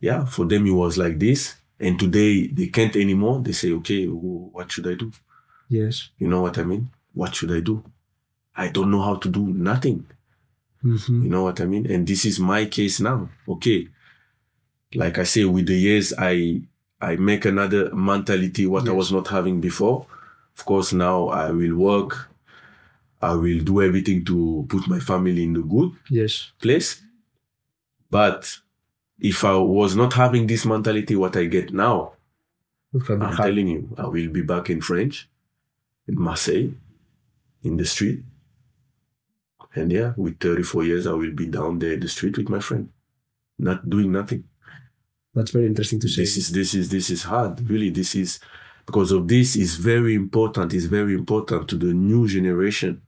yeah 0.00 0.24
for 0.24 0.44
them 0.44 0.66
it 0.66 0.70
was 0.72 0.96
like 0.98 1.18
this. 1.18 1.54
And 1.80 1.98
today 1.98 2.46
they 2.46 2.68
can't 2.68 2.94
anymore. 2.96 3.40
They 3.40 3.52
say 3.52 3.72
okay 3.72 4.06
what 4.06 4.70
should 4.72 4.86
i 4.86 4.94
do? 4.94 5.12
Yes. 5.68 6.10
You 6.18 6.28
know 6.28 6.40
what 6.40 6.58
i 6.58 6.62
mean? 6.64 6.90
What 7.14 7.34
should 7.34 7.52
i 7.52 7.60
do? 7.60 7.82
I 8.56 8.68
don't 8.68 8.90
know 8.90 9.02
how 9.02 9.16
to 9.16 9.28
do 9.28 9.46
nothing. 9.46 10.06
Hmm 10.82 10.96
you 11.08 11.30
know 11.30 11.42
what 11.42 11.60
I 11.60 11.64
mean? 11.64 11.90
And 11.90 12.06
this 12.06 12.24
is 12.26 12.38
my 12.38 12.66
case 12.66 13.00
now. 13.00 13.30
Okay. 13.48 13.88
Like 14.94 15.18
I 15.18 15.24
say, 15.24 15.44
with 15.44 15.66
the 15.66 15.74
years, 15.74 16.12
I 16.16 16.60
I 17.00 17.16
make 17.16 17.44
another 17.46 17.92
mentality 17.94 18.66
what 18.66 18.88
I 18.88 18.92
was 18.92 19.10
not 19.10 19.28
having 19.28 19.60
before. 19.60 20.06
Of 20.56 20.64
course, 20.64 20.92
now 20.92 21.28
I 21.28 21.50
will 21.50 21.74
work. 21.76 22.30
I 23.24 23.34
will 23.34 23.60
do 23.60 23.80
everything 23.80 24.24
to 24.26 24.66
put 24.68 24.86
my 24.86 25.00
family 25.00 25.42
in 25.44 25.54
the 25.54 25.62
good 25.62 25.92
yes 26.10 26.52
place. 26.60 27.02
But 28.10 28.58
if 29.18 29.44
I 29.44 29.56
was 29.56 29.96
not 29.96 30.12
having 30.12 30.46
this 30.46 30.64
mentality, 30.66 31.16
what 31.16 31.36
I 31.36 31.44
get 31.46 31.72
now, 31.72 32.12
I'm 33.08 33.36
telling 33.36 33.68
you, 33.68 33.94
I 33.98 34.06
will 34.06 34.28
be 34.28 34.42
back 34.42 34.70
in 34.70 34.80
French, 34.80 35.28
in 36.06 36.20
Marseille, 36.20 36.70
in 37.62 37.76
the 37.76 37.84
street. 37.84 38.22
And 39.74 39.90
yeah, 39.90 40.12
with 40.16 40.38
34 40.38 40.84
years, 40.84 41.06
I 41.06 41.12
will 41.12 41.32
be 41.32 41.46
down 41.46 41.78
there 41.80 41.94
in 41.94 42.00
the 42.00 42.08
street 42.08 42.36
with 42.38 42.48
my 42.48 42.60
friend, 42.60 42.90
not 43.58 43.88
doing 43.88 44.12
nothing. 44.12 44.44
that's 45.34 45.50
very 45.50 45.66
interesting 45.66 45.98
to 46.00 46.08
say 46.08 46.22
This 46.22 46.36
is 46.36 46.52
this 46.52 46.74
is 46.74 46.88
this 46.90 47.10
is 47.10 47.22
hard. 47.24 47.68
Really, 47.68 47.90
this 47.90 48.14
is 48.14 48.38
because 48.86 49.10
of 49.12 49.26
this 49.26 49.56
is 49.56 49.76
very 49.76 50.14
important. 50.14 50.74
It's 50.74 50.84
very 50.84 51.14
important 51.14 51.68
to 51.70 51.76
the 51.76 51.92
new 51.94 52.28
generation 52.28 53.02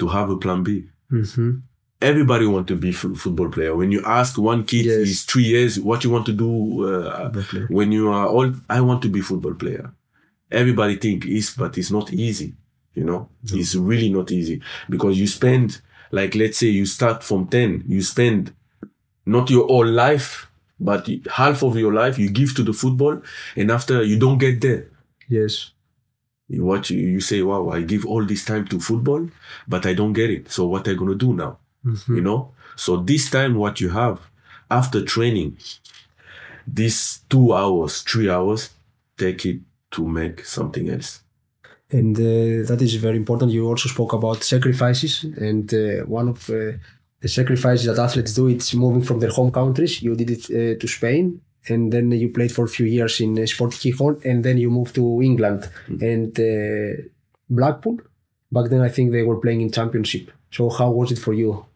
to 0.00 0.08
have 0.08 0.28
a 0.30 0.36
plan 0.36 0.62
B. 0.62 0.84
hmm 1.10 1.50
Everybody 2.02 2.46
want 2.46 2.66
to 2.68 2.76
be 2.76 2.88
f- 2.90 3.14
football 3.22 3.50
player. 3.50 3.76
When 3.76 3.92
you 3.92 4.02
ask 4.06 4.38
one 4.38 4.64
kid, 4.64 4.86
Yes. 4.86 5.06
he's 5.06 5.22
three 5.24 5.44
years, 5.44 5.78
what 5.78 6.02
you 6.02 6.08
want 6.10 6.24
to 6.26 6.32
do 6.32 6.50
uh, 6.88 7.30
when 7.68 7.92
you 7.92 8.08
are 8.10 8.26
old, 8.26 8.56
I 8.70 8.80
want 8.80 9.02
to 9.02 9.08
be 9.10 9.20
football 9.20 9.52
player. 9.54 9.92
Everybody 10.50 10.96
think 10.96 11.26
is, 11.26 11.50
but 11.56 11.76
it's 11.78 11.90
not 11.90 12.10
easy. 12.12 12.54
You 12.94 13.04
know, 13.04 13.28
it's 13.44 13.74
really 13.74 14.08
not 14.18 14.32
easy 14.32 14.62
because 14.88 15.14
you 15.20 15.26
spend, 15.26 15.80
like, 16.10 16.34
let's 16.34 16.56
say 16.58 16.68
you 16.68 16.86
start 16.86 17.22
from 17.22 17.46
10, 17.48 17.84
you 17.86 18.02
spend 18.02 18.52
not 19.26 19.50
your 19.50 19.66
whole 19.66 19.86
life, 19.86 20.50
but 20.80 21.06
half 21.30 21.62
of 21.62 21.76
your 21.76 21.92
life 21.92 22.18
you 22.18 22.30
give 22.30 22.54
to 22.56 22.62
the 22.62 22.72
football. 22.72 23.20
And 23.56 23.70
after 23.70 24.02
you 24.02 24.18
don't 24.18 24.38
get 24.38 24.60
there, 24.62 24.88
yes 25.28 25.72
you 26.50 26.98
you 27.14 27.20
say, 27.20 27.42
wow, 27.42 27.70
I 27.70 27.82
give 27.82 28.04
all 28.06 28.24
this 28.26 28.44
time 28.44 28.64
to 28.68 28.80
football, 28.80 29.22
but 29.68 29.82
I 29.86 29.94
don't 29.94 30.12
get 30.20 30.30
it. 30.30 30.50
So 30.50 30.66
what 30.66 30.88
I 30.88 30.94
going 30.94 31.10
to 31.18 31.26
do 31.26 31.32
now? 31.34 31.52
Mhm. 31.86 32.16
you 32.16 32.20
know 32.28 32.40
so 32.76 32.90
this 33.12 33.30
time 33.30 33.52
what 33.54 33.80
you 33.80 33.88
have 33.88 34.16
after 34.70 34.98
training 35.14 35.50
these 36.66 37.20
two 37.28 37.54
hours 37.54 38.02
three 38.02 38.28
hours 38.30 38.70
take 39.16 39.44
it 39.46 39.60
to 39.90 40.06
make 40.06 40.44
something 40.44 40.88
else 40.90 41.20
and 41.90 42.16
uh, 42.18 42.66
that 42.68 42.78
is 42.80 42.94
very 42.94 43.16
important 43.16 43.50
you 43.50 43.66
also 43.66 43.88
spoke 43.88 44.12
about 44.12 44.42
sacrifices 44.44 45.24
and 45.38 45.72
uh, 45.74 46.04
one 46.18 46.28
of 46.28 46.48
uh, 46.50 46.72
the 47.22 47.28
sacrifices 47.28 47.86
that 47.86 47.98
athletes 47.98 48.34
do 48.34 48.46
is 48.48 48.74
moving 48.74 49.02
from 49.02 49.18
their 49.20 49.30
home 49.38 49.50
countries 49.50 50.02
you 50.02 50.14
did 50.14 50.30
it 50.30 50.44
uh, 50.50 50.78
to 50.78 50.86
Spain 50.86 51.40
and 51.68 51.92
then 51.92 52.10
you 52.10 52.30
played 52.30 52.52
for 52.52 52.64
a 52.64 52.68
few 52.68 52.86
years 52.86 53.20
in 53.20 53.38
uh, 53.38 53.46
Sport 53.46 53.72
Gijón 53.72 54.24
and 54.24 54.44
then 54.44 54.58
you 54.58 54.70
moved 54.70 54.94
to 54.94 55.20
England. 55.22 55.68
And 55.88 56.38
uh, 56.38 57.02
Blackpool 57.48 57.98
back 58.52 58.70
then 58.70 58.80
I 58.80 58.88
think 58.88 59.12
they 59.12 59.22
were 59.22 59.40
playing 59.40 59.60
in 59.60 59.70
championship. 59.70 60.30
So 60.50 60.68
how 60.70 60.90
was 60.90 61.12
it 61.12 61.18
for 61.18 61.32
you 61.32 61.66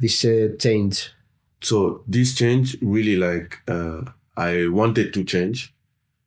this 0.00 0.24
uh, 0.24 0.48
change? 0.58 1.10
So 1.60 2.02
this 2.06 2.34
change 2.34 2.76
really 2.80 3.16
like 3.16 3.58
uh, 3.68 4.02
i 4.36 4.68
wanted 4.68 5.12
to 5.14 5.24
change. 5.24 5.74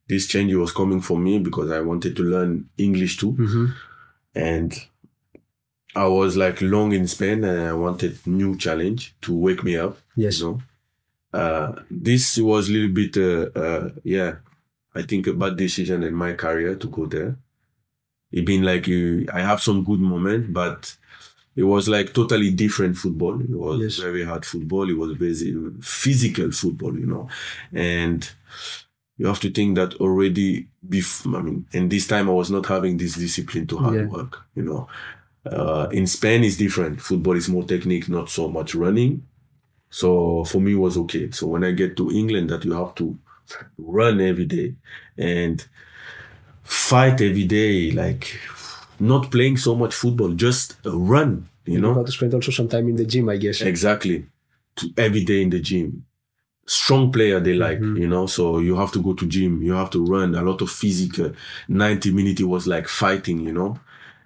This 0.08 0.26
change 0.26 0.52
was 0.54 0.72
coming 0.72 1.00
for 1.00 1.18
me 1.18 1.38
because 1.38 1.70
i 1.70 1.80
wanted 1.80 2.16
to 2.16 2.22
learn 2.22 2.68
english 2.76 3.16
too. 3.16 3.32
Mm-hmm. 3.32 3.66
and 4.34 4.74
i 5.94 6.06
was 6.06 6.36
like 6.36 6.60
long 6.62 6.92
in 6.92 7.06
spain 7.06 7.44
and 7.44 7.60
i 7.68 7.72
wanted 7.72 8.14
new 8.26 8.56
challenge 8.56 9.14
to 9.20 9.34
wake 9.36 9.62
me 9.62 9.76
up 9.76 9.98
yes. 10.16 10.40
you 10.40 10.46
know 10.46 10.62
uh 11.32 11.72
this 11.90 12.38
was 12.38 12.68
a 12.68 12.72
little 12.72 12.90
bit 13.00 13.16
uh, 13.16 13.46
uh 13.58 13.90
yeah 14.04 14.36
i 14.94 15.02
think 15.02 15.26
a 15.26 15.32
bad 15.32 15.56
decision 15.56 16.02
in 16.02 16.14
my 16.14 16.32
career 16.34 16.74
to 16.76 16.88
go 16.88 17.06
there. 17.06 17.36
It 18.32 18.46
been 18.46 18.62
like 18.62 18.86
you, 18.86 19.26
i 19.32 19.40
have 19.40 19.60
some 19.62 19.84
good 19.84 20.00
moment 20.00 20.52
but 20.52 20.96
it 21.54 21.64
was 21.64 21.86
like 21.88 22.14
totally 22.14 22.50
different 22.50 22.96
football. 22.96 23.38
It 23.40 23.50
was 23.50 23.80
Yes. 23.80 23.96
very 23.98 24.24
hard 24.24 24.46
football. 24.46 24.88
It 24.88 24.96
was 24.96 25.12
very 25.18 25.52
physical 25.82 26.50
football 26.50 26.98
you 26.98 27.06
know. 27.06 27.28
And 27.74 28.26
you 29.18 29.26
have 29.26 29.40
to 29.40 29.50
think 29.50 29.76
that 29.76 29.94
already 29.96 30.68
before 30.88 31.36
i 31.38 31.42
mean 31.42 31.66
and 31.74 31.90
this 31.90 32.06
time 32.08 32.28
i 32.28 32.32
was 32.32 32.50
not 32.50 32.66
having 32.66 32.96
this 32.96 33.14
discipline 33.14 33.66
to 33.68 33.76
hard 33.78 33.94
Yeah. 33.96 34.06
work 34.06 34.40
you 34.56 34.62
know. 34.64 34.88
Uh, 35.44 35.88
in 35.92 36.06
spain 36.06 36.44
it's 36.44 36.56
different. 36.56 37.00
Football 37.00 37.36
is 37.36 37.48
more 37.48 37.64
technique 37.64 38.08
not 38.08 38.30
so 38.30 38.48
much 38.48 38.74
running 38.74 39.26
so 39.92 40.44
for 40.50 40.60
me, 40.60 40.72
it 40.72 40.82
was 40.86 40.96
okay. 41.04 41.30
So 41.30 41.46
when 41.52 41.64
I 41.64 41.72
get 41.72 41.96
to 41.98 42.10
England, 42.10 42.50
that 42.50 42.64
you 42.64 42.72
have 42.72 42.94
to 42.96 43.16
run 43.78 44.20
every 44.20 44.46
day 44.46 44.74
and 45.18 45.56
fight 46.64 47.20
every 47.20 47.44
day, 47.44 47.90
like 47.92 48.38
not 48.98 49.30
playing 49.30 49.56
so 49.56 49.74
much 49.74 49.94
football, 49.94 50.30
just 50.32 50.76
run, 50.84 51.48
you 51.66 51.74
you 51.74 51.80
know? 51.80 51.94
got 51.94 52.06
to 52.06 52.12
spend 52.12 52.34
also 52.34 52.50
some 52.50 52.68
time 52.68 52.88
in 52.88 52.96
the 52.96 53.04
gym 53.04 53.28
I 53.28 53.36
guess 53.36 53.60
Exactly. 53.60 54.26
To 54.76 54.88
every 54.96 55.24
day 55.24 55.42
in 55.42 55.50
the 55.50 55.60
gym. 55.60 56.04
Strong 56.66 57.12
player 57.12 57.40
they 57.40 57.54
like, 57.54 57.80
Mhm. 57.80 57.98
you 57.98 58.08
know. 58.08 58.26
So 58.26 58.58
you 58.60 58.76
have 58.76 58.92
to 58.92 59.02
go 59.02 59.12
to 59.14 59.26
gym, 59.26 59.62
you 59.62 59.72
have 59.72 59.90
to 59.90 60.04
run 60.04 60.34
a 60.34 60.42
lot 60.42 60.62
of 60.62 60.70
physical. 60.70 61.32
90 61.68 62.10
minutes 62.12 62.40
it 62.40 62.44
was 62.44 62.66
like 62.66 62.88
fighting, 62.88 63.40
you 63.40 63.52
know. 63.52 63.78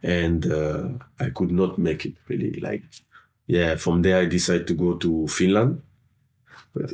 And 0.03 0.47
uh, 0.47 0.89
I 1.19 1.31
could 1.31 1.51
not 1.51 1.79
make 1.79 2.07
it 2.07 2.15
really. 2.29 2.53
Like, 2.61 2.83
yeah, 3.47 3.77
from 3.77 4.03
there 4.03 4.19
I 4.23 4.27
decided 4.27 4.67
to 4.69 4.75
go 4.75 4.95
to 4.97 5.27
Finland. 5.29 5.81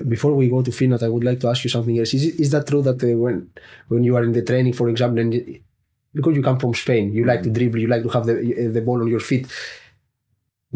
Before 0.09 0.34
we 0.36 0.48
go 0.48 0.62
to 0.62 0.70
Finland, 0.70 1.03
I 1.03 1.09
would 1.09 1.24
like 1.24 1.40
to 1.40 1.48
ask 1.48 1.64
you 1.64 1.70
something 1.70 1.98
else. 1.98 2.14
Is, 2.14 2.24
is 2.38 2.50
that 2.50 2.66
true 2.68 2.82
that 2.82 3.03
uh, 3.03 3.16
when 3.18 3.50
when 3.88 4.05
you 4.05 4.14
are 4.16 4.22
in 4.24 4.32
the 4.32 4.42
training, 4.42 4.74
for 4.74 4.88
example, 4.88 5.20
and 5.20 5.34
you- 5.34 5.61
because 6.14 6.36
you 6.36 6.42
come 6.42 6.59
from 6.61 6.74
Spain, 6.74 7.11
you 7.12 7.24
like 7.24 7.42
to 7.42 7.50
dribble, 7.50 7.78
you 7.80 7.88
like 7.88 8.03
to 8.03 8.11
have 8.11 8.26
the 8.26 8.34
the 8.76 8.82
ball 8.82 9.00
on 9.00 9.09
your 9.09 9.20
feet. 9.30 9.46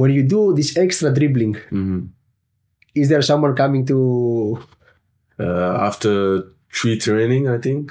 when 0.01 0.11
you 0.17 0.23
do 0.37 0.41
this 0.59 0.77
extra 0.77 1.09
dribbling, 1.19 1.55
Mhm. 1.71 2.01
is 2.95 3.09
there 3.09 3.23
someone 3.23 3.55
coming 3.63 3.83
to? 3.87 4.59
Uh, 5.39 5.73
after 5.89 6.13
three 6.79 6.97
training, 6.99 7.49
I 7.49 7.59
think 7.67 7.83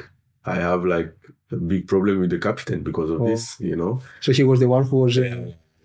I 0.54 0.56
have 0.68 0.82
like 0.96 1.10
a 1.52 1.56
big 1.72 1.88
problem 1.88 2.20
with 2.22 2.30
the 2.36 2.40
captain 2.48 2.80
because 2.90 3.10
of 3.16 3.22
Oh. 3.22 3.28
this. 3.30 3.44
You 3.60 3.76
know, 3.82 3.94
So 4.26 4.30
he 4.40 4.44
was 4.44 4.60
the 4.60 4.68
one 4.76 4.84
who 4.90 4.98
was. 5.06 5.18
Uh, 5.18 5.24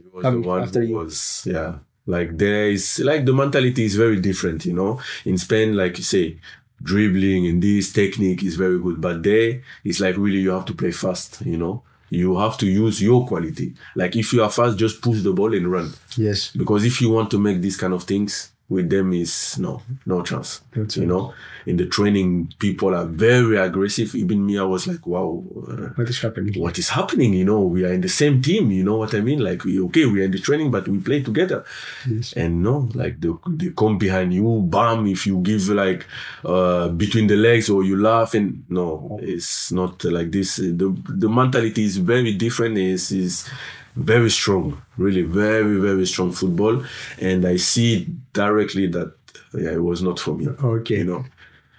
He 0.02 0.08
was 0.14 0.24
the 0.24 0.40
one 0.54 0.62
after 0.66 0.80
who 0.82 0.88
you. 0.88 0.96
was 1.00 1.16
yeah. 1.46 1.72
Like 2.06 2.38
there 2.38 2.70
is 2.70 2.98
like 3.00 3.24
the 3.24 3.32
mentality 3.32 3.84
is 3.84 3.96
very 3.96 4.20
different. 4.20 4.64
You 4.66 4.72
know, 4.74 5.00
in 5.24 5.38
Spain, 5.38 5.76
like 5.76 5.98
you 5.98 6.04
say, 6.04 6.38
dribbling 6.82 7.46
and 7.46 7.62
this 7.62 7.92
technique 7.92 8.42
is 8.42 8.56
very 8.56 8.78
good, 8.78 9.00
but 9.00 9.22
there 9.22 9.62
it's 9.84 10.00
like 10.00 10.16
really 10.16 10.38
you 10.40 10.50
have 10.50 10.64
to 10.66 10.74
play 10.74 10.90
fast. 10.92 11.42
You 11.44 11.56
know. 11.56 11.82
You 12.12 12.36
have 12.38 12.58
to 12.58 12.66
use 12.66 13.00
your 13.00 13.24
quality. 13.24 13.72
Like 13.94 14.16
if 14.16 14.32
you 14.32 14.42
are 14.42 14.50
fast, 14.50 14.76
just 14.76 15.00
push 15.00 15.20
the 15.22 15.32
ball 15.32 15.54
and 15.54 15.70
run. 15.70 15.92
yes. 16.16 16.50
because 16.50 16.84
if 16.84 17.00
you 17.00 17.08
want 17.08 17.30
to 17.30 17.38
make 17.38 17.60
these 17.60 17.76
kind 17.76 17.94
of 17.94 18.02
things 18.02 18.49
with 18.70 18.88
them 18.88 19.12
is 19.12 19.58
no 19.58 19.82
no 20.06 20.22
chance. 20.22 20.62
No 20.74 20.86
you 20.94 21.06
know 21.06 21.34
in 21.66 21.76
the 21.76 21.84
training 21.86 22.54
people 22.58 22.94
are 22.94 23.04
very 23.04 23.56
aggressive. 23.58 24.14
Even 24.14 24.46
me 24.46 24.58
i 24.58 24.62
was 24.62 24.86
like 24.86 25.04
wow 25.06 25.44
uh, 25.68 25.88
What 25.96 26.08
is 26.08 26.20
happening? 26.22 26.54
what 26.62 26.78
is 26.78 26.88
happening? 26.88 27.34
You 27.34 27.44
know 27.44 27.60
we 27.60 27.84
are 27.84 27.92
in 27.92 28.00
the 28.00 28.08
same 28.08 28.40
team 28.40 28.70
you 28.70 28.84
know 28.84 28.96
what 28.96 29.12
i 29.14 29.20
mean? 29.20 29.40
Like 29.40 29.64
we 29.64 29.78
okay 29.86 30.06
we 30.06 30.20
are 30.22 30.24
in 30.24 30.30
the 30.30 30.38
training 30.38 30.70
but 30.70 30.88
we 30.88 30.98
play 31.00 31.20
together. 31.22 31.64
Yes. 32.08 32.32
and 32.34 32.62
no 32.62 32.88
like 32.94 33.20
they, 33.20 33.28
they 33.48 33.70
come 33.70 33.98
behind 33.98 34.32
you 34.32 34.62
bam 34.74 35.06
if 35.06 35.26
you 35.26 35.38
give 35.50 35.68
like 35.68 36.06
uh 36.44 36.88
between 36.88 37.26
the 37.26 37.36
legs 37.36 37.68
or 37.68 37.82
you 37.84 37.96
laugh 38.00 38.34
and 38.34 38.64
no 38.68 39.18
it's 39.22 39.72
not 39.72 40.02
like 40.04 40.30
this. 40.30 40.56
The 40.56 40.88
the 41.08 41.28
mentality 41.28 41.84
is 41.84 41.96
very 41.98 42.32
different. 42.34 42.78
Is 42.78 43.10
is 43.12 43.48
very 43.96 44.30
strong 44.30 44.80
really 44.96 45.22
very 45.22 45.76
very 45.76 46.06
strong 46.06 46.32
football. 46.32 46.84
And 47.20 47.44
i 47.44 47.56
see 47.56 48.06
directly 48.32 48.86
that 48.88 49.14
yeah 49.54 49.72
it 49.72 49.82
was 49.82 50.02
not 50.02 50.18
for 50.20 50.34
me. 50.34 50.48
Okay. 50.48 50.98
you 50.98 51.04
know? 51.04 51.24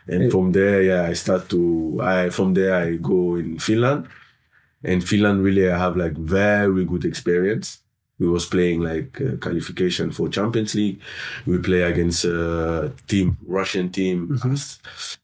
And 0.07 0.31
from 0.31 0.51
there 0.51 0.81
yeah 0.81 1.03
i 1.03 1.13
start 1.13 1.49
to 1.49 1.99
i 2.01 2.29
from 2.29 2.53
there 2.53 2.75
i 2.75 2.95
go 2.95 3.35
in 3.35 3.59
finland. 3.59 4.07
And 4.83 5.07
finland 5.07 5.43
really 5.43 5.69
i 5.69 5.77
have 5.77 5.95
like 5.97 6.13
very 6.13 6.85
good 6.85 7.05
experience. 7.05 7.79
We 8.19 8.27
was 8.27 8.45
playing 8.45 8.81
like 8.81 9.19
uh, 9.19 9.37
qualification 9.37 10.11
for 10.11 10.29
champions 10.29 10.75
league. 10.75 11.01
We 11.47 11.57
play 11.57 11.81
against 11.81 12.23
uh, 12.25 12.89
team 13.07 13.37
russian 13.47 13.89
team 13.89 14.39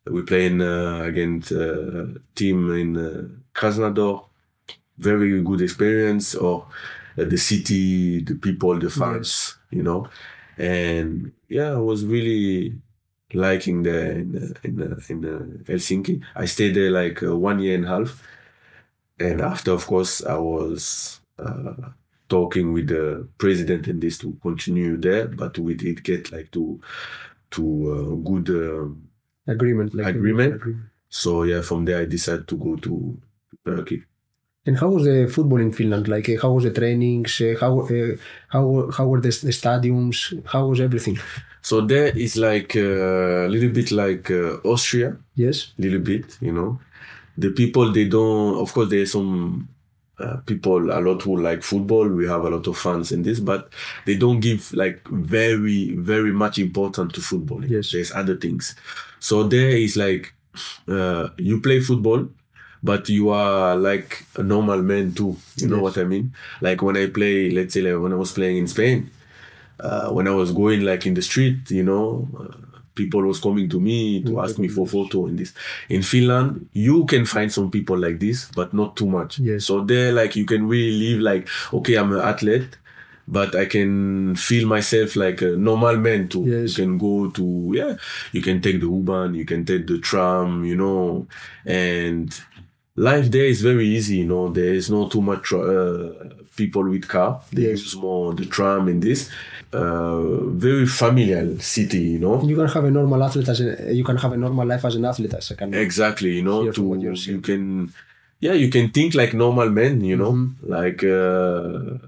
we 0.09 0.21
play 0.23 0.47
in 0.47 0.61
uh, 0.61 1.01
against 1.03 1.51
uh, 1.51 2.07
team 2.35 2.71
in 2.71 2.97
uh, 2.97 3.27
krasnodar 3.53 4.23
very 4.97 5.41
good 5.41 5.61
experience 5.61 6.35
or 6.35 6.65
uh, 7.17 7.23
the 7.25 7.37
city 7.37 8.21
the 8.21 8.35
people 8.35 8.77
the 8.79 8.89
fans 8.89 9.57
you 9.71 9.83
know? 9.83 10.07
And 10.57 11.31
yeah 11.49 11.71
i 11.73 11.79
was 11.79 12.05
really 12.05 12.75
liking 13.33 13.83
the 13.83 14.11
in 14.11 14.31
the, 14.31 14.55
in, 14.63 14.75
the, 14.77 15.05
in 15.09 15.21
the 15.21 15.71
helsinki. 15.71 16.21
I 16.35 16.45
stayed 16.45 16.75
there 16.75 16.91
like 16.91 17.21
uh, 17.21 17.35
one 17.35 17.59
year 17.59 17.75
and 17.75 17.85
a 17.85 17.87
half. 17.89 18.23
And 19.19 19.41
after 19.41 19.71
of 19.71 19.85
course 19.87 20.23
i 20.23 20.37
was 20.37 21.19
uh, 21.39 21.73
talking 22.29 22.73
with 22.73 22.87
the 22.87 23.27
president 23.37 23.87
and 23.87 24.01
this 24.01 24.17
to 24.19 24.37
continue 24.41 24.97
there 24.97 25.27
but 25.27 25.57
we 25.57 25.73
did 25.73 26.03
get 26.03 26.31
like 26.31 26.51
to 26.51 26.79
to 27.51 27.63
uh, 27.91 28.29
good 28.29 28.49
um, 28.49 29.03
Agreement. 29.47 29.95
Like 29.95 30.07
Agreement? 30.07 30.61
so 31.09 31.43
yeah 31.43 31.61
from 31.61 31.85
there 31.85 32.01
i 32.01 32.05
decided 32.05 32.47
to 32.49 32.57
go 32.57 32.75
to 32.75 33.17
turkey 33.65 34.03
And 34.67 34.77
how 34.77 34.89
was 34.89 35.03
the 35.05 35.27
football 35.27 35.61
in 35.61 35.71
Finland? 35.71 36.07
Like, 36.07 36.29
uh, 36.29 36.41
how 36.41 36.51
was 36.51 36.63
the 36.65 36.71
trainings? 36.71 37.39
Uh, 37.41 37.55
how 37.59 37.79
uh, 37.79 38.15
how 38.49 38.91
how 38.97 39.07
were 39.07 39.21
the, 39.21 39.29
the 39.47 39.53
stadiums? 39.61 40.17
How 40.45 40.67
was 40.67 40.79
everything? 40.81 41.17
so 41.61 41.81
there 41.81 42.07
is 42.17 42.35
like 42.37 42.75
uh, 42.75 43.47
a 43.47 43.49
little 43.53 43.69
bit 43.69 43.91
like 43.91 44.29
uh, 44.31 44.57
austria 44.63 45.17
Yes. 45.35 45.73
little 45.77 45.99
bit, 45.99 46.37
you 46.41 46.51
know. 46.51 46.79
The 47.37 47.51
people 47.51 47.91
they 47.93 48.05
don't. 48.05 48.57
Of 48.63 48.73
course, 48.73 48.89
there's 48.89 49.11
some 49.11 49.67
uh, 50.19 50.37
people 50.45 50.91
a 50.91 50.99
lot 50.99 51.21
who 51.21 51.37
like 51.49 51.61
football. 51.63 52.07
We 52.07 52.27
have 52.27 52.43
a 52.45 52.49
lot 52.49 52.67
of 52.67 52.77
fans 52.77 53.11
in 53.11 53.23
this, 53.23 53.39
but 53.39 53.69
they 54.05 54.15
don't 54.17 54.39
give 54.39 54.73
like 54.73 55.07
very 55.09 55.95
very 55.95 56.31
much 56.31 56.57
important 56.59 57.13
to 57.15 57.21
football. 57.21 57.63
Yes. 57.65 57.91
there's 57.91 58.11
other 58.11 58.35
things. 58.35 58.75
So 59.19 59.43
there 59.43 59.69
is 59.69 59.95
like 59.95 60.33
uh, 60.87 61.29
you 61.37 61.61
play 61.61 61.79
football, 61.79 62.27
but 62.83 63.09
you 63.09 63.29
are 63.29 63.75
like 63.75 64.25
a 64.35 64.43
normal 64.43 64.81
man 64.81 65.13
too. 65.13 65.35
You 65.57 65.67
know 65.67 65.75
Yes. 65.77 65.83
what 65.83 65.97
I 65.97 66.03
mean? 66.03 66.33
Like 66.61 66.81
when 66.81 66.97
I 66.97 67.07
play, 67.07 67.49
let's 67.51 67.73
say 67.73 67.81
like 67.81 68.01
when 68.01 68.13
I 68.13 68.15
was 68.15 68.31
playing 68.31 68.57
in 68.57 68.67
Spain, 68.67 69.09
uh, 69.79 70.09
when 70.11 70.27
I 70.27 70.31
was 70.31 70.51
going 70.51 70.81
like 70.81 71.05
in 71.05 71.13
the 71.13 71.21
street, 71.21 71.69
you 71.71 71.83
know, 71.83 72.27
uh, 72.39 72.77
people 72.95 73.21
was 73.21 73.39
coming 73.39 73.69
to 73.69 73.79
me 73.79 74.23
to 74.23 74.31
Mm, 74.31 74.43
ask 74.43 74.57
me 74.57 74.67
for 74.67 74.87
photo 74.87 75.27
and 75.27 75.37
this. 75.37 75.53
In 75.89 76.01
Finland, 76.01 76.67
you 76.73 77.05
can 77.05 77.25
find 77.25 77.51
some 77.51 77.69
people 77.69 77.97
like 77.97 78.19
this, 78.19 78.49
but 78.55 78.73
not 78.73 78.95
too 78.95 79.05
much. 79.07 79.37
Yes. 79.39 79.65
So 79.65 79.83
there, 79.85 80.11
like 80.11 80.35
you 80.35 80.45
can 80.45 80.67
really 80.67 81.13
live 81.13 81.21
like, 81.21 81.47
okay, 81.73 81.95
I'm 81.95 82.11
an 82.11 82.19
athlete, 82.21 82.77
but 83.27 83.55
I 83.55 83.65
can 83.65 84.35
feel 84.35 84.67
myself 84.67 85.15
like 85.15 85.41
a 85.43 85.55
normal 85.57 85.97
man 85.97 86.27
too. 86.27 86.45
Yes. 86.47 86.77
You 86.77 86.85
can 86.85 86.97
go 86.97 87.29
to 87.29 87.71
yeah, 87.75 87.97
you 88.31 88.41
can 88.41 88.61
take 88.61 88.79
the 88.79 88.87
U-Bahn, 88.87 89.35
you 89.35 89.45
can 89.45 89.63
take 89.63 89.85
the 89.85 89.99
tram, 89.99 90.65
you 90.65 90.75
know, 90.75 91.27
and 91.65 92.33
life 92.97 93.29
there 93.31 93.45
is 93.45 93.61
very 93.61 93.87
easy. 93.87 94.17
You 94.17 94.25
know, 94.25 94.49
there 94.49 94.73
is 94.73 94.89
not 94.89 95.11
too 95.11 95.21
much 95.21 95.53
uh, 95.53 96.09
people 96.55 96.83
with 96.89 97.07
car. 97.07 97.41
They 97.53 97.69
Yes. 97.69 97.79
use 97.85 97.95
more 97.95 98.33
the 98.33 98.45
tram 98.45 98.87
in 98.89 98.99
this. 98.99 99.29
Uh, 99.71 100.45
very 100.65 100.85
familiar 100.87 101.59
city, 101.59 101.99
you 102.15 102.19
know. 102.19 102.41
You 102.43 102.55
can 102.55 102.67
have 102.67 102.85
a 102.85 102.91
normal 102.91 103.21
athlete 103.23 103.49
as 103.49 103.59
a, 103.61 103.93
you 103.93 104.03
can 104.03 104.17
have 104.17 104.33
a 104.33 104.37
normal 104.37 104.65
life 104.65 104.83
as 104.85 104.95
an 104.95 105.05
athlete 105.05 105.33
as 105.33 105.49
kind 105.57 105.73
of 105.75 105.79
Exactly, 105.81 106.31
you 106.37 106.41
know, 106.43 106.71
to 106.71 107.15
you 107.31 107.41
can, 107.41 107.93
yeah, 108.39 108.53
you 108.53 108.69
can 108.69 108.89
think 108.89 109.13
like 109.13 109.33
normal 109.33 109.69
men, 109.69 110.01
you 110.03 110.15
know, 110.17 110.31
Mm-hmm. 110.33 110.71
like 110.77 111.03
uh, 111.03 112.07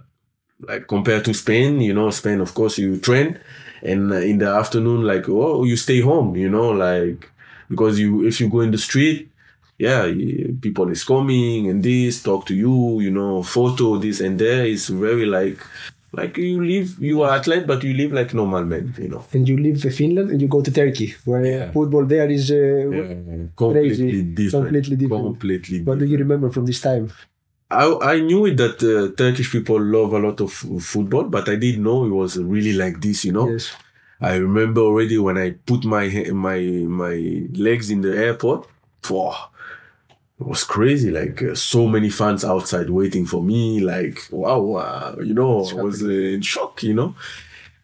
like 0.68 0.88
compared 0.88 1.24
to 1.26 1.34
Spain, 1.34 1.82
you 1.82 1.94
know, 1.94 2.10
Spain, 2.12 2.40
of 2.42 2.54
course, 2.54 2.78
you 2.78 2.98
train, 3.00 3.38
and 3.84 4.12
in 4.14 4.38
the 4.40 4.48
afternoon, 4.48 5.04
like 5.04 5.28
oh, 5.30 5.64
you 5.64 5.76
stay 5.78 6.02
home, 6.02 6.36
you 6.36 6.50
know, 6.50 6.70
like 6.72 7.30
because 7.70 8.00
you 8.00 8.26
if 8.26 8.40
you 8.40 8.50
go 8.50 8.62
in 8.62 8.72
the 8.72 8.78
street, 8.78 9.29
yeah, 9.80 10.12
people 10.62 10.90
is 10.90 11.04
coming 11.04 11.70
and 11.70 11.82
this 11.84 12.22
talk 12.22 12.46
to 12.48 12.54
you, 12.56 13.00
you 13.00 13.12
know, 13.12 13.42
photo 13.44 13.98
this 13.98 14.20
and 14.20 14.38
there 14.40 14.66
is 14.66 14.90
very 14.90 15.26
like 15.26 15.58
like 16.12 16.38
you 16.38 16.64
live, 16.66 16.98
you 17.00 17.22
are 17.22 17.36
athlete, 17.38 17.68
but 17.68 17.84
you 17.84 17.94
live 17.94 18.12
like 18.12 18.34
normal 18.34 18.66
men, 18.66 18.94
you 18.98 19.08
know. 19.10 19.24
and 19.34 19.48
you 19.48 19.56
leave 19.58 19.80
Finland 19.94 20.32
and 20.32 20.42
you 20.42 20.48
go 20.48 20.62
to 20.62 20.72
Turkey, 20.72 21.14
where 21.26 21.46
Yeah. 21.46 21.72
football 21.72 22.06
there 22.06 22.30
is. 22.38 22.50
Uh, 22.52 23.48
completely 23.56 23.90
Crazy. 23.98 24.24
different, 24.24 24.64
Completely 24.66 24.96
different. 24.96 25.24
completely 25.24 25.82
What 25.84 26.00
do 26.00 26.06
you 26.06 26.18
remember 26.18 26.50
from 26.50 26.66
this 26.66 26.82
time? 26.82 27.10
I, 27.72 27.86
I 28.14 28.20
knew 28.22 28.48
it 28.48 28.58
that 28.58 28.78
uh, 28.82 29.16
Turkish 29.16 29.52
people 29.52 29.80
love 29.80 30.14
a 30.14 30.20
lot 30.20 30.42
of 30.42 30.52
football, 30.94 31.26
but 31.26 31.48
I 31.48 31.56
didn't 31.56 31.84
know 31.84 32.06
it 32.06 32.10
was 32.24 32.38
really 32.38 32.74
like 32.74 33.00
this, 33.02 33.24
you 33.26 33.32
know. 33.32 33.48
Yes. 33.52 33.72
I 34.20 34.36
remember 34.36 34.82
already 34.82 35.18
when 35.20 35.38
I 35.38 35.52
put 35.52 35.86
my 35.86 36.06
my 36.34 36.60
my 37.04 37.16
legs 37.54 37.92
in 37.92 38.02
the 38.02 38.14
airport, 38.18 38.68
phew, 39.04 39.32
it 40.40 40.46
was 40.48 40.64
crazy. 40.64 41.12
Like 41.12 41.42
uh, 41.44 41.56
so 41.56 41.88
many 41.88 42.10
fans 42.10 42.46
outside 42.46 42.90
waiting 42.90 43.26
for 43.26 43.44
me. 43.44 43.80
Like 43.82 44.28
wow, 44.32 44.60
wow 44.62 45.16
you 45.22 45.34
know, 45.34 45.66
I 45.66 45.74
was 45.74 46.04
uh, 46.04 46.10
in 46.10 46.42
shock, 46.42 46.84
you 46.84 46.94
know. 46.94 47.16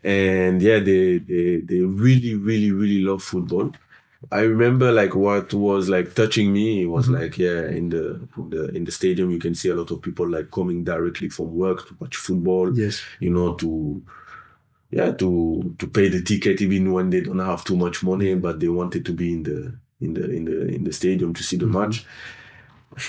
And 0.03 0.62
yeah, 0.62 0.80
they 0.80 1.18
they 1.20 1.58
they 1.62 1.82
really 1.82 2.36
really 2.36 2.72
really 2.72 3.01
love 3.01 3.24
football. 3.24 3.72
I 4.32 4.41
remember 4.41 4.91
like 4.91 5.16
what 5.16 5.53
was 5.53 5.89
like 5.89 6.16
touching 6.16 6.51
me 6.51 6.86
was 6.88 7.10
like 7.10 7.38
yeah 7.38 7.68
in 7.68 7.89
the 7.89 8.28
in 8.38 8.49
the 8.49 8.70
in 8.76 8.84
the 8.86 8.91
stadium 8.91 9.30
you 9.32 9.39
can 9.39 9.53
see 9.56 9.70
a 9.70 9.76
lot 9.76 9.91
of 9.91 10.01
people 10.01 10.28
like 10.28 10.49
coming 10.51 10.84
directly 10.84 11.30
from 11.30 11.56
work 11.56 11.88
to 11.88 11.95
watch 11.99 12.16
football 12.16 12.76
Yes. 12.78 13.03
you 13.20 13.30
know 13.30 13.53
to 13.56 14.01
yeah 14.91 15.12
to 15.12 15.76
to 15.80 15.88
pay 15.88 16.08
the 16.10 16.22
ticket 16.22 16.62
even 16.62 16.91
when 16.91 17.10
they 17.10 17.22
don't 17.22 17.39
have 17.39 17.64
too 17.64 17.76
much 17.76 18.03
money 18.03 18.36
but 18.36 18.60
they 18.60 18.68
wanted 18.70 19.06
to 19.06 19.14
be 19.14 19.34
in 19.34 19.43
the 19.43 19.78
in 20.01 20.14
the 20.14 20.30
in 20.32 20.45
the 20.45 20.68
in 20.76 20.84
the 20.84 20.93
stadium 20.93 21.34
to 21.34 21.43
see 21.43 21.58
the 21.58 21.68
match 21.68 22.06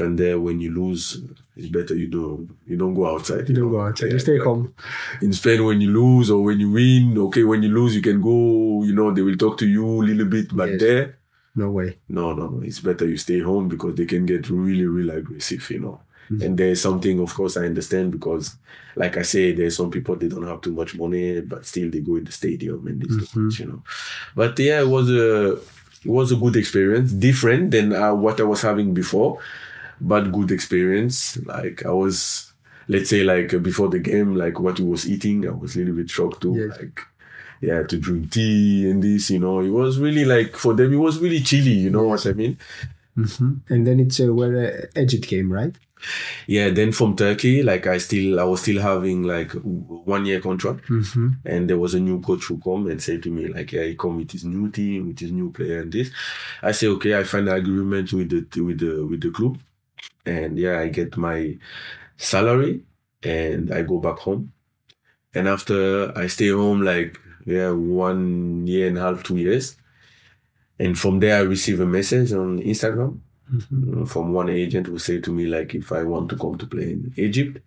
and 0.00 0.18
there 0.18 0.38
when 0.40 0.60
you 0.60 0.70
lose 0.74 1.22
it's 1.56 1.68
better 1.68 1.94
you 1.94 2.08
don't 2.08 2.50
you 2.66 2.76
don't 2.76 2.94
go 2.94 3.06
outside 3.06 3.48
You 3.48 3.54
don't 3.54 3.64
know. 3.66 3.70
go 3.78 3.80
outside. 3.82 4.06
Yeah, 4.08 4.12
You 4.14 4.18
stay 4.18 4.38
home. 4.38 4.74
in 5.22 5.32
Spain 5.32 5.64
when 5.64 5.80
you 5.80 5.90
lose 5.90 6.30
or 6.30 6.42
when 6.42 6.58
you 6.60 6.70
win 6.70 7.16
okay 7.18 7.44
when 7.44 7.62
you 7.62 7.68
lose 7.70 7.94
you 7.94 8.02
can 8.02 8.20
go 8.20 8.82
you 8.84 8.92
know 8.94 9.12
they 9.12 9.22
will 9.22 9.36
talk 9.36 9.56
to 9.58 9.66
you 9.66 9.84
a 10.02 10.04
little 10.10 10.26
bit 10.26 10.54
but 10.54 10.70
Yes. 10.70 10.80
there 10.80 11.18
No 11.54 11.70
way. 11.70 11.96
no, 12.08 12.34
no, 12.34 12.48
no. 12.48 12.60
It's 12.62 12.80
better 12.80 13.06
you 13.08 13.16
stay 13.16 13.40
home 13.40 13.68
because 13.68 13.94
they 13.94 14.04
can 14.04 14.26
get 14.26 14.50
really, 14.50 14.84
really 14.96 15.14
aggressive, 15.16 15.64
you 15.70 15.80
know. 15.80 16.00
And 16.28 16.58
there's 16.58 16.82
something, 16.82 17.18
of 17.20 17.32
course, 17.32 17.56
I 17.56 17.64
understand 17.64 18.10
because, 18.12 18.56
like 18.94 19.16
I 19.16 19.22
say, 19.22 19.52
there's 19.52 19.76
some 19.76 19.90
people 19.90 20.16
they 20.16 20.28
don't 20.28 20.46
have 20.46 20.60
too 20.60 20.72
much 20.80 20.94
money, 20.94 21.40
but 21.40 21.64
still 21.64 21.88
they 21.90 22.00
go 22.00 22.16
in 22.16 22.24
the 22.24 22.32
stadium 22.32 22.86
and 22.88 23.00
this, 23.00 23.16
Mhm. 23.32 23.58
you 23.60 23.66
know. 23.70 23.82
But 24.34 24.58
yeah, 24.58 24.80
it 24.84 24.88
was 24.88 25.08
a 25.08 25.58
it 26.07 26.12
was 26.12 26.32
a 26.32 26.36
good 26.36 26.57
experience, 26.57 27.12
different 27.12 27.70
than 27.70 27.92
uh, 27.92 28.14
what 28.14 28.40
I 28.40 28.44
was 28.44 28.62
having 28.62 28.94
before, 28.94 29.38
but 30.00 30.32
good 30.32 30.50
experience. 30.50 31.36
Like 31.44 31.84
I 31.84 31.90
was 31.90 32.52
let's 32.88 33.11
say 33.11 33.22
like 33.24 33.52
uh, 33.54 33.59
before 33.59 33.88
the 33.88 33.98
game, 33.98 34.34
like 34.34 34.61
what 34.61 34.78
he 34.78 34.84
was 34.84 35.09
eating, 35.09 35.46
I 35.46 35.52
was 35.52 35.76
a 35.76 35.80
little 35.80 35.94
bit 35.94 36.11
shocked 36.11 36.42
too. 36.42 36.54
Yes. 36.54 36.78
Like, 36.78 37.00
yeah, 37.61 37.82
to 37.82 37.98
drink 37.98 38.32
tea 38.32 38.88
and 38.90 39.02
this, 39.02 39.30
you 39.30 39.38
know, 39.38 39.61
it 39.61 39.70
was 39.70 39.98
really 39.98 40.24
like 40.24 40.57
for 40.57 40.74
them, 40.74 40.92
it 40.92 40.96
was 40.96 41.18
really 41.18 41.40
chilly. 41.40 41.72
You 41.72 41.90
know 41.90 42.04
what 42.04 42.26
I 42.26 42.32
mean? 42.32 42.59
And 43.16 43.86
then 43.86 43.98
it's 43.98 44.20
uh, 44.20 44.32
where 44.32 44.88
uh, 44.94 45.00
Egypt 45.00 45.26
came, 45.26 45.50
right? 45.50 45.74
Yeah. 46.47 46.70
Then 46.70 46.92
from 46.92 47.16
Turkey, 47.16 47.62
like 47.62 47.86
I 47.86 47.99
still, 47.99 48.38
I 48.38 48.44
was 48.44 48.61
still 48.62 48.80
having 48.80 49.22
like 49.22 49.53
one 49.62 50.26
year 50.26 50.40
contract, 50.40 50.86
Mm-hmm. 50.88 51.28
and 51.44 51.68
there 51.70 51.78
was 51.78 51.94
a 51.94 52.01
new 52.01 52.20
coach 52.20 52.44
who 52.44 52.59
come 52.59 52.86
and 52.88 53.03
said 53.03 53.22
to 53.24 53.30
me 53.30 53.49
like, 53.49 53.72
yeah, 53.72 53.84
he 53.84 53.94
come 53.97 54.16
with 54.18 54.30
his 54.30 54.44
new 54.44 54.70
team, 54.70 55.09
with 55.09 55.18
his 55.18 55.32
new 55.32 55.51
player 55.53 55.80
and 55.80 55.92
this. 55.92 56.11
I 56.62 56.72
say 56.72 56.86
okay, 56.88 57.18
I 57.18 57.24
find 57.24 57.49
an 57.49 57.57
agreement 57.57 58.12
with 58.12 58.30
the 58.30 58.61
with 58.62 58.78
the 58.80 59.07
with 59.07 59.20
the 59.22 59.30
club, 59.30 59.59
and 60.24 60.59
yeah, 60.59 60.78
I 60.80 60.88
get 60.88 61.16
my 61.16 61.57
salary 62.16 62.82
and 63.22 63.72
I 63.72 63.82
go 63.82 63.99
back 63.99 64.18
home. 64.18 64.53
And 65.34 65.49
after 65.49 66.16
I 66.16 66.28
stay 66.28 66.49
home 66.49 66.82
like 66.82 67.18
yeah 67.47 67.70
one 67.70 68.66
year 68.66 68.88
and 68.88 68.99
a 68.99 69.01
half, 69.01 69.22
two 69.22 69.36
years, 69.38 69.76
and 70.78 70.99
from 70.99 71.20
there 71.20 71.38
I 71.38 71.42
receive 71.42 71.80
a 71.80 71.86
message 71.86 72.32
on 72.32 72.59
Instagram 72.61 73.20
Mm-hmm. 73.53 74.05
from 74.07 74.32
one 74.32 74.49
agent 74.49 74.88
who 74.88 74.99
said 74.99 75.22
to 75.24 75.32
me 75.32 75.47
like 75.47 75.72
if 75.74 75.92
I 75.92 76.03
want 76.03 76.28
to 76.30 76.36
come 76.36 76.59
to 76.59 76.66
play 76.66 76.90
in 76.92 77.12
Egypt. 77.16 77.59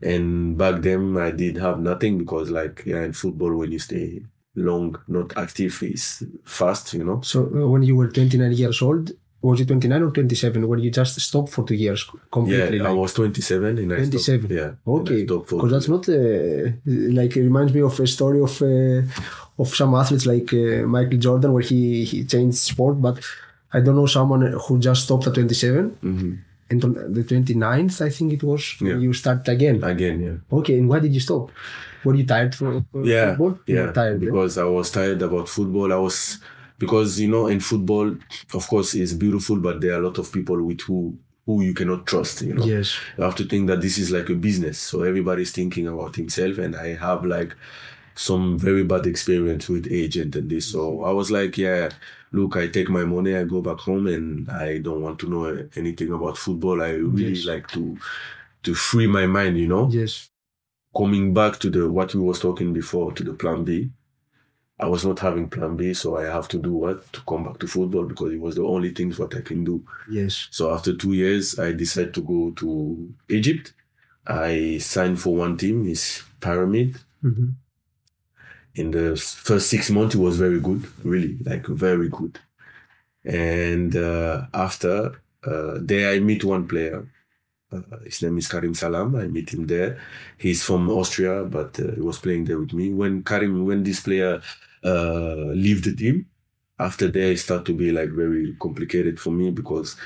And 0.00 0.58
back 0.58 0.82
then 0.82 1.16
I 1.16 1.30
did 1.30 1.56
have 1.58 1.78
nothing 1.78 2.18
because 2.18 2.50
like 2.50 2.82
yeah 2.84 3.04
in 3.04 3.12
football 3.12 3.54
when 3.54 3.70
you 3.70 3.78
stay 3.78 4.22
long 4.56 4.98
not 5.06 5.36
active 5.36 5.80
is 5.82 6.24
fast 6.44 6.92
you 6.94 7.04
know. 7.04 7.20
So 7.22 7.42
uh, 7.44 7.68
when 7.68 7.82
you 7.84 7.94
were 7.94 8.08
29 8.08 8.52
years 8.52 8.82
old, 8.82 9.12
was 9.42 9.60
it 9.60 9.66
29 9.66 10.02
or 10.02 10.10
27 10.10 10.68
when 10.68 10.78
you 10.80 10.90
just 10.90 11.20
stopped 11.20 11.50
for 11.50 11.64
two 11.64 11.74
years 11.74 12.04
completely? 12.30 12.58
Yeah, 12.58 12.64
completely? 12.64 12.86
I 12.88 12.92
was 12.92 13.14
27 13.14 13.78
and 13.78 13.92
I 13.92 13.96
27. 13.96 14.40
stopped. 14.40 14.52
Yeah. 14.52 14.70
Okay, 14.86 15.24
because 15.24 15.70
that's 15.70 15.88
not 15.88 16.08
uh, 16.08 16.72
like 16.84 17.36
it 17.36 17.42
reminds 17.42 17.72
me 17.72 17.82
of 17.82 17.98
a 17.98 18.06
story 18.06 18.40
of 18.40 18.60
uh, 18.62 19.02
of 19.58 19.68
some 19.74 19.94
athletes 19.94 20.26
like 20.26 20.52
uh, 20.52 20.86
Michael 20.86 21.18
Jordan 21.18 21.52
where 21.52 21.62
he, 21.62 22.04
he 22.04 22.24
changed 22.24 22.58
sport, 22.58 23.00
but 23.00 23.24
I 23.72 23.80
don't 23.80 23.96
know 23.96 24.06
someone 24.06 24.42
who 24.64 24.78
just 24.78 25.04
stopped 25.04 25.26
at 25.28 25.34
27 25.34 25.90
Mhm. 26.02 26.38
and 26.70 26.84
on 26.84 26.92
the 27.16 27.22
29th 27.24 28.00
I 28.02 28.10
think 28.10 28.32
it 28.32 28.42
was 28.42 28.62
Yeah. 28.80 28.96
you 29.04 29.12
start 29.12 29.48
again. 29.48 29.82
Again, 29.82 30.16
yeah. 30.26 30.58
Okay, 30.58 30.78
and 30.78 30.88
why 30.88 30.98
did 31.00 31.12
you 31.14 31.20
stop? 31.20 31.50
Were 32.04 32.14
you 32.14 32.26
tired 32.26 32.54
from 32.54 32.84
yeah, 33.04 33.28
football? 33.30 33.58
Yeah. 33.66 33.92
tired. 33.92 34.22
eh? 34.22 34.26
because 34.26 34.58
I 34.58 34.64
was 34.64 34.90
tired 34.90 35.22
about 35.22 35.48
football. 35.48 35.92
I 35.92 35.96
was 36.08 36.38
because 36.78 37.20
you 37.20 37.28
know 37.34 37.46
in 37.46 37.60
football, 37.60 38.08
of 38.58 38.64
course, 38.68 38.94
it's 38.94 39.12
beautiful, 39.12 39.56
but 39.56 39.80
there 39.80 39.92
are 39.94 40.00
a 40.02 40.06
lot 40.08 40.18
of 40.18 40.32
people 40.32 40.58
with 40.62 40.80
who 40.82 40.98
who 41.46 41.60
you 41.62 41.74
cannot 41.74 42.06
trust. 42.06 42.42
You 42.42 42.54
know, 42.54 42.64
Yes. 42.64 42.88
you 43.18 43.24
have 43.24 43.34
to 43.36 43.44
think 43.44 43.66
that 43.68 43.80
this 43.80 43.98
is 43.98 44.10
like 44.16 44.28
a 44.30 44.34
business, 44.48 44.78
so 44.78 45.02
everybody's 45.02 45.50
thinking 45.50 45.86
about 45.88 46.14
himself, 46.16 46.58
and 46.58 46.76
I 46.76 46.88
have 46.94 47.24
like 47.36 47.54
some 48.14 48.58
very 48.58 48.84
bad 48.84 49.06
experience 49.06 49.68
with 49.68 49.86
agent 49.90 50.36
and 50.36 50.50
this. 50.50 50.70
So 50.72 51.02
I 51.04 51.10
was 51.12 51.30
like, 51.30 51.56
yeah, 51.58 51.90
look, 52.32 52.56
I 52.56 52.68
take 52.68 52.88
my 52.88 53.04
money, 53.04 53.36
I 53.36 53.44
go 53.44 53.60
back 53.62 53.78
home, 53.78 54.06
and 54.06 54.48
I 54.50 54.78
don't 54.78 55.02
want 55.02 55.18
to 55.20 55.28
know 55.30 55.68
anything 55.76 56.12
about 56.12 56.38
football. 56.38 56.82
I 56.82 56.90
really 56.90 57.32
Yes. 57.34 57.46
like 57.46 57.68
to 57.68 57.98
to 58.64 58.74
free 58.74 59.06
my 59.08 59.26
mind. 59.26 59.58
You 59.58 59.68
know 59.68 59.88
Yes. 59.90 60.30
coming 60.96 61.34
back 61.34 61.58
to 61.60 61.70
the 61.70 61.90
what 61.90 62.14
we 62.14 62.20
was 62.20 62.38
talking 62.40 62.72
before 62.72 63.12
to 63.12 63.24
the 63.24 63.32
plan 63.34 63.64
B, 63.64 63.90
I 64.78 64.86
was 64.86 65.04
not 65.04 65.18
having 65.20 65.48
plan 65.48 65.76
B, 65.76 65.94
so 65.94 66.16
I 66.16 66.24
have 66.24 66.48
to 66.48 66.58
do 66.58 66.72
what 66.72 67.12
to 67.12 67.20
come 67.26 67.44
back 67.44 67.58
to 67.58 67.66
football 67.66 68.04
because 68.04 68.32
it 68.32 68.40
was 68.40 68.54
the 68.56 68.62
only 68.64 68.90
things 68.90 69.18
what 69.18 69.34
I 69.34 69.40
can 69.40 69.64
do. 69.64 69.84
Yes. 70.10 70.48
So 70.50 70.72
after 70.74 70.94
two 70.96 71.12
years, 71.12 71.58
I 71.58 71.72
decided 71.72 72.14
to 72.14 72.20
go 72.22 72.50
to 72.56 73.12
Egypt. 73.28 73.72
I 74.26 74.78
signed 74.78 75.20
for 75.20 75.34
one 75.36 75.56
team, 75.56 75.86
is 75.88 76.22
Pyramid. 76.40 76.96
Mhm. 77.24 77.54
In 78.74 78.90
the 78.90 79.16
first 79.16 79.68
six 79.68 79.90
months, 79.90 80.14
it 80.14 80.18
was 80.18 80.38
very 80.38 80.60
good, 80.60 80.82
really, 81.04 81.36
like 81.44 81.66
very 81.66 82.08
good. 82.08 82.38
And 83.24 83.94
uh, 83.96 84.46
after 84.54 85.22
uh, 85.44 85.78
there, 85.80 86.12
I 86.12 86.20
meet 86.20 86.44
one 86.44 86.66
player. 86.66 87.06
Uh, 87.70 87.80
his 88.04 88.22
name 88.22 88.38
is 88.38 88.48
Karim 88.48 88.74
Salam. 88.74 89.14
I 89.16 89.26
meet 89.26 89.52
him 89.52 89.66
there. 89.66 89.98
He's 90.38 90.62
from 90.62 90.90
Austria, 90.90 91.44
but 91.44 91.78
uh, 91.80 91.92
he 91.92 92.00
was 92.00 92.18
playing 92.18 92.44
there 92.44 92.58
with 92.58 92.72
me. 92.72 92.92
When 92.92 93.22
Karim, 93.22 93.64
when 93.64 93.82
this 93.82 94.00
player 94.00 94.42
uh, 94.84 95.52
leave 95.54 95.82
the 95.84 95.94
team, 95.94 96.26
after 96.78 97.08
there 97.08 97.32
it 97.32 97.38
started 97.38 97.66
to 97.66 97.74
be 97.74 97.92
like 97.92 98.10
very 98.10 98.56
complicated 98.60 99.20
for 99.20 99.30
me 99.30 99.50
because 99.50 99.96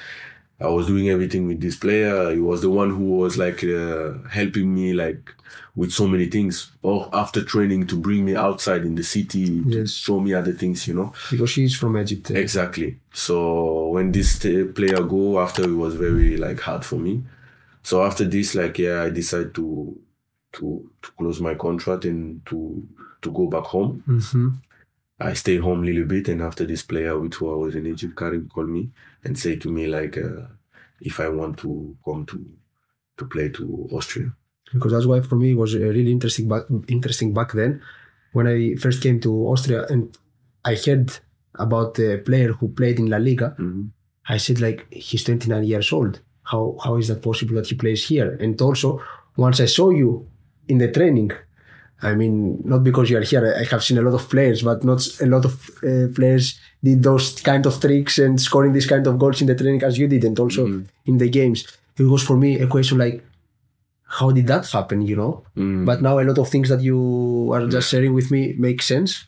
I 0.59 0.69
was 0.69 0.87
doing 0.87 1.11
everything 1.11 1.47
with 1.47 1.61
this 1.61 1.77
player. 1.77 2.33
He 2.33 2.41
was 2.41 2.63
the 2.63 2.71
one 2.71 2.91
who 2.91 3.19
was 3.19 3.37
like 3.37 3.63
uh, 3.63 4.15
helping 4.31 4.75
me 4.75 4.95
like 4.95 5.31
with 5.75 5.93
so 5.93 6.09
many 6.09 6.27
things. 6.27 6.73
Or 6.83 7.11
after 7.13 7.45
training 7.45 7.87
to 7.89 7.97
bring 7.97 8.25
me 8.25 8.35
outside 8.37 8.83
in 8.87 8.95
the 8.95 9.03
city 9.05 9.63
to 9.63 9.69
Yes. 9.81 9.91
show 9.91 10.19
me 10.19 10.33
other 10.33 10.53
things, 10.53 10.89
you 10.89 10.95
know. 10.95 11.13
Because 11.31 11.51
she's 11.51 11.77
from 11.77 11.99
Egypt. 11.99 12.31
eh? 12.31 12.39
Exactly. 12.39 12.99
So 13.13 13.89
when 13.89 14.13
this 14.13 14.39
t- 14.39 14.65
player 14.65 15.03
go 15.03 15.41
after, 15.41 15.65
it 15.65 15.75
was 15.77 15.95
very 15.95 16.39
like 16.39 16.61
hard 16.61 16.85
for 16.87 16.97
me. 16.97 17.23
So 17.83 18.03
after 18.03 18.25
this, 18.25 18.55
like 18.55 18.79
yeah, 18.79 19.03
I 19.03 19.11
decided 19.11 19.55
to 19.57 19.99
to 20.55 20.91
to 21.03 21.11
close 21.19 21.39
my 21.41 21.55
contract 21.55 22.07
and 22.07 22.45
to 22.47 22.83
to 23.21 23.31
go 23.31 23.47
back 23.47 23.65
home. 23.65 24.03
Mhm. 24.09 24.55
I 25.19 25.33
stayed 25.35 25.61
home 25.61 25.83
a 25.83 25.87
little 25.87 26.05
bit, 26.05 26.29
and 26.29 26.43
after 26.43 26.67
this 26.67 26.83
player 26.83 27.19
with 27.19 27.35
who 27.35 27.51
I 27.51 27.57
was 27.57 27.75
in 27.75 27.87
Egypt, 27.87 28.17
Karim 28.17 28.49
called 28.53 28.69
me 28.69 28.91
and 29.27 29.39
say 29.45 29.53
to 29.57 29.68
me 29.77 29.87
like 29.99 30.16
uh, 30.18 30.47
if 31.01 31.14
I 31.20 31.29
want 31.29 31.55
to 31.64 31.70
come 32.05 32.24
to 32.27 32.39
to 33.18 33.24
play 33.35 33.49
to 33.59 33.64
Austria. 33.97 34.29
because 34.72 34.93
that's 34.93 35.07
why 35.11 35.20
for 35.31 35.37
me 35.43 35.49
it 35.53 35.59
was 35.64 35.72
really 35.74 36.11
interesting 36.16 36.47
back 36.53 36.64
interesting 36.97 37.31
back 37.39 37.51
then 37.61 37.72
when 38.37 38.47
I 38.55 38.57
first 38.85 38.99
came 39.05 39.18
to 39.27 39.31
Austria 39.53 39.81
and 39.93 40.03
I 40.70 40.74
heard 40.87 41.09
about 41.66 41.95
the 41.95 42.09
player 42.29 42.51
who 42.59 42.66
played 42.79 42.99
in 43.03 43.07
La 43.14 43.18
Liga. 43.29 43.49
Mhm. 43.59 43.85
I 44.35 44.39
said 44.45 44.59
like 44.66 44.81
he's 45.09 45.24
29 45.24 45.64
years 45.72 45.89
old. 45.99 46.14
How 46.53 46.62
how 46.85 46.93
is 47.01 47.07
that 47.09 47.22
possible 47.29 47.55
that 47.57 47.68
he 47.70 47.77
plays 47.85 48.03
here? 48.11 48.31
And 48.43 48.61
also 48.68 48.89
once 49.37 49.59
I 49.66 49.68
saw 49.77 49.89
you 50.01 50.11
in 50.68 50.79
the 50.79 50.91
training, 50.99 51.31
I 52.03 52.14
mean 52.14 52.61
not 52.64 52.84
because 52.84 53.09
you 53.11 53.16
are 53.18 53.22
here. 53.22 53.55
I 53.59 53.64
have 53.64 53.82
seen 53.82 53.99
a 53.99 54.03
lot 54.03 54.14
of 54.14 54.28
players, 54.28 54.62
but 54.62 54.84
not 54.84 55.01
a 55.20 55.26
lot 55.26 55.44
of 55.44 55.55
uh, 55.82 56.09
players 56.14 56.59
did 56.84 57.03
those 57.03 57.40
kind 57.40 57.64
of 57.66 57.80
tricks 57.80 58.18
and 58.18 58.40
scoring 58.40 58.72
this 58.74 58.86
kind 58.86 59.07
of 59.07 59.18
goals 59.18 59.40
in 59.40 59.47
the 59.47 59.55
training 59.55 59.82
as 59.82 59.99
you 59.99 60.07
did, 60.07 60.24
and 60.24 60.38
also 60.38 60.66
Mhm. 60.66 60.84
in 61.07 61.16
the 61.18 61.28
games. 61.28 61.66
It 61.99 62.05
was 62.05 62.22
for 62.22 62.36
me 62.36 62.61
a 62.61 62.66
question 62.66 62.99
like, 62.99 63.24
how 64.18 64.30
did 64.30 64.47
that 64.47 64.64
happen? 64.70 65.01
You 65.03 65.16
know. 65.16 65.32
Mm. 65.57 65.84
But 65.86 66.03
now 66.03 66.18
a 66.18 66.24
lot 66.30 66.38
of 66.38 66.49
things 66.49 66.68
that 66.68 66.82
you 66.82 67.51
are 67.55 67.66
just 67.66 67.88
sharing 67.90 68.12
with 68.14 68.30
me 68.30 68.55
make 68.59 68.82
sense. 68.82 69.24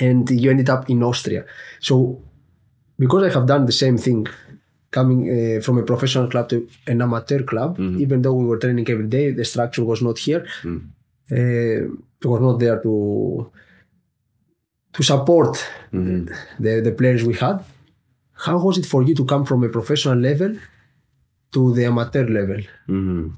And 0.00 0.28
you 0.42 0.50
ended 0.50 0.68
up 0.70 0.90
in 0.90 1.02
Austria. 1.02 1.44
So, 1.80 1.94
because 2.98 3.22
I 3.22 3.30
have 3.36 3.46
done 3.46 3.66
the 3.66 3.72
same 3.84 3.96
thing, 3.98 4.26
coming 4.90 5.20
uh, 5.30 5.60
from 5.60 5.78
a 5.78 5.82
professional 5.82 6.26
club 6.28 6.48
to 6.48 6.56
an 6.86 7.02
amateur 7.02 7.42
club, 7.44 7.78
Mhm. 7.78 8.00
even 8.04 8.22
though 8.22 8.34
we 8.40 8.46
were 8.46 8.58
training 8.58 8.86
every 8.90 9.06
day, 9.06 9.30
the 9.30 9.44
structure 9.44 9.84
was 9.84 10.00
not 10.02 10.18
here. 10.18 10.42
Mm. 10.64 10.80
Uh, 11.30 11.36
it 12.22 12.26
was 12.32 12.40
not 12.40 12.58
there 12.58 12.80
to 12.82 13.50
to 14.92 15.02
support 15.02 15.54
Mhm. 15.92 16.28
the, 16.60 16.80
the 16.80 16.92
players 16.92 17.22
we 17.24 17.34
had. 17.34 17.58
How 18.46 18.56
was 18.58 18.78
it 18.78 18.86
for 18.86 19.02
you 19.02 19.14
to 19.14 19.24
come 19.24 19.44
from 19.44 19.64
a 19.64 19.68
professional 19.68 20.18
level 20.18 20.52
to 21.52 21.60
the 21.74 21.84
amateur 21.86 22.26
level? 22.28 22.60
Mhm. 22.88 23.32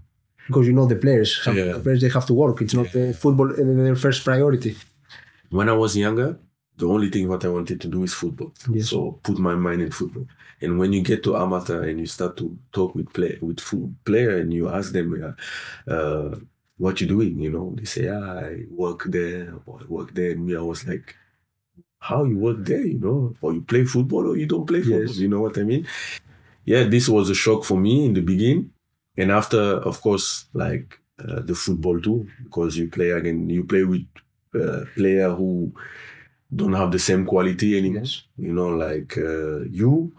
Because 0.47 0.67
you 0.69 0.75
know 0.75 0.87
the 0.87 0.97
players, 0.97 1.31
Yeah. 1.47 1.79
players 1.85 2.01
they 2.03 2.09
have 2.11 2.27
to 2.27 2.35
work. 2.35 2.61
It's 2.63 2.75
not 2.75 2.95
uh, 2.95 3.13
football 3.13 3.49
their 3.57 3.97
first 3.97 4.25
priority. 4.25 4.75
when 5.51 5.69
I 5.69 5.77
was 5.85 5.97
younger, 5.97 6.31
the 6.77 6.87
only 6.95 7.09
thing 7.09 7.29
what 7.29 7.45
I 7.45 7.49
wanted 7.49 7.81
to 7.81 7.89
do 7.89 8.03
is 8.03 8.13
football. 8.13 8.53
Yes. 8.77 8.89
So 8.91 8.99
put 9.23 9.39
my 9.39 9.55
mind 9.55 9.81
in 9.83 9.91
football. 9.91 10.27
And 10.63 10.79
when 10.81 10.93
you 10.93 11.03
get 11.03 11.23
to 11.25 11.37
amateur 11.37 11.81
and 11.89 12.01
you 12.01 12.07
start 12.07 12.37
to 12.41 12.47
talk 12.73 12.95
with 12.97 13.09
play 13.13 13.39
with 13.41 13.61
player 14.05 14.33
and 14.41 14.53
you 14.53 14.69
ask 14.69 14.93
them, 14.93 15.09
uh, 15.23 15.35
uh, 15.95 16.35
what 16.79 17.01
you 17.01 17.07
doing? 17.07 17.39
You 17.41 17.51
know, 17.51 17.75
they 17.77 17.85
say, 17.85 18.05
yeah, 18.05 18.21
I 18.21 18.65
work 18.71 19.05
there 19.07 19.55
or 19.67 19.81
I 19.81 19.85
work 19.89 20.15
there. 20.15 20.33
And 20.33 20.47
me, 20.47 20.57
I 20.57 20.61
was 20.61 20.87
like, 20.87 21.15
how 21.99 22.25
you 22.25 22.39
work 22.39 22.59
there? 22.61 22.85
You 22.85 22.99
know, 22.99 23.35
or 23.41 23.55
you 23.55 23.63
play 23.63 23.85
football 23.85 24.29
or 24.29 24.37
you 24.37 24.47
don't 24.47 24.67
play 24.67 24.83
football? 24.83 25.01
Yes. 25.01 25.19
You 25.19 25.29
know 25.29 25.41
what 25.41 25.59
I 25.59 25.63
mean? 25.63 25.87
Yeah, 26.65 26.83
this 26.83 27.09
was 27.09 27.31
a 27.31 27.35
shock 27.35 27.63
for 27.63 27.79
me 27.79 28.05
in 28.07 28.15
the 28.15 28.23
beginning, 28.23 28.73
and 29.17 29.31
after, 29.31 29.61
of 29.61 30.01
course, 30.03 30.47
like 30.53 30.99
uh, 31.21 31.41
the 31.41 31.55
football 31.55 32.01
too, 32.01 32.29
because 32.43 32.77
you 32.77 32.89
play 32.89 33.11
again, 33.11 33.49
you 33.49 33.63
play 33.63 33.85
with 33.85 34.05
uh, 34.53 34.85
player 34.97 35.31
who 35.31 35.73
don't 36.53 36.73
have 36.73 36.91
the 36.91 36.99
same 36.99 37.25
quality 37.25 37.79
anymore. 37.79 38.03
Yes. 38.03 38.25
You 38.37 38.53
know, 38.53 38.69
like 38.69 39.17
uh, 39.17 39.61
you, 39.71 40.11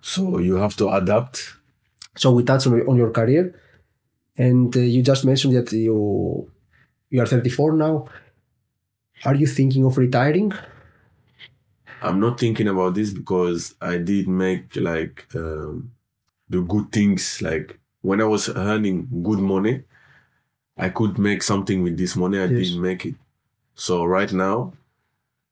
so 0.00 0.38
you 0.38 0.54
have 0.54 0.74
to 0.76 0.88
adapt. 0.88 1.56
So 2.16 2.32
with 2.32 2.48
on, 2.48 2.88
on 2.88 2.96
your 2.96 3.10
career, 3.10 3.54
and 4.36 4.74
uh, 4.76 4.80
you 4.80 5.02
just 5.02 5.24
mentioned 5.24 5.54
that 5.56 5.72
you 5.72 6.50
you 7.10 7.20
are 7.22 7.26
34 7.26 7.72
now. 7.74 8.08
Are 9.24 9.34
you 9.34 9.46
thinking 9.46 9.84
of 9.84 9.98
retiring? 9.98 10.52
I'm 12.00 12.18
not 12.18 12.40
thinking 12.40 12.68
about 12.68 12.94
this 12.94 13.12
because 13.12 13.74
I 13.80 13.98
did 13.98 14.26
make 14.28 14.74
like 14.76 15.26
um, 15.34 15.92
the 16.48 16.60
good 16.62 16.90
things. 16.92 17.40
Like 17.42 17.78
when 18.02 18.20
I 18.20 18.24
was 18.24 18.48
earning 18.48 19.08
good 19.22 19.38
money, 19.38 19.84
I 20.76 20.88
could 20.90 21.18
make 21.18 21.42
something 21.42 21.82
with 21.82 21.96
this 21.98 22.16
money. 22.16 22.38
I 22.38 22.46
Yes. 22.46 22.50
didn't 22.68 22.82
make 22.82 23.06
it. 23.06 23.14
So 23.74 24.04
right 24.04 24.32
now, 24.32 24.72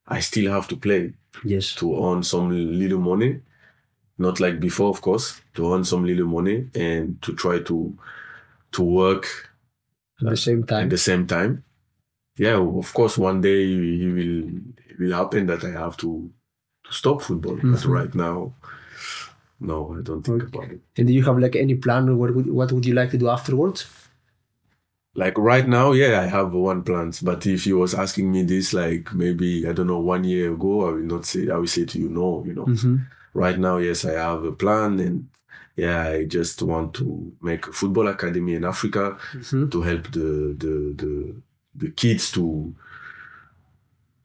I 0.06 0.20
still 0.20 0.50
have 0.52 0.68
to 0.68 0.76
play 0.76 1.14
Yes. 1.44 1.74
to 1.76 1.86
earn 2.06 2.22
some 2.22 2.50
little 2.50 3.00
money. 3.00 3.40
Not 4.18 4.40
like 4.40 4.60
before, 4.60 4.90
of 4.90 5.00
course, 5.02 5.40
to 5.54 5.72
earn 5.74 5.84
some 5.84 6.04
little 6.04 6.26
money 6.26 6.68
and 6.74 7.20
to 7.22 7.34
try 7.34 7.60
to 7.60 7.94
to 8.72 8.82
work 8.82 9.26
At 10.22 10.30
the 10.30 10.36
same 10.36 10.64
time. 10.64 10.84
at 10.84 10.90
the 10.90 10.98
same 10.98 11.26
time. 11.26 11.64
Yeah, 12.36 12.56
of 12.58 12.92
course, 12.94 13.18
one 13.18 13.40
day 13.40 13.64
it 13.72 14.12
will 14.12 14.48
it 14.90 14.98
will 14.98 15.12
happen 15.12 15.46
that 15.46 15.64
I 15.64 15.70
have 15.72 15.96
to 15.98 16.30
to 16.84 16.92
stop 16.92 17.22
football. 17.22 17.56
But 17.56 17.80
Mhm. 17.84 17.88
right 17.98 18.14
now, 18.14 18.54
no, 19.60 19.94
I 19.98 20.02
don't 20.02 20.22
think 20.22 20.42
Okay. 20.44 20.56
about 20.58 20.70
it. 20.72 20.80
And 20.96 21.06
do 21.08 21.12
you 21.12 21.22
have 21.24 21.38
like 21.38 21.56
any 21.56 21.74
plan? 21.74 22.16
What 22.16 22.34
would, 22.34 22.46
what 22.50 22.72
would 22.72 22.86
you 22.86 22.94
like 22.94 23.10
to 23.10 23.18
do 23.18 23.28
afterwards? 23.28 23.86
Like 25.14 25.36
right 25.38 25.66
now, 25.68 25.92
yeah, 25.92 26.20
I 26.20 26.26
have 26.26 26.52
one 26.54 26.82
plan. 26.82 27.12
But 27.22 27.44
if 27.46 27.66
you 27.66 27.78
was 27.78 27.94
asking 27.94 28.30
me 28.30 28.42
this, 28.44 28.72
like 28.72 29.12
maybe 29.12 29.66
I 29.68 29.72
don't 29.72 29.88
know, 29.88 29.98
one 29.98 30.24
year 30.24 30.52
ago, 30.54 30.88
I 30.88 30.92
will 30.92 31.02
not 31.14 31.26
say. 31.26 31.50
I 31.50 31.56
will 31.56 31.66
say 31.66 31.84
to 31.84 31.98
you, 31.98 32.08
no. 32.08 32.44
You 32.46 32.54
know, 32.54 32.66
Mm-hmm. 32.66 32.96
right 33.34 33.58
now, 33.58 33.78
yes, 33.78 34.04
I 34.04 34.12
have 34.12 34.44
a 34.44 34.52
plan, 34.52 35.00
and 35.00 35.28
yeah, 35.82 36.02
I 36.16 36.24
just 36.36 36.62
want 36.62 36.94
to 36.94 37.06
make 37.40 37.66
a 37.66 37.72
football 37.72 38.08
academy 38.08 38.54
in 38.54 38.64
Africa 38.64 39.04
Mm-hmm. 39.34 39.68
to 39.72 39.82
help 39.82 40.04
the 40.12 40.28
the 40.64 40.74
the, 41.00 41.12
the 41.82 41.90
kids 41.92 42.30
to. 42.32 42.74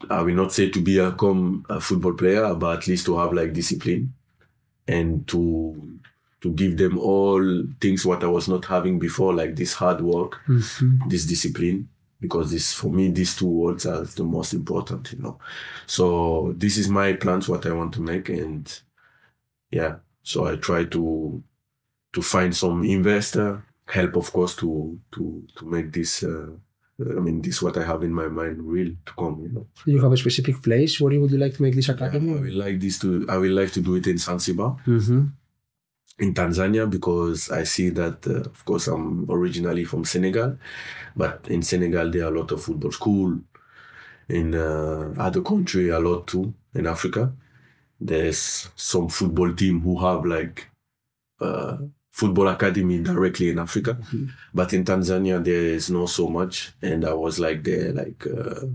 I 0.09 0.21
will 0.21 0.35
not 0.35 0.51
say 0.53 0.69
to 0.69 0.81
become 0.81 1.65
a 1.69 1.79
football 1.79 2.13
player, 2.13 2.53
but 2.55 2.77
at 2.79 2.87
least 2.87 3.05
to 3.07 3.17
have 3.17 3.33
like 3.33 3.53
discipline, 3.53 4.13
and 4.87 5.27
to 5.27 5.41
to 6.41 6.51
give 6.51 6.77
them 6.77 6.97
all 6.99 7.41
things 7.81 8.05
what 8.05 8.23
I 8.23 8.27
was 8.27 8.47
not 8.47 8.65
having 8.65 8.99
before, 8.99 9.33
like 9.33 9.55
this 9.55 9.73
hard 9.73 10.01
work 10.01 10.39
Mm-hmm. 10.47 11.09
this 11.09 11.25
discipline 11.25 11.89
because 12.21 12.51
this 12.51 12.73
for 12.73 12.89
me 12.91 13.09
these 13.11 13.35
two 13.35 13.47
words 13.47 13.85
are 13.85 14.03
the 14.03 14.23
most 14.23 14.53
important 14.53 15.11
you 15.11 15.19
know 15.21 15.37
so 15.85 16.53
this 16.57 16.77
is 16.77 16.87
my 16.87 17.11
plans 17.13 17.49
what 17.49 17.65
i 17.65 17.71
want 17.73 17.93
to 17.93 18.01
make 18.01 18.29
and 18.29 18.81
yeah 19.69 19.95
so 20.31 20.37
i 20.51 20.53
try 20.67 20.81
to 20.95 21.03
to 22.15 22.21
find 22.33 22.51
some 22.63 22.77
investor 22.97 23.49
help 23.97 24.13
of 24.21 24.27
course 24.35 24.53
to 24.61 24.69
to 25.13 25.21
to 25.57 25.63
make 25.75 25.87
this 25.97 26.11
uh, 26.31 26.49
i 27.17 27.19
mean 27.25 27.37
this 27.45 27.61
what 27.63 27.75
i 27.77 27.83
have 27.91 28.01
in 28.07 28.13
my 28.21 28.27
mind 28.39 28.55
real 28.75 28.91
to 29.07 29.13
come 29.21 29.35
you 29.45 29.49
know 29.55 29.65
you 29.91 29.99
have 30.05 30.13
a 30.17 30.21
specific 30.25 30.57
place 30.67 30.93
where 30.99 31.13
you 31.13 31.21
would 31.21 31.31
you 31.35 31.41
like 31.45 31.55
to 31.57 31.61
make 31.65 31.75
this 31.75 31.89
academy? 31.89 32.29
i 32.29 32.33
academy? 32.33 32.49
will 32.51 32.59
like 32.65 32.77
this 32.85 32.97
to 32.99 33.09
i 33.29 33.37
will 33.43 33.55
like 33.61 33.71
to 33.77 33.81
do 33.87 33.93
it 33.99 34.07
in 34.07 34.17
zanzibar 34.17 34.71
Mm-hmm. 34.87 35.21
in 36.25 36.33
Tanzania 36.33 36.85
because 36.97 37.39
I 37.61 37.63
see 37.65 37.89
that, 37.99 38.17
uh, 38.27 38.49
of 38.55 38.61
course, 38.69 38.85
I'm 38.93 39.07
originally 39.37 39.83
from 39.91 40.05
Senegal, 40.05 40.51
but 41.21 41.45
in 41.55 41.61
Senegal 41.71 42.07
there 42.09 42.23
are 42.25 42.33
a 42.33 42.37
lot 42.39 42.51
of 42.55 42.59
football 42.63 42.93
school. 42.99 43.31
In 44.29 44.47
uh, 44.55 45.13
other 45.27 45.41
country, 45.51 45.89
a 45.89 45.99
lot 45.99 46.21
too. 46.31 46.45
In 46.73 46.85
Africa, 46.95 47.23
there's 47.99 48.69
some 48.75 49.09
football 49.09 49.53
team 49.53 49.81
who 49.81 49.97
have 49.99 50.25
like 50.25 50.69
uh, 51.41 51.77
football 52.11 52.47
academy 52.47 52.99
directly 53.03 53.49
in 53.49 53.59
Africa, 53.59 53.97
Mhm. 54.13 54.29
but 54.53 54.73
in 54.73 54.83
Tanzania 54.85 55.43
there 55.43 55.65
is 55.75 55.89
not 55.89 56.09
so 56.09 56.27
much. 56.29 56.73
And 56.81 57.03
I 57.05 57.13
was 57.13 57.39
like 57.39 57.63
there 57.63 57.91
like 57.93 58.25
uh, 58.27 58.67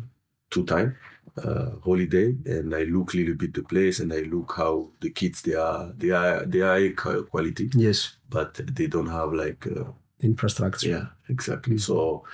two 0.50 0.64
time 0.64 0.96
uh, 1.42 1.70
holiday, 1.84 2.34
and 2.44 2.74
I 2.74 2.84
look 2.84 3.14
a 3.14 3.16
little 3.18 3.34
bit 3.36 3.54
the 3.54 3.62
place, 3.62 4.00
and 4.00 4.12
I 4.12 4.20
look 4.22 4.54
how 4.56 4.90
the 5.00 5.10
kids 5.10 5.42
they 5.42 5.54
are 5.54 5.92
they 5.96 6.10
are 6.10 6.44
they 6.44 6.60
are 6.62 6.90
quality, 7.30 7.70
Yes. 7.74 8.16
but 8.28 8.54
they 8.76 8.86
don't 8.88 9.08
have 9.10 9.32
like 9.32 9.66
uh, 9.66 9.84
Infrastructure. 10.22 10.88
yeah 10.90 11.06
exactly. 11.30 11.78
So 11.78 12.24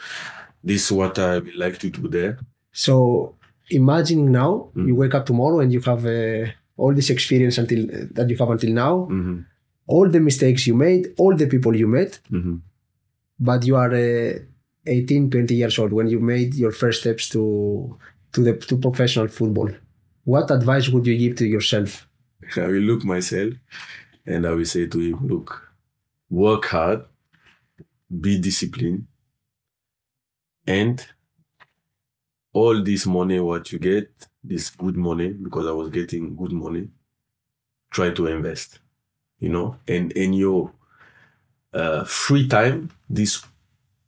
this 0.64 0.86
is 0.86 0.92
what 0.92 1.18
I 1.18 1.38
would 1.38 1.54
like 1.54 1.78
to 1.78 1.90
do 1.90 2.08
there. 2.08 2.38
So 2.72 3.34
imagining 3.70 4.32
now 4.32 4.70
Mm. 4.74 4.86
you 4.88 4.94
wake 4.96 5.14
up 5.14 5.24
tomorrow 5.26 5.60
and 5.60 5.72
you 5.72 5.80
have 5.82 6.04
uh, 6.04 6.50
all 6.76 6.94
this 6.94 7.10
experience 7.10 7.58
until 7.58 7.86
that 8.12 8.28
you 8.30 8.36
have 8.36 8.50
until 8.50 8.70
now, 8.72 9.04
hmm 9.06 9.38
all 9.88 10.08
the 10.08 10.18
mistakes 10.18 10.66
you 10.66 10.74
made, 10.74 11.14
all 11.16 11.36
the 11.36 11.46
people 11.46 11.74
you 11.76 11.86
met, 11.86 12.18
hmm 12.28 12.56
but 13.38 13.64
you 13.64 13.76
are 13.76 13.92
uh, 13.94 14.38
18, 14.86 15.30
20 15.30 15.54
years 15.54 15.78
old 15.78 15.92
when 15.92 16.06
you 16.08 16.18
made 16.20 16.54
your 16.54 16.72
first 16.72 17.00
steps 17.00 17.28
to 17.28 17.96
to 18.32 18.42
the 18.42 18.54
to 18.68 18.78
professional 18.78 19.28
football. 19.28 19.70
What 20.24 20.50
advice 20.50 20.88
would 20.88 21.06
you 21.06 21.16
give 21.16 21.36
to 21.36 21.46
yourself? 21.46 22.08
I 22.56 22.66
will 22.66 22.86
look 22.90 23.04
myself, 23.04 23.54
and 24.26 24.46
I 24.46 24.50
will 24.50 24.64
say 24.64 24.86
to 24.86 24.98
him, 24.98 25.26
look, 25.26 25.70
work 26.30 26.64
hard, 26.66 27.04
be 28.20 28.38
disciplined, 28.40 29.06
and 30.66 31.04
all 32.52 32.82
this 32.82 33.06
money 33.06 33.38
what 33.40 33.70
you 33.72 33.78
get, 33.78 34.10
this 34.46 34.70
good 34.70 34.96
money, 34.96 35.28
because 35.28 35.66
I 35.66 35.72
was 35.72 35.90
getting 35.90 36.36
good 36.36 36.52
money, 36.52 36.88
try 37.90 38.10
to 38.10 38.26
invest, 38.26 38.78
you 39.40 39.48
know, 39.48 39.76
and 39.88 40.12
in 40.12 40.32
your 40.32 40.72
uh, 41.72 42.04
free 42.04 42.48
time, 42.48 42.90
this 43.08 43.42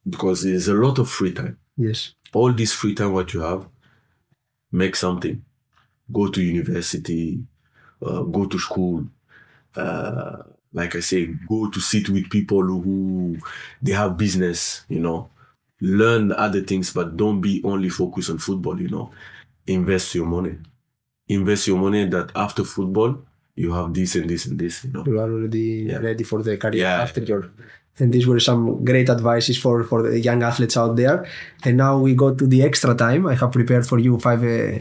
because 0.08 0.42
there's 0.42 0.68
a 0.68 0.74
lot 0.74 0.98
of 0.98 1.10
free 1.10 1.32
time. 1.32 1.58
Yes. 1.76 2.14
All 2.32 2.52
this 2.52 2.72
free 2.72 2.94
time 2.94 3.12
what 3.12 3.34
you 3.34 3.40
have, 3.40 3.66
make 4.72 4.96
something. 4.96 5.44
Go 6.10 6.28
to 6.28 6.42
university, 6.42 7.40
uh, 8.00 8.22
go 8.22 8.46
to 8.46 8.58
school. 8.58 9.06
Uh, 9.76 10.42
like 10.72 10.96
I 10.96 11.00
say, 11.00 11.26
go 11.48 11.68
to 11.70 11.80
sit 11.80 12.08
with 12.08 12.30
people 12.30 12.62
who 12.62 13.38
they 13.82 13.92
have 13.92 14.16
business, 14.16 14.84
you 14.88 15.00
know. 15.00 15.30
Learn 15.80 16.32
other 16.32 16.62
things, 16.62 16.92
but 16.92 17.16
don't 17.16 17.40
be 17.40 17.62
only 17.64 17.88
focused 17.88 18.30
on 18.30 18.38
football, 18.38 18.80
you 18.80 18.88
know. 18.88 19.10
Invest 19.68 20.14
your 20.14 20.26
money. 20.26 20.54
Invest 21.28 21.66
your 21.68 21.78
money 21.78 22.06
that 22.06 22.32
after 22.34 22.64
football, 22.64 23.10
you 23.54 23.72
have 23.78 23.92
this 23.92 24.14
and 24.16 24.28
this 24.30 24.46
and 24.46 24.58
this, 24.58 24.84
you 24.84 24.92
know. 24.92 25.04
You 25.06 25.18
are 25.20 25.30
already 25.30 25.68
Yeah. 25.90 25.98
ready 26.08 26.24
for 26.24 26.42
the 26.42 26.56
career 26.56 26.82
Yeah. 26.82 27.02
after 27.06 27.22
your. 27.30 27.42
And 28.00 28.12
these 28.14 28.26
were 28.30 28.40
some 28.40 28.84
great 28.84 29.08
advices 29.10 29.58
for, 29.58 29.82
for 29.90 30.02
the 30.02 30.20
young 30.28 30.42
athletes 30.42 30.76
out 30.76 30.94
there. 30.96 31.26
And 31.64 31.76
now 31.76 31.98
we 31.98 32.14
go 32.14 32.28
to 32.34 32.46
the 32.46 32.62
extra 32.62 32.94
time. 32.94 33.26
I 33.26 33.34
have 33.34 33.50
prepared 33.52 33.84
for 33.90 33.98
you 33.98 34.18
five 34.28 34.42
uh, 34.44 34.78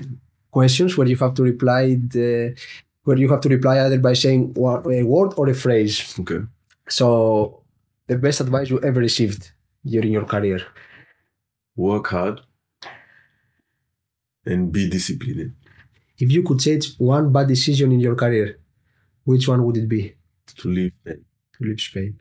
questions 0.52 0.96
where 0.98 1.08
you 1.08 1.18
have 1.18 1.34
to 1.40 1.44
reply 1.44 1.98
the, 2.16 2.56
where 3.06 3.18
you 3.18 3.28
have 3.34 3.42
to 3.42 3.50
reply 3.50 3.76
either 3.84 3.98
by 4.00 4.14
saying 4.14 4.54
a 4.56 5.04
word 5.04 5.32
or 5.40 5.50
a 5.50 5.56
phrase. 5.56 5.96
Okay. 6.20 6.42
So, 6.88 7.08
the 8.06 8.18
best 8.18 8.40
advice 8.40 8.70
you 8.70 8.80
ever 8.82 9.00
received 9.00 9.52
during 9.84 10.12
your 10.14 10.26
career. 10.26 10.60
Work 11.76 12.08
hard 12.08 12.42
and 14.52 14.72
be 14.72 14.90
disciplined. 14.90 15.54
If 16.18 16.32
you 16.32 16.42
could 16.44 16.60
change 16.60 16.86
one 16.98 17.32
bad 17.32 17.48
decision 17.48 17.92
in 17.92 18.00
your 18.00 18.16
career, 18.16 18.48
which 19.24 19.48
one 19.48 19.62
would 19.66 19.78
it 19.78 19.88
be? 19.96 20.02
To 20.62 20.68
live 20.78 20.94
and 21.06 21.22
To 21.58 21.64
leave 21.68 21.82
Spain. 21.82 22.14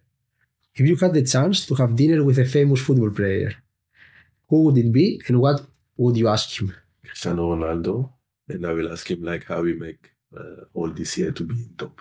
If 0.74 0.82
you 0.88 0.96
had 0.96 1.14
the 1.14 1.22
chance 1.34 1.66
to 1.66 1.74
have 1.80 1.96
dinner 1.96 2.20
with 2.28 2.38
a 2.38 2.44
famous 2.44 2.80
football 2.86 3.10
player, 3.10 3.50
who 4.48 4.56
would 4.64 4.78
it 4.78 4.92
be 4.92 5.20
and 5.26 5.40
what 5.40 5.58
would 5.96 6.16
you 6.16 6.28
ask 6.28 6.60
him? 6.60 6.68
Cristiano 7.04 7.42
Ronaldo, 7.54 8.10
and 8.48 8.66
I 8.66 8.72
will 8.72 8.92
ask 8.92 9.10
him 9.10 9.22
like 9.22 9.44
how 9.44 9.62
we 9.62 9.74
make 9.74 10.02
uh, 10.36 10.64
all 10.74 10.90
this 10.90 11.16
year 11.18 11.32
to 11.32 11.44
be 11.44 11.54
in 11.54 11.70
top. 11.78 12.00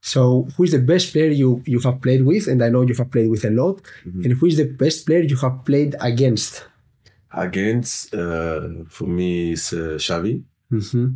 So, 0.00 0.46
who 0.56 0.62
is 0.62 0.72
the 0.72 0.78
best 0.92 1.12
player 1.12 1.30
you, 1.42 1.60
you 1.66 1.80
have 1.80 2.00
played 2.00 2.24
with? 2.24 2.46
And 2.46 2.62
I 2.62 2.68
know 2.68 2.82
you 2.82 2.94
have 2.94 3.10
played 3.10 3.30
with 3.30 3.44
a 3.44 3.50
lot. 3.50 3.82
Mhm. 4.06 4.24
And 4.24 4.32
who 4.34 4.46
is 4.46 4.56
the 4.56 4.70
best 4.82 5.06
player 5.06 5.22
you 5.22 5.36
have 5.36 5.64
played 5.64 5.96
against? 6.00 6.64
Against, 7.30 8.14
uh, 8.14 8.84
for 8.88 9.06
me, 9.06 9.52
is 9.52 9.72
uh, 9.72 9.98
Xavi. 9.98 10.42
Mm-hmm. 10.72 11.06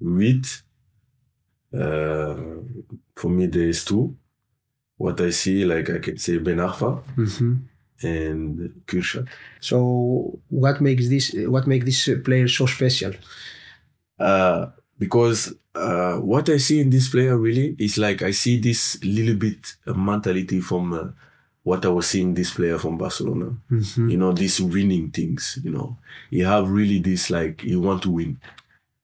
With, 0.00 0.62
uh, 1.72 2.36
for 3.16 3.28
me, 3.30 3.46
there 3.46 3.68
is 3.68 3.84
two. 3.84 4.16
What 4.96 5.20
I 5.20 5.30
see, 5.30 5.64
like 5.64 5.88
I 5.90 5.98
can 5.98 6.18
say 6.18 6.38
Ben 6.38 6.58
Arfa 6.58 7.02
Mm-hmm. 7.16 7.54
and 8.02 8.70
Kürşat. 8.86 9.26
So, 9.60 10.40
what 10.48 10.80
makes 10.80 11.08
this 11.08 11.32
what 11.46 11.66
makes 11.66 11.84
this 11.84 12.08
player 12.24 12.48
so 12.48 12.66
special? 12.66 13.12
Uh, 14.18 14.66
because 14.98 15.54
uh, 15.74 16.16
what 16.16 16.48
I 16.48 16.58
see 16.58 16.80
in 16.80 16.90
this 16.90 17.08
player 17.08 17.36
really 17.38 17.74
is 17.78 17.96
like 17.98 18.22
I 18.22 18.32
see 18.32 18.58
this 18.58 18.98
little 19.04 19.36
bit 19.36 19.76
uh, 19.86 19.94
mentality 19.94 20.60
from 20.60 20.92
uh, 20.92 21.08
what 21.62 21.84
I 21.84 21.88
was 21.88 22.06
seeing 22.08 22.34
this 22.34 22.52
player 22.54 22.78
from 22.78 22.96
Barcelona. 22.98 23.54
Mm-hmm. 23.70 24.08
you 24.10 24.16
know 24.16 24.32
these 24.32 24.60
winning 24.60 25.10
things 25.10 25.58
you 25.64 25.70
know 25.70 25.96
you 26.30 26.44
have 26.46 26.68
really 26.70 26.98
this 27.00 27.30
like 27.30 27.62
you 27.62 27.80
want 27.80 28.02
to 28.02 28.10
win 28.10 28.40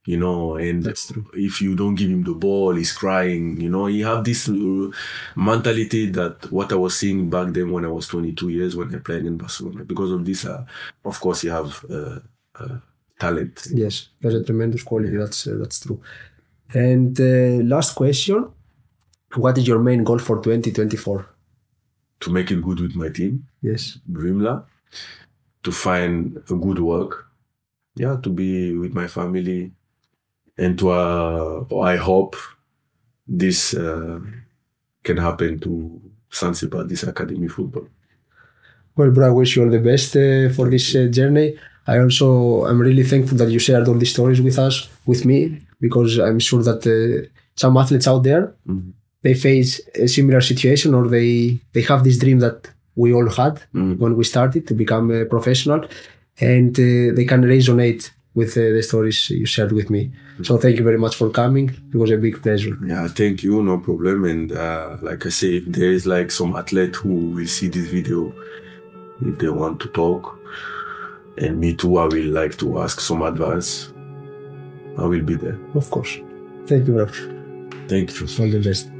you 0.06 0.16
know 0.16 0.54
and 0.56 0.82
That's 0.84 1.08
true. 1.08 1.26
if 1.34 1.60
you 1.60 1.74
don't 1.74 1.96
give 1.96 2.08
him 2.10 2.22
the 2.22 2.32
ball 2.34 2.74
he's 2.76 2.92
crying 2.92 3.60
you 3.60 3.68
know 3.68 3.88
you 3.88 4.06
have 4.06 4.22
this 4.24 4.48
uh, 4.48 4.88
mentality 5.34 6.06
that 6.12 6.50
what 6.52 6.72
i 6.72 6.76
was 6.76 6.96
seeing 6.96 7.28
back 7.28 7.48
then 7.52 7.70
when 7.72 7.84
i 7.84 7.88
was 7.88 8.06
22 8.06 8.48
years 8.50 8.76
when 8.76 8.94
i 8.94 8.98
played 8.98 9.26
in 9.26 9.36
barcelona 9.36 9.84
because 9.84 10.12
of 10.12 10.24
this 10.24 10.44
uh, 10.46 10.64
of 11.04 11.18
course 11.20 11.42
you 11.44 11.50
have 11.50 11.84
uh, 11.90 12.18
uh, 12.60 12.76
talent 13.18 13.66
Yes, 13.74 14.08
there's 14.20 14.34
a 14.34 14.44
tremendous 14.44 14.82
quality. 14.82 15.16
That's 15.16 15.46
uh, 15.46 15.56
that's 15.58 15.80
true. 15.80 16.00
And 16.74 17.18
uh, 17.20 17.64
last 17.74 17.94
question: 17.94 18.48
What 19.34 19.56
is 19.58 19.66
your 19.66 19.78
main 19.78 20.04
goal 20.04 20.18
for 20.18 20.36
2024? 20.42 21.26
To 22.20 22.30
make 22.32 22.50
it 22.50 22.62
good 22.62 22.80
with 22.80 22.94
my 22.96 23.08
team 23.08 23.46
Yes. 23.62 23.98
Vimla 24.10 24.64
to 25.62 25.72
find 25.72 26.36
a 26.50 26.54
good 26.54 26.78
work. 26.78 27.26
Yeah, 27.96 28.16
to 28.22 28.30
be 28.30 28.76
with 28.76 28.92
my 28.94 29.06
family, 29.08 29.72
and 30.58 30.78
to 30.78 30.90
uh, 30.90 31.64
I 31.82 31.96
hope 31.96 32.36
this 33.26 33.74
uh, 33.74 34.20
can 35.02 35.16
happen 35.16 35.58
to 35.60 36.00
Zanzibar, 36.32 36.84
this 36.84 37.02
academy 37.04 37.48
football. 37.48 37.88
Well, 38.96 39.10
bro, 39.10 39.28
I 39.28 39.30
wish 39.30 39.56
you 39.56 39.64
all 39.64 39.70
the 39.70 39.78
best 39.78 40.16
uh, 40.16 40.48
for 40.54 40.70
this 40.70 40.94
uh, 40.94 41.06
journey. 41.10 41.56
I 41.86 41.98
also 41.98 42.66
am 42.66 42.80
really 42.80 43.04
thankful 43.04 43.38
that 43.38 43.50
you 43.50 43.58
shared 43.58 43.88
all 43.88 43.94
these 43.94 44.12
stories 44.12 44.40
with 44.40 44.58
us, 44.58 44.88
with 45.06 45.24
me, 45.24 45.60
because 45.80 46.18
I'm 46.18 46.38
sure 46.38 46.62
that 46.62 46.80
uh, 46.86 47.28
some 47.56 47.76
athletes 47.76 48.06
out 48.08 48.22
there 48.24 48.54
Mhm. 48.68 48.92
They 49.26 49.34
face 49.48 49.70
a 50.06 50.08
similar 50.16 50.40
situation 50.52 50.90
or 50.98 51.04
they 51.16 51.30
they 51.74 51.84
have 51.90 52.00
this 52.08 52.18
dream 52.24 52.38
that 52.46 52.58
we 53.02 53.08
all 53.16 53.28
had 53.40 53.54
Mm. 53.74 53.92
when 54.02 54.12
we 54.18 54.24
started 54.34 54.62
to 54.68 54.74
become 54.82 55.06
a 55.20 55.24
professional, 55.34 55.80
and 56.54 56.72
uh, 56.78 56.86
they 57.16 57.26
can 57.32 57.42
resonate 57.56 58.02
with 58.38 58.50
uh, 58.56 58.60
the 58.76 58.82
stories 58.90 59.18
you 59.40 59.46
shared 59.54 59.72
with 59.78 59.88
me. 59.94 60.02
So 60.48 60.52
thank 60.62 60.74
you 60.78 60.84
very 60.90 61.00
much 61.04 61.14
for 61.20 61.28
coming. 61.42 61.66
It 61.92 61.96
was 62.02 62.10
a 62.10 62.18
big 62.26 62.34
pleasure. 62.46 62.74
Yeah, 62.92 63.04
thank 63.20 63.36
you, 63.46 63.52
no 63.72 63.76
problem. 63.88 64.18
And 64.32 64.46
uh, 64.66 64.88
like 65.08 65.22
I 65.28 65.30
say, 65.40 65.50
if 65.60 65.64
there 65.76 65.92
is 65.98 66.04
like 66.16 66.28
some 66.40 66.50
athlete 66.60 66.94
who 67.02 67.14
will 67.34 67.50
see 67.56 67.68
this 67.76 67.88
video, 67.98 68.20
if 69.28 69.34
they 69.40 69.48
want 69.62 69.76
to 69.84 69.88
talk, 70.02 70.22
and 71.42 71.52
me 71.62 71.70
too, 71.80 71.92
I 72.04 72.06
will 72.14 72.30
like 72.40 72.54
to 72.62 72.66
ask 72.84 72.96
some 73.00 73.22
advice. 73.30 73.70
I 75.02 75.04
will 75.12 75.24
be 75.32 75.36
there. 75.44 75.58
Of 75.80 75.86
course. 75.94 76.12
Thank 76.68 76.82
you, 76.88 76.92
bro. 76.96 77.06
Thank 77.92 78.06
you. 78.16 78.24
All 78.40 78.50
the 78.56 78.62
best. 78.68 78.95